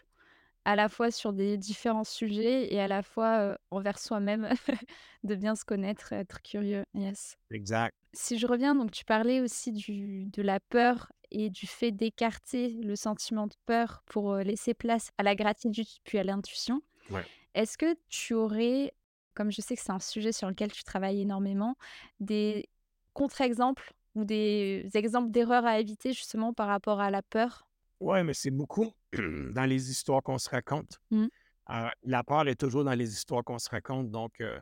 à 0.64 0.76
la 0.76 0.88
fois 0.88 1.10
sur 1.10 1.32
des 1.32 1.56
différents 1.56 2.04
sujets 2.04 2.72
et 2.72 2.80
à 2.80 2.88
la 2.88 3.02
fois 3.02 3.38
euh, 3.38 3.56
envers 3.70 3.98
soi-même, 3.98 4.48
de 5.24 5.34
bien 5.34 5.54
se 5.54 5.64
connaître, 5.64 6.12
être 6.12 6.42
curieux. 6.42 6.84
Yes. 6.94 7.36
Exact. 7.50 7.94
Si 8.12 8.38
je 8.38 8.46
reviens, 8.46 8.74
donc 8.74 8.90
tu 8.90 9.04
parlais 9.04 9.40
aussi 9.40 9.72
du, 9.72 10.26
de 10.26 10.42
la 10.42 10.60
peur 10.60 11.12
et 11.30 11.50
du 11.50 11.66
fait 11.66 11.90
d'écarter 11.90 12.70
le 12.82 12.96
sentiment 12.96 13.46
de 13.46 13.54
peur 13.66 14.02
pour 14.06 14.36
laisser 14.36 14.72
place 14.72 15.10
à 15.18 15.22
la 15.22 15.34
gratitude 15.34 15.86
puis 16.04 16.18
à 16.18 16.24
l'intuition. 16.24 16.80
Ouais. 17.10 17.24
Est-ce 17.54 17.76
que 17.76 17.96
tu 18.08 18.34
aurais, 18.34 18.94
comme 19.34 19.50
je 19.50 19.60
sais 19.60 19.76
que 19.76 19.82
c'est 19.82 19.92
un 19.92 19.98
sujet 19.98 20.32
sur 20.32 20.48
lequel 20.48 20.72
tu 20.72 20.84
travailles 20.84 21.20
énormément, 21.20 21.76
des 22.20 22.68
contre-exemples 23.12 23.92
ou 24.14 24.24
des 24.24 24.88
exemples 24.94 25.30
d'erreurs 25.30 25.66
à 25.66 25.80
éviter 25.80 26.12
justement 26.12 26.52
par 26.52 26.68
rapport 26.68 27.00
à 27.00 27.10
la 27.10 27.22
peur? 27.22 27.66
Ouais, 28.00 28.24
mais 28.24 28.34
c'est 28.34 28.50
beaucoup 28.50 28.92
dans 29.12 29.68
les 29.68 29.90
histoires 29.90 30.22
qu'on 30.22 30.38
se 30.38 30.50
raconte. 30.50 31.00
Mmh. 31.10 31.26
Euh, 31.70 31.88
la 32.02 32.24
peur 32.24 32.46
est 32.48 32.56
toujours 32.56 32.84
dans 32.84 32.94
les 32.94 33.12
histoires 33.12 33.42
qu'on 33.44 33.58
se 33.58 33.70
raconte. 33.70 34.10
Donc, 34.10 34.40
euh, 34.40 34.60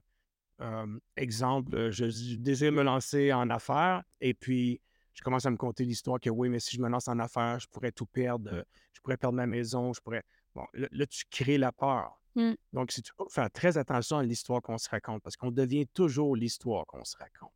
euh, 0.61 0.99
exemple, 1.17 1.75
euh, 1.75 1.91
je, 1.91 2.09
je 2.09 2.37
désire 2.37 2.73
me 2.73 2.83
lancer 2.83 3.33
en 3.33 3.51
affaires 3.51 4.03
et 4.21 4.35
puis 4.35 4.81
je 5.15 5.23
commence 5.23 5.45
à 5.45 5.51
me 5.51 5.57
conter 5.57 5.85
l'histoire 5.85 6.21
que 6.21 6.31
oui, 6.31 6.49
mais 6.49 6.61
si 6.61 6.77
je 6.77 6.83
me 6.83 6.89
lance 6.89 7.09
en 7.09 7.19
affaires, 7.19 7.59
je 7.59 7.67
pourrais 7.69 7.93
tout 7.93 8.07
perdre. 8.07 8.65
Je 8.93 9.01
pourrais 9.01 9.17
perdre 9.17 9.37
ma 9.37 9.47
maison, 9.47 9.93
je 9.93 10.01
pourrais. 10.01 10.23
Bon, 10.55 10.65
là, 10.73 10.89
là, 10.91 11.07
tu 11.07 11.25
crées 11.31 11.59
la 11.59 11.73
peur. 11.73 12.19
Mmh. 12.35 12.53
Donc, 12.73 12.93
si 12.93 13.03
tu 13.03 13.13
peux 13.15 13.25
faire 13.29 13.51
très 13.51 13.77
attention 13.77 14.19
à 14.19 14.23
l'histoire 14.23 14.63
qu'on 14.63 14.79
se 14.79 14.89
raconte, 14.89 15.23
parce 15.23 15.37
qu'on 15.37 15.51
devient 15.51 15.87
toujours 15.89 16.37
l'histoire 16.37 16.87
qu'on 16.87 17.05
se 17.05 17.17
raconte. 17.17 17.53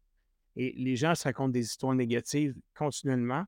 Et 0.57 0.73
les 0.77 0.97
gens 0.97 1.15
se 1.15 1.25
racontent 1.25 1.51
des 1.51 1.65
histoires 1.65 1.95
négatives 1.95 2.55
continuellement. 2.75 3.45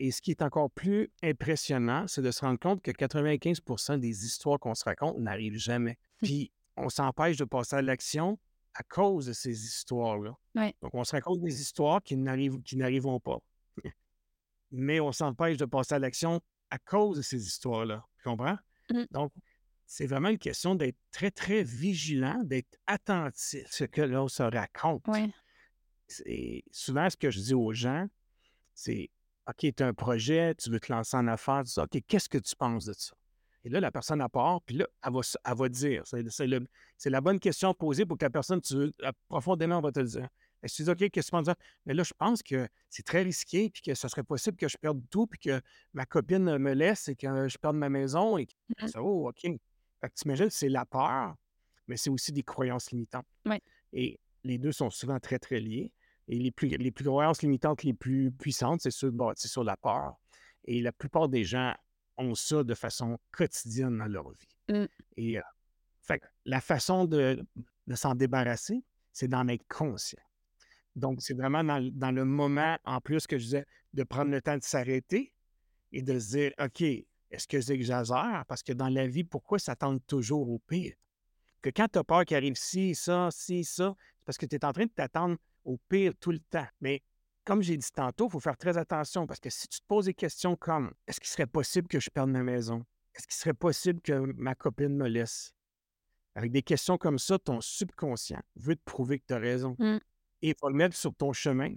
Et 0.00 0.12
ce 0.12 0.22
qui 0.22 0.30
est 0.30 0.40
encore 0.40 0.70
plus 0.70 1.12
impressionnant, 1.22 2.06
c'est 2.08 2.22
de 2.22 2.30
se 2.30 2.40
rendre 2.40 2.58
compte 2.58 2.80
que 2.80 2.90
95% 2.90 4.00
des 4.00 4.24
histoires 4.24 4.58
qu'on 4.58 4.74
se 4.74 4.84
raconte 4.84 5.18
n'arrivent 5.18 5.58
jamais. 5.58 5.98
Puis, 6.22 6.50
on 6.78 6.88
s'empêche 6.88 7.36
de 7.36 7.44
passer 7.44 7.76
à 7.76 7.82
l'action 7.82 8.38
à 8.72 8.82
cause 8.82 9.26
de 9.26 9.34
ces 9.34 9.50
histoires-là. 9.50 10.34
Ouais. 10.54 10.74
Donc, 10.80 10.94
on 10.94 11.04
se 11.04 11.12
raconte 11.12 11.40
des 11.42 11.60
histoires 11.60 12.02
qui 12.02 12.16
n'arrivent, 12.16 12.62
qui 12.62 12.78
n'arriveront 12.78 13.20
pas. 13.20 13.40
Mais 14.70 15.00
on 15.00 15.12
s'empêche 15.12 15.58
de 15.58 15.66
passer 15.66 15.96
à 15.96 15.98
l'action 15.98 16.40
à 16.70 16.78
cause 16.78 17.18
de 17.18 17.22
ces 17.22 17.46
histoires-là. 17.46 18.02
Tu 18.22 18.24
comprends? 18.24 18.56
Mmh. 18.88 19.02
Donc, 19.10 19.32
c'est 19.84 20.06
vraiment 20.06 20.30
une 20.30 20.38
question 20.38 20.74
d'être 20.74 20.96
très, 21.12 21.30
très 21.30 21.62
vigilant, 21.62 22.40
d'être 22.42 22.78
attentif 22.86 23.66
à 23.66 23.70
ce 23.70 23.84
que 23.84 24.00
l'on 24.00 24.28
se 24.28 24.44
raconte. 24.44 25.06
Ouais. 25.08 25.28
C'est 26.08 26.64
souvent 26.70 27.10
ce 27.10 27.18
que 27.18 27.30
je 27.30 27.40
dis 27.40 27.54
aux 27.54 27.74
gens, 27.74 28.06
c'est 28.72 29.10
OK, 29.48 29.74
tu 29.74 29.82
as 29.82 29.86
un 29.86 29.94
projet, 29.94 30.54
tu 30.54 30.70
veux 30.70 30.80
te 30.80 30.92
lancer 30.92 31.16
en 31.16 31.26
affaires, 31.26 31.62
tu 31.64 31.72
dis 31.72 31.80
OK, 31.80 32.02
qu'est-ce 32.06 32.28
que 32.28 32.38
tu 32.38 32.54
penses 32.56 32.84
de 32.84 32.92
ça? 32.92 33.14
Et 33.64 33.68
là, 33.68 33.80
la 33.80 33.90
personne 33.90 34.26
part, 34.32 34.62
puis 34.62 34.76
là, 34.76 34.86
elle 35.04 35.12
va, 35.12 35.20
elle 35.44 35.56
va 35.56 35.68
dire. 35.68 36.04
C'est 36.06 37.10
la 37.10 37.20
bonne 37.20 37.38
question 37.38 37.70
à 37.70 37.74
poser 37.74 38.06
pour 38.06 38.16
que 38.16 38.24
la 38.24 38.30
personne, 38.30 38.60
tu 38.60 38.74
veux, 38.74 38.92
profondément, 39.28 39.80
va 39.80 39.92
te 39.92 40.00
le 40.00 40.06
dire. 40.06 40.28
Et 40.62 40.68
tu 40.68 40.82
dis 40.82 40.90
OK, 40.90 40.96
qu'est-ce 40.96 41.10
que 41.10 41.20
tu 41.20 41.30
penses 41.30 41.46
de 41.46 41.52
ça? 41.52 41.56
Mais 41.84 41.94
là, 41.94 42.02
je 42.02 42.12
pense 42.16 42.42
que 42.42 42.68
c'est 42.88 43.02
très 43.02 43.22
risqué, 43.22 43.70
puis 43.70 43.82
que 43.82 43.94
ça 43.94 44.08
serait 44.08 44.22
possible 44.22 44.56
que 44.56 44.68
je 44.68 44.76
perde 44.78 45.02
tout, 45.10 45.26
puis 45.26 45.38
que 45.38 45.60
ma 45.92 46.06
copine 46.06 46.58
me 46.58 46.72
laisse 46.72 47.08
et 47.08 47.16
que 47.16 47.48
je 47.48 47.58
perde 47.58 47.76
ma 47.76 47.88
maison. 47.88 48.38
Et... 48.38 48.46
que-. 48.46 48.88
Ça, 48.88 49.02
oh, 49.02 49.28
OK. 49.28 49.40
Fait 49.42 49.58
que 50.08 50.14
t'imagines, 50.14 50.50
c'est 50.50 50.68
la 50.70 50.86
peur, 50.86 51.34
mais 51.86 51.96
c'est 51.96 52.08
aussi 52.10 52.32
des 52.32 52.42
croyances 52.42 52.90
limitantes. 52.90 53.26
Et 53.92 54.18
les 54.44 54.56
deux 54.56 54.72
sont 54.72 54.88
souvent 54.88 55.18
très, 55.18 55.38
très 55.38 55.60
liés. 55.60 55.92
Et 56.32 56.38
les 56.38 56.52
plus, 56.52 56.68
les 56.68 56.92
plus 56.92 57.04
croyances 57.04 57.42
limitantes 57.42 57.82
les 57.82 57.92
plus 57.92 58.30
puissantes, 58.30 58.80
c'est 58.82 58.92
sur, 58.92 59.10
bâties 59.10 59.48
sur 59.48 59.64
la 59.64 59.76
peur. 59.76 60.14
Et 60.64 60.80
la 60.80 60.92
plupart 60.92 61.28
des 61.28 61.42
gens 61.42 61.74
ont 62.16 62.36
ça 62.36 62.62
de 62.62 62.74
façon 62.74 63.18
quotidienne 63.32 63.98
dans 63.98 64.06
leur 64.06 64.30
vie. 64.30 64.56
Mmh. 64.68 64.84
Et 65.16 65.38
euh, 65.38 65.42
fait 66.02 66.22
la 66.44 66.60
façon 66.60 67.04
de, 67.04 67.44
de 67.88 67.94
s'en 67.96 68.14
débarrasser, 68.14 68.84
c'est 69.12 69.26
d'en 69.26 69.48
être 69.48 69.66
conscient. 69.68 70.22
Donc, 70.94 71.20
c'est 71.20 71.34
vraiment 71.34 71.64
dans, 71.64 71.80
le- 71.80 71.90
dans 71.90 72.12
le 72.12 72.24
moment, 72.24 72.78
en 72.84 73.00
plus, 73.00 73.26
que 73.26 73.36
je 73.36 73.44
disais, 73.44 73.66
de 73.92 74.04
prendre 74.04 74.30
le 74.30 74.40
temps 74.40 74.56
de 74.56 74.62
s'arrêter 74.62 75.32
et 75.90 76.02
de 76.02 76.16
se 76.20 76.28
dire, 76.36 76.52
OK, 76.60 76.80
est-ce 76.82 77.48
que 77.48 77.60
j'exagère? 77.60 78.44
Parce 78.46 78.62
que 78.62 78.72
dans 78.72 78.88
la 78.88 79.08
vie, 79.08 79.24
pourquoi 79.24 79.58
s'attendre 79.58 80.00
toujours 80.06 80.48
au 80.48 80.60
pire? 80.60 80.94
Que 81.60 81.70
quand 81.70 81.88
tu 81.92 81.98
as 81.98 82.04
peur 82.04 82.24
qu'il 82.24 82.36
arrive 82.36 82.54
ci, 82.54 82.94
ça, 82.94 83.30
ci, 83.32 83.64
ça, 83.64 83.96
c'est 83.98 84.24
parce 84.24 84.38
que 84.38 84.46
tu 84.46 84.54
es 84.54 84.64
en 84.64 84.72
train 84.72 84.84
de 84.84 84.90
t'attendre 84.90 85.36
au 85.64 85.78
pire 85.88 86.12
tout 86.18 86.32
le 86.32 86.38
temps. 86.38 86.66
Mais 86.80 87.02
comme 87.44 87.62
j'ai 87.62 87.76
dit 87.76 87.90
tantôt, 87.92 88.26
il 88.28 88.30
faut 88.30 88.40
faire 88.40 88.56
très 88.56 88.76
attention 88.78 89.26
parce 89.26 89.40
que 89.40 89.50
si 89.50 89.68
tu 89.68 89.80
te 89.80 89.86
poses 89.86 90.06
des 90.06 90.14
questions 90.14 90.56
comme 90.56 90.92
est-ce 91.06 91.20
qu'il 91.20 91.28
serait 91.28 91.46
possible 91.46 91.88
que 91.88 92.00
je 92.00 92.10
perde 92.10 92.30
ma 92.30 92.42
maison? 92.42 92.84
Est-ce 93.14 93.26
qu'il 93.26 93.36
serait 93.36 93.54
possible 93.54 94.00
que 94.00 94.12
ma 94.36 94.54
copine 94.54 94.96
me 94.96 95.08
laisse? 95.08 95.52
Avec 96.34 96.52
des 96.52 96.62
questions 96.62 96.96
comme 96.96 97.18
ça, 97.18 97.38
ton 97.38 97.60
subconscient 97.60 98.40
veut 98.56 98.76
te 98.76 98.84
prouver 98.84 99.18
que 99.18 99.24
tu 99.26 99.34
as 99.34 99.38
raison. 99.38 99.74
Mmh. 99.78 99.98
Et 100.42 100.48
il 100.50 100.54
va 100.62 100.68
le 100.68 100.76
mettre 100.76 100.96
sur 100.96 101.14
ton 101.14 101.32
chemin. 101.32 101.74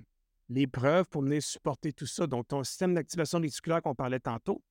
Les 0.49 0.67
preuves 0.67 1.07
pour 1.09 1.23
venir 1.23 1.41
supporter 1.41 1.91
tout 1.91 2.05
ça. 2.05 2.27
Donc, 2.27 2.47
ton 2.47 2.63
système 2.63 2.93
d'activation 2.93 3.39
réticulaire 3.39 3.81
qu'on 3.81 3.95
parlait 3.95 4.19
tantôt 4.19 4.61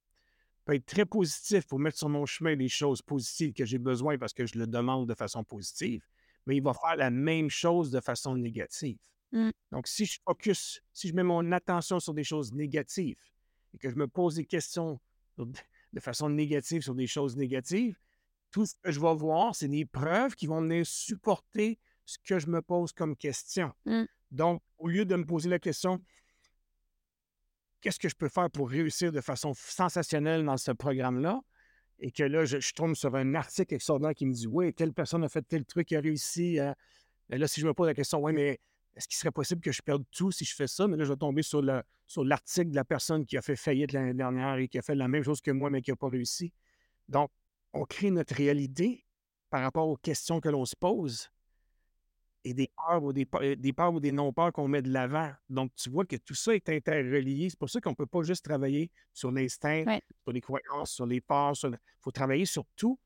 peut 0.64 0.74
être 0.74 0.86
très 0.86 1.04
positif 1.04 1.66
pour 1.66 1.78
mettre 1.78 1.98
sur 1.98 2.08
mon 2.08 2.26
chemin 2.26 2.54
les 2.54 2.68
choses 2.68 3.02
positives 3.02 3.52
que 3.52 3.64
j'ai 3.64 3.78
besoin 3.78 4.16
parce 4.18 4.32
que 4.32 4.46
je 4.46 4.58
le 4.58 4.66
demande 4.66 5.08
de 5.08 5.14
façon 5.14 5.42
positive. 5.42 6.06
Mais 6.46 6.56
il 6.56 6.62
va 6.62 6.74
faire 6.74 6.96
la 6.96 7.10
même 7.10 7.50
chose 7.50 7.90
de 7.90 8.00
façon 8.00 8.36
négative. 8.36 8.98
Mmh. 9.32 9.50
Donc, 9.70 9.88
si 9.88 10.04
je 10.04 10.18
focus, 10.24 10.82
si 10.92 11.08
je 11.08 11.14
mets 11.14 11.22
mon 11.22 11.52
attention 11.52 12.00
sur 12.00 12.14
des 12.14 12.24
choses 12.24 12.52
négatives 12.52 13.22
et 13.74 13.78
que 13.78 13.90
je 13.90 13.96
me 13.96 14.06
pose 14.06 14.34
des 14.34 14.44
questions 14.44 15.00
de 15.38 16.00
façon 16.00 16.28
négative 16.28 16.82
sur 16.82 16.94
des 16.94 17.06
choses 17.06 17.36
négatives, 17.36 17.98
tout 18.50 18.66
ce 18.66 18.74
que 18.82 18.92
je 18.92 19.00
vais 19.00 19.14
voir, 19.14 19.54
c'est 19.54 19.68
des 19.68 19.86
preuves 19.86 20.34
qui 20.34 20.46
vont 20.46 20.60
venir 20.60 20.86
supporter 20.86 21.78
ce 22.04 22.18
que 22.22 22.38
je 22.38 22.48
me 22.48 22.60
pose 22.60 22.92
comme 22.92 23.16
question. 23.16 23.72
Mmh. 23.86 24.04
Donc, 24.30 24.62
au 24.78 24.88
lieu 24.88 25.04
de 25.04 25.16
me 25.16 25.24
poser 25.24 25.48
la 25.48 25.58
question, 25.58 26.02
qu'est-ce 27.80 27.98
que 27.98 28.08
je 28.08 28.14
peux 28.14 28.28
faire 28.28 28.50
pour 28.50 28.68
réussir 28.68 29.12
de 29.12 29.20
façon 29.20 29.52
sensationnelle 29.54 30.44
dans 30.44 30.56
ce 30.56 30.72
programme-là? 30.72 31.40
Et 32.04 32.10
que 32.10 32.24
là, 32.24 32.44
je, 32.44 32.72
tombe 32.72 32.96
sur 32.96 33.14
un 33.14 33.34
article 33.36 33.74
extraordinaire 33.74 34.14
qui 34.14 34.26
me 34.26 34.32
dit 34.32 34.48
Oui, 34.48 34.74
telle 34.74 34.92
personne 34.92 35.22
a 35.22 35.28
fait 35.28 35.42
tel 35.42 35.64
truc, 35.64 35.92
a 35.92 36.00
réussi. 36.00 36.58
Et 37.30 37.38
là, 37.38 37.46
si 37.46 37.60
je 37.60 37.66
me 37.66 37.72
pose 37.72 37.86
la 37.86 37.94
question, 37.94 38.18
oui, 38.20 38.32
mais 38.32 38.58
est-ce 38.96 39.06
qu'il 39.06 39.16
serait 39.16 39.30
possible 39.30 39.60
que 39.60 39.70
je 39.70 39.80
perde 39.80 40.04
tout 40.10 40.32
si 40.32 40.44
je 40.44 40.54
fais 40.54 40.66
ça? 40.66 40.88
Mais 40.88 40.96
là, 40.96 41.04
je 41.04 41.12
vais 41.12 41.16
tomber 41.16 41.42
sur 41.42 41.62
l'article 41.62 42.70
de 42.70 42.74
la 42.74 42.84
personne 42.84 43.24
qui 43.24 43.36
a 43.36 43.40
fait 43.40 43.54
faillite 43.54 43.92
l'année 43.92 44.14
dernière 44.14 44.56
et 44.56 44.66
qui 44.66 44.78
a 44.78 44.82
fait 44.82 44.96
la 44.96 45.06
même 45.06 45.22
chose 45.22 45.40
que 45.40 45.52
moi, 45.52 45.70
mais 45.70 45.80
qui 45.80 45.90
n'a 45.92 45.96
pas 45.96 46.08
réussi. 46.08 46.52
Donc, 47.08 47.30
on 47.72 47.84
crée 47.84 48.10
notre 48.10 48.34
réalité 48.34 49.06
par 49.48 49.62
rapport 49.62 49.88
aux 49.88 49.96
questions 49.96 50.40
que 50.40 50.48
l'on 50.48 50.64
se 50.64 50.74
pose 50.74 51.30
et 52.44 52.54
des 52.54 52.70
peurs 52.76 53.02
ou 53.04 53.12
des, 53.12 53.28
euh, 53.36 53.54
des 53.56 53.72
peurs 53.72 53.94
ou 53.94 54.00
des 54.00 54.10
non-peurs 54.12 54.52
qu'on 54.52 54.66
met 54.68 54.82
de 54.82 54.90
l'avant. 54.90 55.32
Donc, 55.48 55.72
tu 55.76 55.90
vois 55.90 56.04
que 56.04 56.16
tout 56.16 56.34
ça 56.34 56.54
est 56.54 56.68
interrelié. 56.68 57.50
C'est 57.50 57.58
pour 57.58 57.70
ça 57.70 57.80
qu'on 57.80 57.90
ne 57.90 57.94
peut 57.94 58.06
pas 58.06 58.22
juste 58.22 58.44
travailler 58.44 58.90
sur 59.12 59.30
l'instinct, 59.30 59.84
Ouais. 59.86 60.02
sur 60.24 60.32
les 60.32 60.40
croyances, 60.40 60.90
sur 60.92 61.06
les 61.06 61.20
peurs. 61.20 61.52
Il 61.64 61.78
faut 62.00 62.10
travailler 62.10 62.44
sur 62.46 62.64
tout, 62.76 62.98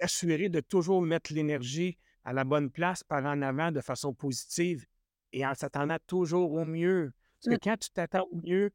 assurer 0.00 0.48
de 0.48 0.60
toujours 0.60 1.00
mettre 1.02 1.32
l'énergie 1.32 1.96
à 2.24 2.32
la 2.32 2.44
bonne 2.44 2.70
place 2.70 3.02
par 3.02 3.24
en 3.24 3.40
avant 3.42 3.70
de 3.72 3.80
façon 3.80 4.12
positive 4.12 4.84
et 5.32 5.46
en 5.46 5.54
s'attendant 5.54 5.98
toujours 6.06 6.52
au 6.52 6.64
mieux. 6.64 7.12
Parce 7.42 7.56
que 7.56 7.60
quand 7.62 7.76
tu 7.78 7.90
t'attends 7.90 8.26
au 8.30 8.36
mieux, 8.36 8.70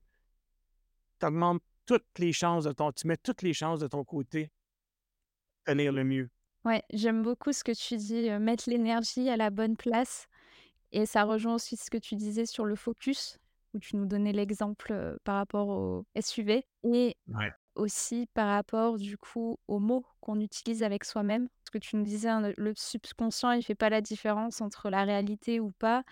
tu 1.19 1.25
augmentes 1.25 1.61
toutes 1.85 2.19
les 2.19 2.33
chances 2.33 2.63
de 2.65 2.71
ton, 2.71 2.91
tu 2.91 3.07
mets 3.07 3.17
toutes 3.17 3.41
les 3.41 3.53
chances 3.53 3.79
de 3.79 3.87
ton 3.87 4.03
côté 4.03 4.51
tenir 5.65 5.91
le 5.91 6.03
mieux. 6.03 6.29
Ouais, 6.65 6.83
j'aime 6.91 7.21
beaucoup 7.23 7.53
ce 7.53 7.63
que 7.63 7.71
tu 7.71 7.95
dis, 7.95 8.29
mettre 8.39 8.69
l'énergie 8.69 9.29
à 9.29 9.37
la 9.37 9.49
bonne 9.49 9.77
place 9.77 10.27
et 10.91 11.05
ça 11.05 11.23
rejoint 11.23 11.55
aussi 11.55 11.77
ce 11.77 11.89
que 11.89 11.97
tu 11.97 12.15
disais 12.15 12.45
sur 12.45 12.65
le 12.65 12.75
focus, 12.75 13.37
où 13.73 13.79
tu 13.79 13.95
nous 13.95 14.05
donnais 14.05 14.33
l'exemple, 14.33 15.17
par 15.23 15.35
rapport 15.35 15.69
au 15.69 16.05
SUV 16.15 16.65
et 16.83 17.15
Ouais. 17.27 17.51
aussi 17.75 18.27
par 18.33 18.47
rapport 18.49 18.97
du 18.97 19.17
coup 19.17 19.57
aux 19.67 19.79
mots 19.79 20.05
qu'on 20.21 20.39
utilise 20.41 20.83
avec 20.83 21.05
soi-même. 21.05 21.47
Parce 21.63 21.71
que 21.71 21.77
tu 21.77 21.95
nous 21.95 22.03
disais, 22.03 22.29
hein, 22.29 22.41
le 22.41 22.53
le 22.57 22.73
subconscient, 22.75 23.51
il 23.53 23.63
fait 23.63 23.75
pas 23.75 23.89
la 23.89 24.01
différence 24.01 24.61
entre 24.61 24.89
la 24.89 25.03
réalité 25.05 25.59
ou 25.59 25.71
pas 25.79 26.03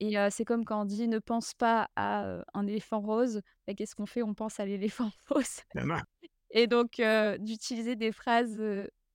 et 0.00 0.16
c'est 0.30 0.44
comme 0.44 0.64
quand 0.64 0.82
on 0.82 0.84
dit: 0.84 1.08
«Ne 1.08 1.18
pense 1.20 1.54
pas 1.54 1.88
à, 1.96 2.42
un 2.54 2.66
éléphant 2.66 3.00
rose», 3.00 3.40
bah, 3.66 3.74
qu'est-ce 3.74 3.94
qu'on 3.94 4.06
fait? 4.06 4.22
On 4.22 4.34
pense 4.34 4.60
à 4.60 4.66
l'éléphant 4.66 5.10
rose. 5.30 5.60
Et 6.50 6.66
donc, 6.66 7.00
d'utiliser 7.38 7.96
des 7.96 8.12
phrases, 8.12 8.60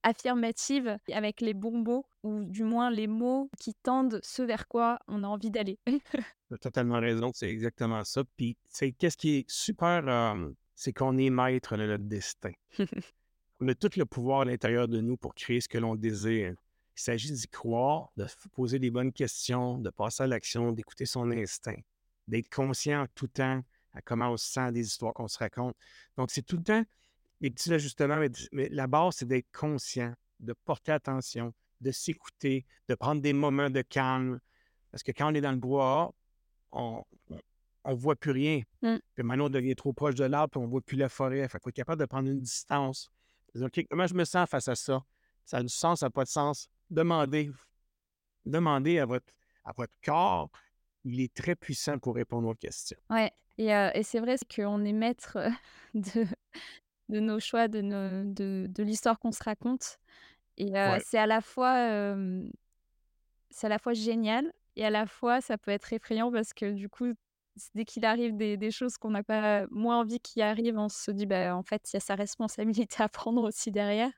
affirmatives 0.02 0.96
avec 1.12 1.40
les 1.40 1.54
bons 1.54 1.78
mots 1.78 2.06
ou 2.22 2.44
du 2.44 2.64
moins 2.64 2.90
les 2.90 3.06
mots 3.06 3.50
qui 3.58 3.74
tendent 3.74 4.20
ce 4.22 4.42
vers 4.42 4.68
quoi 4.68 4.98
on 5.08 5.24
a 5.24 5.26
envie 5.26 5.50
d'aller. 5.50 5.78
Tu 6.48 6.54
as 6.54 6.58
totalement 6.58 6.98
raison, 6.98 7.30
c'est 7.32 7.48
exactement 7.48 8.02
ça. 8.02 8.24
Puis, 8.36 8.56
c'est 8.68 8.90
qu'est-ce 8.90 9.16
qui 9.16 9.36
est 9.36 9.44
super, 9.48 10.02
euh, 10.08 10.50
c'est 10.74 10.92
qu'on 10.92 11.16
est 11.16 11.30
maître 11.30 11.76
de 11.76 11.86
notre 11.86 12.04
destin. 12.04 12.50
On 13.60 13.68
a 13.68 13.74
tout 13.74 13.90
le 13.96 14.04
pouvoir 14.04 14.40
à 14.40 14.44
l'intérieur 14.46 14.88
de 14.88 15.00
nous 15.00 15.16
pour 15.16 15.34
créer 15.34 15.60
ce 15.60 15.68
que 15.68 15.78
l'on 15.78 15.94
désire. 15.94 16.54
Il 16.96 17.00
s'agit 17.00 17.30
d'y 17.30 17.46
croire, 17.46 18.10
de 18.16 18.26
se 18.26 18.48
poser 18.48 18.78
les 18.78 18.90
bonnes 18.90 19.12
questions, 19.12 19.78
de 19.78 19.90
passer 19.90 20.22
à 20.22 20.26
l'action, 20.26 20.72
d'écouter 20.72 21.06
son 21.06 21.30
instinct, 21.30 21.76
d'être 22.26 22.48
conscient 22.48 23.02
en 23.02 23.06
tout 23.14 23.28
temps 23.28 23.62
à 23.92 24.00
comment 24.00 24.30
on 24.30 24.36
se 24.36 24.50
sent 24.50 24.72
des 24.72 24.86
histoires 24.86 25.12
qu'on 25.12 25.28
se 25.28 25.38
raconte. 25.38 25.76
Donc, 26.16 26.30
c'est 26.30 26.42
tout 26.42 26.56
le 26.56 26.62
temps 26.62 26.82
des 27.40 27.50
petits 27.50 27.72
ajustements, 27.72 28.16
mais, 28.16 28.30
mais 28.52 28.68
la 28.70 28.86
base, 28.86 29.16
c'est 29.16 29.26
d'être 29.26 29.50
conscient, 29.52 30.12
de 30.40 30.54
porter 30.64 30.92
attention, 30.92 31.52
de 31.80 31.90
s'écouter, 31.90 32.66
de 32.88 32.94
prendre 32.94 33.22
des 33.22 33.32
moments 33.32 33.70
de 33.70 33.82
calme. 33.82 34.40
Parce 34.90 35.02
que 35.02 35.12
quand 35.12 35.30
on 35.30 35.34
est 35.34 35.40
dans 35.40 35.52
le 35.52 35.58
bois, 35.58 36.12
on 36.72 37.04
ne 37.30 37.94
voit 37.94 38.16
plus 38.16 38.32
rien. 38.32 38.62
Mmh. 38.82 38.96
Puis 39.14 39.24
maintenant, 39.24 39.46
on 39.46 39.50
devient 39.50 39.74
trop 39.74 39.92
proche 39.92 40.14
de 40.14 40.24
l'arbre, 40.24 40.50
puis 40.50 40.60
on 40.60 40.66
ne 40.66 40.70
voit 40.70 40.82
plus 40.82 40.96
la 40.96 41.08
forêt. 41.08 41.48
Fait 41.48 41.58
faut 41.62 41.70
être 41.70 41.76
capable 41.76 42.00
de 42.00 42.06
prendre 42.06 42.28
une 42.28 42.40
distance. 42.40 43.10
Dire, 43.54 43.66
OK, 43.66 43.86
comment 43.88 44.06
je 44.06 44.14
me 44.14 44.24
sens 44.24 44.48
face 44.48 44.68
à 44.68 44.74
ça? 44.74 45.02
Ça 45.44 45.58
a 45.58 45.62
du 45.62 45.68
sens, 45.68 46.00
ça 46.00 46.06
n'a 46.06 46.10
pas 46.10 46.24
de 46.24 46.28
sens? 46.28 46.68
Demandez. 46.90 47.50
Demandez 48.44 48.98
à 48.98 49.06
votre, 49.06 49.32
à 49.64 49.72
votre 49.72 49.94
corps 50.04 50.50
il 51.04 51.20
est 51.20 51.32
très 51.32 51.54
puissant 51.54 51.98
pour 51.98 52.14
répondre 52.14 52.48
aux 52.48 52.54
questions. 52.54 52.98
Ouais 53.08 53.32
et 53.58 53.74
heu 53.74 53.90
et 53.94 54.02
c'est 54.02 54.20
vrai 54.20 54.36
qu'on 54.54 54.84
est 54.84 54.92
maître, 54.92 55.38
de 55.94 56.26
de 57.10 57.20
nos 57.20 57.40
choix, 57.40 57.68
de 57.68 57.80
nos 57.82 58.24
de 58.24 58.66
de 58.68 58.82
l'histoire 58.84 59.18
qu'on 59.20 59.32
se 59.32 59.44
raconte 59.44 59.98
et 60.58 60.72
Ouais. 60.84 61.04
c'est 61.04 61.18
à 61.18 61.26
la 61.26 61.40
fois, 61.42 62.16
c'est 63.50 63.66
à 63.66 63.70
la 63.70 63.78
fois 63.78 63.92
génial 63.94 64.52
et 64.76 64.84
à 64.84 64.90
la 64.90 65.06
fois 65.06 65.40
ça 65.40 65.58
peut 65.58 65.70
être 65.70 65.92
effrayant 65.92 66.30
parce 66.32 66.52
que 66.54 66.72
du 66.72 66.88
coup, 66.88 67.12
dès 67.74 67.84
qu'il 67.84 68.04
arrive 68.04 68.36
des 68.36 68.56
des 68.56 68.70
choses 68.70 68.96
qu'on 68.98 69.10
n'a 69.10 69.22
pas 69.24 69.66
moins 69.70 70.00
envie 70.00 70.20
qui 70.20 70.42
arrivent, 70.42 70.78
on 70.78 70.88
se 70.88 71.10
dit: 71.10 71.26
«Bah, 71.26 71.56
en 71.56 71.62
fait, 71.62 71.90
il 71.92 71.96
y 71.96 71.98
a 71.98 72.00
sa 72.00 72.14
responsabilité 72.14 73.02
à 73.02 73.08
prendre 73.08 73.42
aussi 73.42 73.70
derrière». 73.72 74.12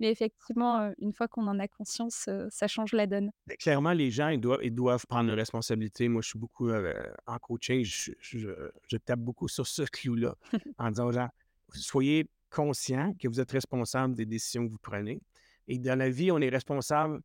Mais 0.00 0.10
effectivement, 0.12 0.92
une 0.98 1.12
fois 1.14 1.28
qu'on 1.28 1.46
en 1.48 1.58
a 1.60 1.68
conscience, 1.68 2.28
ça 2.50 2.68
change 2.68 2.92
la 2.94 3.06
donne. 3.06 3.32
clairement, 3.58 3.92
les 3.92 4.10
gens, 4.10 4.28
ils 4.28 4.40
doivent 4.40 4.60
ils 4.62 4.74
doivent 4.74 5.06
prendre 5.06 5.28
leurs 5.28 5.36
responsabilités. 5.38 6.08
Moi, 6.08 6.22
je 6.22 6.28
suis 6.28 6.38
beaucoup, 6.38 6.70
en 6.70 7.38
coaching, 7.38 7.84
je 7.84 8.12
je 8.20 8.48
je 8.88 8.96
tape 8.96 9.20
beaucoup 9.20 9.48
sur 9.48 9.66
ce 9.66 9.82
clou-là 9.82 10.36
en 10.78 10.90
disant 10.90 11.06
aux 11.06 11.12
gens: 11.12 11.28
«Soyez 11.74 12.28
conscients 12.50 13.14
que 13.18 13.28
vous 13.28 13.40
êtes 13.40 13.50
responsable 13.50 14.14
des 14.14 14.26
décisions 14.26 14.66
que 14.66 14.72
vous 14.72 14.78
prenez 14.78 15.20
et 15.68 15.78
dans 15.78 15.98
la 15.98 16.10
vie, 16.10 16.30
on 16.30 16.38
est 16.38 16.48
responsable 16.48 17.20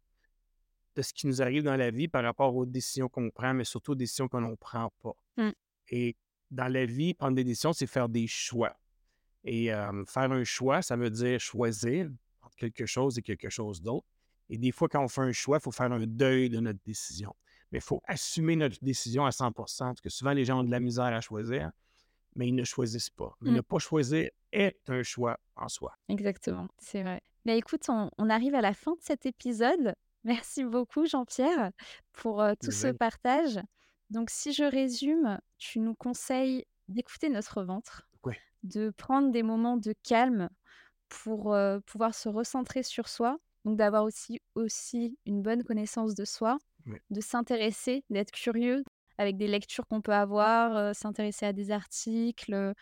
de 0.95 1.01
ce 1.01 1.13
qui 1.13 1.27
nous 1.27 1.41
arrive 1.41 1.63
dans 1.63 1.75
la 1.75 1.91
vie 1.91 2.07
par 2.07 2.23
rapport 2.23 2.55
aux 2.55 2.65
décisions 2.65 3.09
qu'on 3.09 3.29
prend, 3.29 3.53
mais 3.53 3.63
surtout 3.63 3.91
aux 3.91 3.95
décisions 3.95 4.27
que 4.27 4.37
l'on 4.37 4.55
prend 4.55 4.91
pas 5.01 5.13
Mmh. 5.37 5.51
et 5.89 6.15
dans 6.49 6.67
la 6.67 6.85
vie, 6.85 7.13
prendre 7.13 7.35
des 7.35 7.43
décisions, 7.43 7.71
c'est 7.71 7.85
faire 7.85 8.09
des 8.09 8.25
choix 8.25 8.75
et 9.43 9.67
faire 10.07 10.31
un 10.31 10.43
choix, 10.43 10.81
ça 10.81 10.95
veut 10.95 11.11
dire 11.11 11.39
choisir 11.39 12.09
entre 12.41 12.55
quelque 12.55 12.85
chose 12.85 13.19
et 13.19 13.21
quelque 13.21 13.49
chose 13.49 13.81
d'autre 13.81 14.07
et 14.49 14.57
des 14.57 14.71
fois, 14.71 14.87
quand 14.87 15.03
on 15.03 15.07
fait 15.07 15.21
un 15.21 15.31
choix, 15.31 15.57
il 15.57 15.63
faut 15.63 15.71
faire 15.71 15.91
un 15.91 16.05
deuil 16.05 16.49
de 16.49 16.59
notre 16.59 16.79
décision. 16.85 17.35
Mais 17.71 17.79
il 17.79 17.83
faut 17.83 18.01
assumer 18.05 18.55
notre 18.55 18.77
décision 18.81 19.25
à 19.25 19.31
100% 19.31 19.53
parce 19.53 20.01
que 20.01 20.09
souvent, 20.09 20.31
les 20.31 20.45
gens 20.45 20.59
ont 20.59 20.63
de 20.63 20.71
la 20.71 20.79
misère 20.79 21.05
à 21.05 21.21
choisir, 21.21 21.71
mais 22.37 22.47
ils 22.47 22.55
ne 22.55 22.63
choisissent 22.63 23.09
pas. 23.09 23.35
Mais 23.41 23.51
Mmh. 23.51 23.55
ne 23.55 23.61
pas 23.61 23.79
choisir 23.79 24.29
est 24.53 24.89
un 24.89 25.03
choix 25.03 25.39
en 25.55 25.67
soi. 25.67 25.93
Exactement, 26.07 26.67
c'est 26.77 27.03
vrai. 27.03 27.21
Bah, 27.45 27.53
écoute, 27.53 27.83
on 27.89 28.09
on 28.17 28.29
arrive 28.29 28.55
à 28.55 28.61
la 28.61 28.73
fin 28.73 28.91
de 28.93 29.01
cet 29.01 29.25
épisode. 29.25 29.93
Merci 30.23 30.63
beaucoup 30.63 31.05
Jean-Pierre 31.05 31.71
pour, 32.13 32.43
tout 32.61 32.71
ce 32.71 32.87
partage. 32.87 33.59
Donc 34.09 34.29
si 34.29 34.53
je 34.53 34.63
résume, 34.63 35.39
tu 35.57 35.79
nous 35.79 35.95
conseilles 35.95 36.65
d'écouter 36.87 37.29
notre 37.29 37.63
ventre, 37.63 38.09
de 38.63 38.89
prendre 38.89 39.31
des 39.31 39.43
moments 39.43 39.77
de 39.77 39.93
calme 40.03 40.49
pour, 41.07 41.55
pouvoir 41.85 42.13
se 42.13 42.27
recentrer 42.27 42.83
sur 42.83 43.07
soi, 43.07 43.37
donc 43.63 43.77
d'avoir 43.77 44.03
aussi 44.03 44.41
aussi 44.55 45.17
une 45.25 45.41
bonne 45.41 45.63
connaissance 45.63 46.15
de 46.15 46.25
soi, 46.25 46.57
de 47.09 47.21
s'intéresser, 47.21 48.03
d'être 48.09 48.31
curieux 48.31 48.83
avec 49.17 49.37
des 49.37 49.47
lectures 49.47 49.87
qu'on 49.87 50.01
peut 50.01 50.13
avoir, 50.13 50.77
heu, 50.77 50.93
s'intéresser 50.93 51.45
à 51.47 51.53
des 51.53 51.71
articles, 51.71 52.73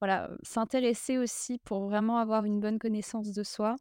voilà, 0.00 0.30
s'intéresser 0.42 1.18
aussi 1.18 1.58
pour 1.58 1.88
vraiment 1.88 2.18
avoir 2.18 2.44
une 2.44 2.60
bonne 2.60 2.78
connaissance 2.78 3.32
de 3.32 3.42
soi, 3.42 3.76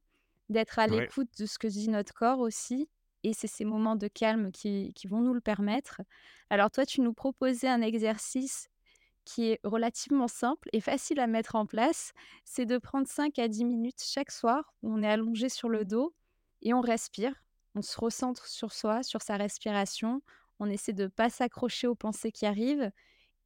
d'être 0.49 0.80
à 0.80 0.88
Ouais. 0.88 1.12
l'écoute 1.12 1.30
de 1.39 1.45
ce 1.45 1.60
que 1.60 1.68
dit 1.68 1.89
notre 1.89 2.14
corps 2.14 2.39
aussi 2.39 2.89
et 3.24 3.34
c'est 3.34 3.47
ces 3.47 3.66
moments 3.66 3.95
de 3.95 4.08
calme 4.08 4.51
qui 4.51 4.93
qui 4.95 5.08
vont 5.08 5.22
nous 5.22 5.34
le 5.34 5.41
permettre. 5.41 6.01
Alors 6.49 6.72
toi, 6.72 6.86
tu 6.86 7.01
nous 7.01 7.14
proposais 7.14 7.68
un 7.68 7.82
exercice 7.82 8.70
qui 9.26 9.47
est 9.51 9.60
relativement 9.64 10.28
simple 10.28 10.70
et 10.74 10.82
facile 10.82 11.20
à 11.20 11.28
mettre 11.28 11.56
en 11.56 11.66
place, 11.66 12.12
c'est 12.45 12.66
de 12.66 12.78
prendre 12.78 13.08
5 13.08 13.39
à 13.39 13.47
10 13.47 13.66
minutes 13.66 14.03
chaque 14.03 14.32
soir 14.32 14.74
où 14.84 14.93
on 14.93 15.01
est 15.03 15.10
allongé 15.10 15.49
sur 15.49 15.70
le 15.70 15.84
dos 15.86 16.16
et 16.62 16.74
on 16.74 16.82
respire. 16.82 17.34
On 17.76 17.82
se 17.82 17.99
recentre 17.99 18.47
sur 18.47 18.72
soi, 18.72 19.03
sur 19.03 19.22
sa 19.22 19.38
respiration. 19.38 20.22
On 20.60 20.70
essaie 20.70 20.93
de 20.93 21.08
pas 21.08 21.30
s'accrocher 21.30 21.88
aux 21.88 21.95
pensées 21.95 22.32
qui 22.32 22.45
arrivent 22.45 22.91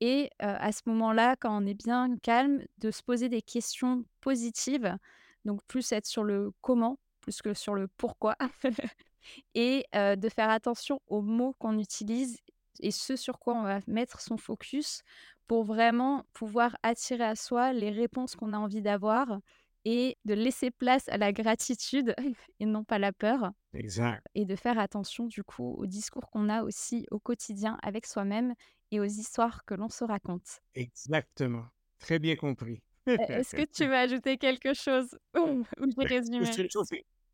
et 0.01 0.29
à 0.39 0.71
ce 0.71 0.81
moment-là, 0.85 1.35
quand 1.35 1.61
on 1.61 1.65
est 1.65 1.73
bien 1.73 2.15
calme, 2.21 2.63
de 2.77 2.89
se 2.89 3.03
poser 3.03 3.27
des 3.27 3.41
questions 3.41 4.05
positives, 4.21 4.95
donc 5.43 5.61
plus 5.67 5.91
être 5.91 6.05
sur 6.05 6.23
le 6.23 6.51
comment, 6.61 6.99
plus 7.19 7.41
que 7.41 7.53
sur 7.53 7.75
le 7.75 7.89
pourquoi 7.97 8.37
et 9.55 9.85
de 9.93 10.29
faire 10.29 10.49
attention 10.49 11.01
aux 11.07 11.21
mots 11.21 11.53
qu'on 11.59 11.77
utilise 11.79 12.37
et 12.79 12.91
ce 12.91 13.15
sur 13.15 13.39
quoi 13.39 13.55
on 13.55 13.63
va 13.63 13.79
mettre 13.87 14.21
son 14.21 14.37
focus 14.37 15.03
pour 15.47 15.63
vraiment 15.63 16.25
pouvoir 16.33 16.77
attirer 16.83 17.25
à 17.25 17.35
soi 17.35 17.73
les 17.73 17.89
réponses 17.89 18.35
qu'on 18.35 18.53
a 18.53 18.57
envie 18.57 18.81
d'avoir 18.81 19.39
et 19.85 20.17
de 20.25 20.33
laisser 20.33 20.71
place 20.71 21.07
à 21.09 21.17
la 21.17 21.31
gratitude 21.31 22.13
et 22.59 22.65
non 22.65 22.83
pas 22.83 22.99
la 22.99 23.13
peur 23.13 23.51
Exact. 23.73 24.23
et 24.35 24.45
de 24.45 24.55
faire 24.55 24.77
attention 24.79 25.25
du 25.25 25.43
coup 25.43 25.75
au 25.77 25.85
discours 25.85 26.29
qu'on 26.31 26.49
a 26.49 26.63
aussi 26.63 27.05
au 27.11 27.19
quotidien 27.19 27.77
avec 27.81 28.05
soi-même 28.05 28.53
et 28.91 28.99
aux 28.99 29.05
histoires 29.05 29.63
que 29.65 29.75
l'on 29.75 29.89
se 29.89 30.03
raconte. 30.03 30.59
Exactement. 30.75 31.65
Très 31.99 32.19
bien 32.19 32.35
compris. 32.35 32.81
E 33.07 33.11
est-ce 33.29 33.55
que 33.55 33.65
tu 33.65 33.85
veux 33.85 33.95
ajouter 33.95 34.37
quelque 34.37 34.73
chose 34.73 35.17
ou 35.37 35.63
j'ai 35.79 35.93
Ben, 35.95 36.07
résumé? 36.07 36.39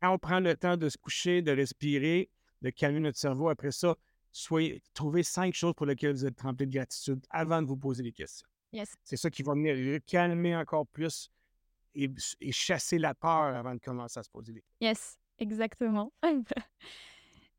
quand 0.00 0.12
on 0.12 0.18
prend 0.18 0.40
le 0.40 0.54
temps 0.56 0.76
de 0.76 0.88
se 0.88 0.98
coucher, 0.98 1.42
de 1.42 1.52
respirer, 1.52 2.30
de 2.62 2.70
calmer 2.70 3.00
notre 3.00 3.18
cerveau, 3.18 3.48
après 3.48 3.72
ça, 3.72 3.96
soyez 4.32 4.82
trouvez 4.94 5.22
5 5.22 5.54
choses 5.54 5.74
pour 5.74 5.86
lesquelles 5.86 6.12
vous 6.12 6.26
êtes 6.26 6.40
rempli 6.40 6.66
de 6.66 6.72
gratitude 6.72 7.24
avant 7.30 7.62
de 7.62 7.66
vous 7.66 7.76
poser 7.76 8.02
des 8.02 8.12
questions. 8.12 8.46
Yes. 8.72 8.92
C'est 9.04 9.16
ça 9.16 9.30
qui 9.30 9.42
va 9.42 9.54
venir 9.54 9.98
calmer 10.06 10.54
encore 10.54 10.86
plus 10.86 11.30
et 12.04 12.10
et 12.40 12.52
chasser 12.52 12.98
la 12.98 13.14
peur 13.14 13.54
avant 13.56 13.74
de 13.74 13.80
commencer 13.80 14.20
à 14.20 14.22
se 14.22 14.30
poser 14.30 14.52
des 14.52 14.64
Yes, 14.80 15.16
exactement. 15.38 16.12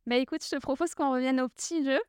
Bah, 0.05 0.15
écoute, 0.17 0.43
je 0.43 0.49
te 0.55 0.59
propose 0.61 0.95
qu'on 0.95 1.11
revienne 1.11 1.41
au 1.41 1.49
petit 1.49 1.83
jeu 1.83 1.99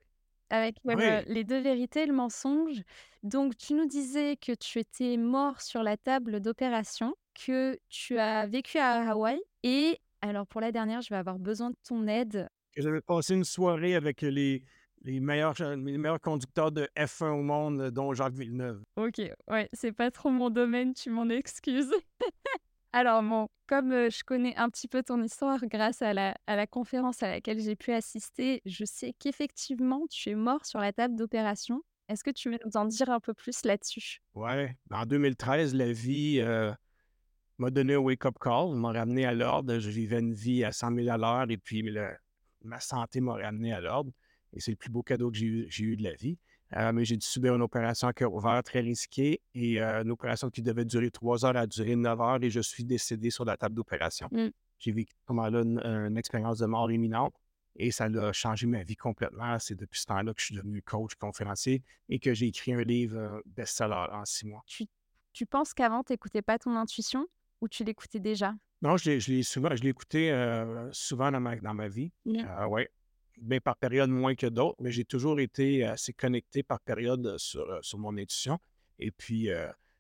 avec, 0.50 0.76
heu, 0.86 0.94
Oui, 0.94 1.04
les 1.26 1.44
2 1.44 1.60
vérités 1.60 2.02
et 2.02 2.06
le 2.06 2.14
mensonge. 2.14 2.82
Donc 3.22 3.56
tu 3.56 3.74
nous 3.74 3.86
disais 3.86 4.36
que 4.36 4.52
tu 4.54 4.78
étais 4.80 5.16
mort 5.16 5.60
sur 5.62 5.82
la 5.82 5.96
table 5.96 6.40
d'opération, 6.40 7.14
que 7.34 7.78
tu 7.88 8.18
as 8.18 8.46
vécu 8.46 8.78
à 8.78 9.10
Hawaï 9.10 9.40
et 9.62 9.98
alors 10.22 10.46
pour 10.46 10.60
la 10.60 10.72
dernière, 10.72 11.00
je 11.02 11.10
vais 11.10 11.16
avoir 11.18 11.38
besoin 11.38 11.70
de 11.70 11.76
ton 11.86 12.06
aide. 12.08 12.48
j'avais 12.76 13.00
passé 13.00 13.34
une 13.34 13.44
soirée 13.44 13.94
avec 13.94 14.22
les 14.22 14.62
les 15.02 15.20
meilleurs 15.20 15.54
les 15.58 15.98
meilleurs 15.98 16.20
conducteurs 16.20 16.72
de 16.72 16.88
F1 16.96 17.30
au 17.32 17.42
monde, 17.42 17.90
dont 17.90 18.12
Jacques 18.12 18.34
Villeneuve. 18.34 18.82
OK, 18.96 19.20
ouais, 19.48 19.68
c'est 19.72 19.92
pas 19.92 20.10
trop 20.10 20.30
mon 20.30 20.50
domaine, 20.50 20.94
tu 20.94 21.10
m'en 21.10 21.28
excuses. 21.28 21.92
Alors 22.92 23.22
bon, 23.22 23.48
comme, 23.66 23.92
heu, 23.92 24.10
je 24.10 24.24
connais 24.24 24.56
un 24.56 24.70
petit 24.70 24.88
peu 24.88 25.02
ton 25.02 25.22
histoire 25.22 25.60
grâce 25.66 26.00
à 26.00 26.14
la 26.14 26.34
à 26.46 26.56
la 26.56 26.66
conférence 26.66 27.22
à 27.22 27.28
laquelle 27.28 27.60
j'ai 27.60 27.76
pu 27.76 27.92
assister, 27.92 28.62
je 28.64 28.84
sais 28.84 29.14
qu'effectivement 29.18 30.06
tu 30.10 30.30
es 30.30 30.34
mort 30.34 30.64
sur 30.64 30.80
la 30.80 30.92
table 30.92 31.14
d'opération. 31.14 31.82
Est-ce 32.08 32.24
que 32.24 32.30
tu 32.30 32.50
veux 32.50 32.58
nous 32.64 32.76
en 32.76 32.86
dire 32.86 33.10
un 33.10 33.20
peu 33.20 33.34
plus 33.34 33.64
là-dessus? 33.64 34.22
Ouais, 34.34 34.74
en 34.90 35.04
2013, 35.04 35.74
la 35.74 35.92
vie, 35.92 36.40
heu, 36.40 36.72
m'a 37.58 37.68
donné 37.68 37.94
un 37.94 37.98
wake-up 37.98 38.36
call, 38.40 38.74
m'a 38.74 38.92
ramené 38.92 39.26
à 39.26 39.34
l'ordre. 39.34 39.78
Je 39.78 39.90
vivais 39.90 40.20
une 40.20 40.32
vie 40.32 40.64
à 40.64 40.72
100 40.72 40.94
000 40.94 41.08
à 41.10 41.18
l'heure 41.18 41.50
et 41.50 41.58
puis 41.58 41.82
le 41.82 42.08
ma 42.64 42.80
santé 42.80 43.20
m'a 43.20 43.34
ramené 43.34 43.72
à 43.72 43.80
l'ordre 43.80 44.10
et 44.52 44.60
c'est 44.60 44.70
le 44.72 44.76
plus 44.76 44.90
beau 44.90 45.02
cadeau 45.02 45.30
que 45.30 45.36
j'ai 45.36 45.84
eu 45.84 45.96
de 45.96 46.02
la 46.02 46.14
vie. 46.14 46.38
Heu, 46.76 46.92
mais 46.92 47.04
j'ai 47.04 47.16
dû 47.16 47.26
subir 47.26 47.54
une 47.54 47.62
opération 47.62 48.08
à 48.08 48.12
cœur 48.12 48.32
ouvert 48.34 48.62
très 48.62 48.80
risquée 48.80 49.40
et 49.54 49.80
heu, 49.80 49.84
une 50.02 50.10
opération 50.10 50.50
qui 50.50 50.62
devait 50.62 50.84
durer 50.84 51.10
3 51.10 51.44
heures 51.46 51.56
a 51.56 51.66
duré 51.66 51.96
9 51.96 52.20
heures 52.20 52.42
et 52.42 52.50
je 52.50 52.60
suis 52.60 52.84
décédé 52.84 53.30
sur 53.30 53.44
la 53.44 53.56
table 53.56 53.74
d'opération. 53.74 54.30
Mmh. 54.30 54.48
J'ai 54.78 54.92
vécu 54.92 55.12
à 55.14 55.16
ce 55.28 55.32
moment-là 55.32 55.60
une, 55.62 55.78
une 55.80 56.16
expérience 56.18 56.58
de 56.58 56.66
mort 56.66 56.90
imminente 56.90 57.34
et 57.76 57.90
ça 57.90 58.04
a 58.04 58.32
changé 58.32 58.66
ma 58.66 58.82
vie 58.82 58.96
complètement. 58.96 59.58
C'est 59.58 59.76
depuis 59.76 60.00
ce 60.00 60.06
temps-là 60.06 60.34
que 60.34 60.40
je 60.40 60.46
suis 60.46 60.54
devenu 60.56 60.82
coach, 60.82 61.14
conférencier 61.14 61.82
et 62.08 62.18
que 62.18 62.34
j'ai 62.34 62.46
écrit 62.48 62.74
un 62.74 62.82
livre, 62.82 63.16
heu, 63.16 63.42
best-seller 63.46 64.06
en 64.12 64.24
6 64.24 64.46
mois. 64.46 64.62
Tu 64.66 64.86
tu 65.32 65.46
penses 65.46 65.72
qu'avant 65.72 66.02
tu 66.02 66.12
écoutais 66.12 66.42
pas 66.42 66.58
ton 66.58 66.74
intuition 66.74 67.26
ou 67.60 67.68
tu 67.68 67.84
l'écoutais 67.84 68.18
déjà? 68.18 68.54
Non, 68.82 68.96
je 68.96 69.10
l'ai 69.10 69.42
souvent 69.42 69.74
je 69.74 69.82
l'ai 69.82 69.90
écouté, 69.90 70.30
heu, 70.30 70.88
souvent 70.92 71.30
dans 71.32 71.40
ma 71.40 71.56
dans 71.56 71.74
ma 71.74 71.88
vie. 71.88 72.12
Mmh. 72.24 72.38
Heu, 72.44 72.66
ouais, 72.68 72.88
mais 73.42 73.60
par 73.60 73.76
période 73.76 74.10
moins 74.10 74.34
que 74.34 74.46
d'autres, 74.46 74.76
mais 74.80 74.90
j'ai 74.90 75.04
toujours 75.04 75.40
été 75.40 75.84
assez 75.84 76.12
connecté 76.12 76.62
par 76.62 76.80
période, 76.80 77.36
sur, 77.38 77.78
sur 77.82 77.98
mon 77.98 78.16
intuition 78.16 78.58
et 78.98 79.10
puis, 79.10 79.48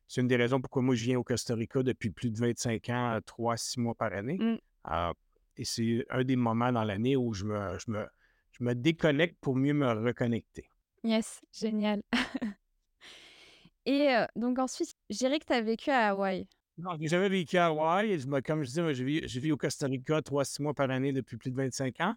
c'est 0.08 0.22
une 0.22 0.26
des 0.28 0.36
raisons 0.36 0.60
pourquoi 0.60 0.82
moi 0.82 0.94
je 0.94 1.04
viens 1.04 1.18
au 1.18 1.24
Costa 1.24 1.54
Rica 1.54 1.82
depuis 1.82 2.10
plus 2.10 2.30
de 2.30 2.38
25 2.38 2.88
ans, 2.88 3.16
heu, 3.16 3.20
3 3.20 3.54
à 3.54 3.56
6 3.56 3.78
mois 3.78 3.94
par 3.94 4.12
année. 4.12 4.38
Mmh. 4.38 4.58
Heu 4.90 5.12
et 5.58 5.64
c'est 5.64 6.06
un 6.08 6.22
des 6.22 6.36
moments 6.36 6.72
dans 6.72 6.84
l'année 6.84 7.16
où 7.16 7.34
je 7.34 7.44
me 7.44 7.78
je 7.78 7.90
me 7.90 8.06
je 8.52 8.64
me 8.64 8.74
déconnecte 8.74 9.36
pour 9.40 9.56
mieux 9.56 9.74
me 9.74 9.86
reconnecter. 9.92 10.70
Yes, 11.04 11.40
génial 11.52 12.02
et 13.86 14.24
donc 14.34 14.58
ensuite, 14.58 14.94
je 15.10 15.18
dirais 15.18 15.38
que 15.38 15.44
tu 15.44 15.52
as 15.52 15.60
vécu 15.60 15.90
à 15.90 16.08
Hawaï. 16.08 16.46
Non, 16.78 16.92
j'ai 16.98 17.08
jamais 17.08 17.28
vécu 17.28 17.56
à 17.58 17.66
Hawaï 17.66 18.12
et 18.12 18.18
je 18.18 18.26
me 18.28 18.40
comme 18.40 18.62
je 18.62 18.68
disais, 18.68 18.82
moi, 18.82 18.92
je 18.92 19.04
vis 19.04 19.28
je 19.28 19.40
vis 19.40 19.52
au 19.52 19.56
Costa 19.56 19.86
Rica 19.86 20.20
3-6 20.20 20.62
mois 20.62 20.74
par 20.74 20.90
année 20.90 21.12
depuis 21.12 21.36
plus 21.36 21.50
de 21.50 21.56
25 21.56 22.00
ans. 22.00 22.14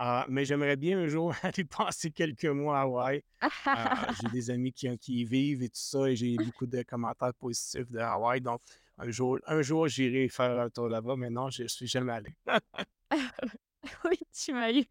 Heu, 0.00 0.24
mais 0.28 0.44
j'aimerais 0.44 0.76
bien 0.76 0.98
un 1.00 1.06
jour 1.08 1.34
aller 1.42 1.64
passer 1.64 2.10
quelques 2.10 2.44
mois 2.46 2.78
à 2.78 2.82
Hawaï. 2.82 3.22
Heu, 3.76 3.78
j'ai 4.10 4.28
des 4.30 4.50
amis 4.50 4.72
qui 4.72 4.96
qui 4.98 5.20
y 5.22 5.24
vivent 5.24 5.62
et 5.62 5.68
tout 5.70 5.76
ça 5.80 6.10
et 6.10 6.16
j'ai 6.16 6.38
beaucoup 6.38 6.66
de 6.66 6.82
commentaires 6.82 7.34
positifs 7.34 7.90
de 7.90 7.98
Hawaï. 8.00 8.40
Donc 8.40 8.60
un 8.98 9.10
jour 9.10 9.38
un 9.46 9.62
jour, 9.62 9.88
j'irai 9.88 10.28
faire 10.28 10.60
un 10.60 10.70
tour 10.70 10.88
là-bas, 10.88 11.16
mais 11.16 11.30
non, 11.30 11.50
je 11.50 11.66
suis 11.68 11.86
jamais 11.88 12.12
allé. 12.12 12.30
Oui, 14.04 14.18
tu 14.32 14.52
m'as 14.52 14.72
eu. 14.72 14.84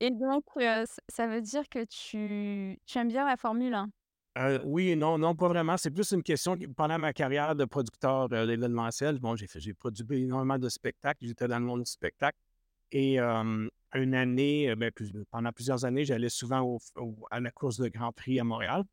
Et 0.00 0.10
donc, 0.10 0.44
heu, 0.58 0.84
ç 0.86 0.98
ça 1.08 1.26
veut 1.28 1.42
dire 1.42 1.68
que 1.70 1.84
tu 1.86 2.78
tu 2.86 2.98
aimes 2.98 3.08
bien 3.08 3.26
la 3.26 3.36
Formule 3.36 3.74
1? 3.74 3.90
Heu, 4.36 4.60
oui 4.64 4.90
et 4.90 4.96
non, 4.96 5.16
non, 5.18 5.34
pas 5.34 5.48
vraiment. 5.48 5.76
C'est 5.78 5.90
plus 5.90 6.10
une 6.12 6.22
question 6.22 6.56
que 6.58 6.66
pendant 6.66 6.98
ma 6.98 7.12
carrière 7.14 7.56
de 7.56 7.64
producteur, 7.64 8.24
heu, 8.32 8.46
d'événementiel, 8.46 9.18
bon, 9.18 9.34
j'ai 9.34 9.46
j'ai 9.56 9.72
produit 9.74 10.04
énormément 10.24 10.58
de 10.58 10.68
spectacles. 10.68 11.24
J'étais 11.26 11.48
dans 11.48 11.58
le 11.58 11.64
monde 11.64 11.82
du 11.84 11.90
spectacle 11.90 12.38
et 12.92 13.18
une 13.18 14.14
année, 14.14 14.74
ben, 14.76 14.90
plus 14.90 15.12
pendant 15.30 15.52
plusieurs 15.52 15.84
années, 15.84 16.04
j'allais 16.04 16.28
souvent 16.28 16.60
au 16.62 16.78
f 16.78 16.90
au 16.96 17.14
à 17.30 17.40
la 17.40 17.50
course 17.50 17.78
de 17.78 17.88
Grand 17.88 18.12
Prix 18.12 18.38
à 18.40 18.44
Montréal, 18.44 18.84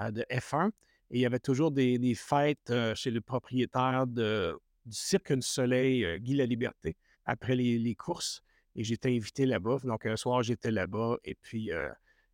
heu, 0.00 0.12
de 0.12 0.24
F1 0.30 0.68
et 1.12 1.18
il 1.18 1.20
y 1.20 1.26
avait 1.26 1.38
toujours 1.40 1.70
des 1.72 1.98
des 1.98 2.14
fêtes, 2.14 2.72
chez 2.94 3.10
le 3.10 3.20
propriétaire 3.20 4.06
de 4.06 4.56
du 4.86 4.96
Cirque 4.96 5.32
du 5.32 5.42
Soleil, 5.42 6.04
heu, 6.04 6.18
Guy 6.18 6.34
Laliberté, 6.34 6.96
après 7.24 7.56
les 7.56 7.78
les 7.78 7.94
courses 7.94 8.42
et 8.76 8.84
j'étais 8.84 9.10
invité 9.16 9.46
là-bas. 9.46 9.78
Donc 9.84 10.06
un 10.06 10.16
soir, 10.16 10.42
j'étais 10.42 10.70
là-bas 10.70 11.16
et 11.24 11.34
puis, 11.34 11.70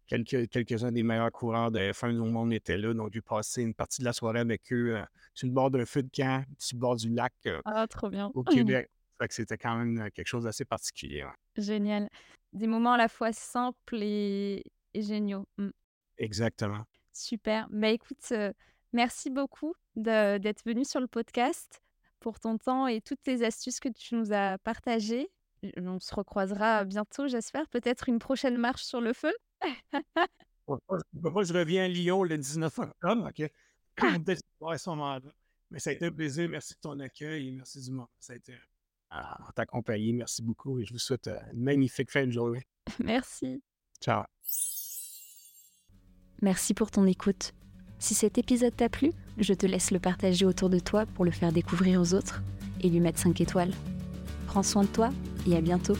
quelques 0.06 0.48
quelques-uns 0.50 0.92
des 0.92 1.02
meilleurs 1.04 1.32
coureurs 1.32 1.70
de 1.72 1.92
F1 1.92 2.18
au 2.20 2.26
monde 2.26 2.52
étaient 2.52 2.78
là. 2.78 2.94
Donc 2.94 3.12
j'ai 3.14 3.22
passé 3.22 3.62
une 3.62 3.74
partie 3.74 4.00
de 4.02 4.06
la 4.06 4.12
soirée 4.12 4.40
avec 4.40 4.72
eux, 4.72 4.98
sur 5.34 5.46
le 5.48 5.52
bord 5.54 5.70
d'un 5.70 5.86
feu 5.86 6.02
de 6.02 6.10
camp, 6.14 6.44
sur 6.58 6.76
le 6.76 6.80
bord 6.80 6.96
du 6.96 7.08
lac, 7.10 7.34
Ah, 7.64 7.86
trop 7.88 8.08
bien. 8.10 8.32
au 8.34 8.44
Québec. 8.44 8.90
Fait 9.18 9.28
que 9.28 9.34
c'était 9.34 9.56
quand 9.56 9.76
même, 9.76 10.10
quelque 10.10 10.26
chose 10.26 10.44
d'assez 10.44 10.64
particulier, 10.64 11.24
ouais. 11.24 11.62
Génial. 11.62 12.08
Des 12.52 12.66
moments 12.66 12.92
à 12.92 12.98
la 12.98 13.08
fois 13.08 13.32
simples 13.32 14.02
et 14.02 14.62
et 14.96 15.02
géniaux. 15.02 15.46
Mmh. 15.58 15.68
Exactement. 16.18 16.84
Super. 17.12 17.68
Bah, 17.70 17.88
écoute, 17.88 18.32
merci 18.92 19.30
beaucoup 19.30 19.74
de 19.94 20.38
d'être 20.38 20.64
venu 20.64 20.84
sur 20.84 21.00
le 21.00 21.06
podcast, 21.06 21.82
pour 22.20 22.40
ton 22.40 22.58
temps 22.58 22.86
et 22.86 23.00
toutes 23.00 23.22
tes 23.22 23.44
astuces 23.44 23.80
que 23.80 23.88
tu 23.88 24.14
nous 24.14 24.32
as 24.32 24.58
partagées. 24.58 25.28
On 25.76 25.98
se 26.00 26.14
recroisera 26.14 26.84
bientôt, 26.84 27.28
j'espère. 27.28 27.68
Peut-être 27.68 28.08
une 28.08 28.18
prochaine 28.18 28.56
marche 28.56 28.82
sur 28.82 29.00
le 29.00 29.12
feu? 29.12 29.32
Ouais, 30.68 30.78
moi 31.12 31.44
je 31.44 31.52
reviens 31.52 31.84
à 31.84 31.88
Lyon 31.88 32.24
le 32.24 32.36
19 32.36 32.78
octobre, 32.78 33.28
OK? 33.28 33.50
Moment-là. 34.86 35.20
Mais 35.70 35.78
ça 35.78 35.90
a 35.90 35.92
été 35.92 36.06
un 36.06 36.10
plaisir. 36.10 36.48
Merci 36.48 36.74
de 36.74 36.80
ton 36.80 36.98
accueil 36.98 37.48
et 37.48 37.52
merci 37.52 37.80
du 37.80 37.92
moment. 37.92 38.10
Ça 38.18 38.32
a 38.32 38.36
été 38.36 38.52
ah, 38.52 38.75
en 39.10 39.52
ta 39.54 39.66
compagnie. 39.66 40.12
Merci 40.12 40.42
beaucoup 40.42 40.78
et 40.80 40.84
je 40.84 40.92
vous 40.92 40.98
souhaite, 40.98 41.28
heu, 41.28 41.38
une 41.52 41.62
magnifique 41.62 42.10
fin 42.10 42.26
de 42.26 42.32
journée. 42.32 42.62
Merci. 43.02 43.62
Ciao. 44.00 44.24
Merci 46.42 46.74
pour 46.74 46.90
ton 46.90 47.06
écoute. 47.06 47.52
Si 47.98 48.14
cet 48.14 48.36
épisode 48.36 48.76
t'a 48.76 48.88
plu, 48.88 49.12
je 49.38 49.54
te 49.54 49.66
laisse 49.66 49.90
le 49.90 49.98
partager 49.98 50.44
autour 50.44 50.68
de 50.68 50.78
toi 50.78 51.06
pour 51.06 51.24
le 51.24 51.30
faire 51.30 51.52
découvrir 51.52 52.00
aux 52.00 52.12
autres 52.14 52.42
et 52.82 52.90
lui 52.90 53.00
mettre 53.00 53.18
5 53.18 53.40
étoiles. 53.40 53.72
Prends 54.46 54.62
soin 54.62 54.82
de 54.82 54.88
toi 54.88 55.10
et 55.46 55.56
à 55.56 55.60
bientôt. 55.60 55.96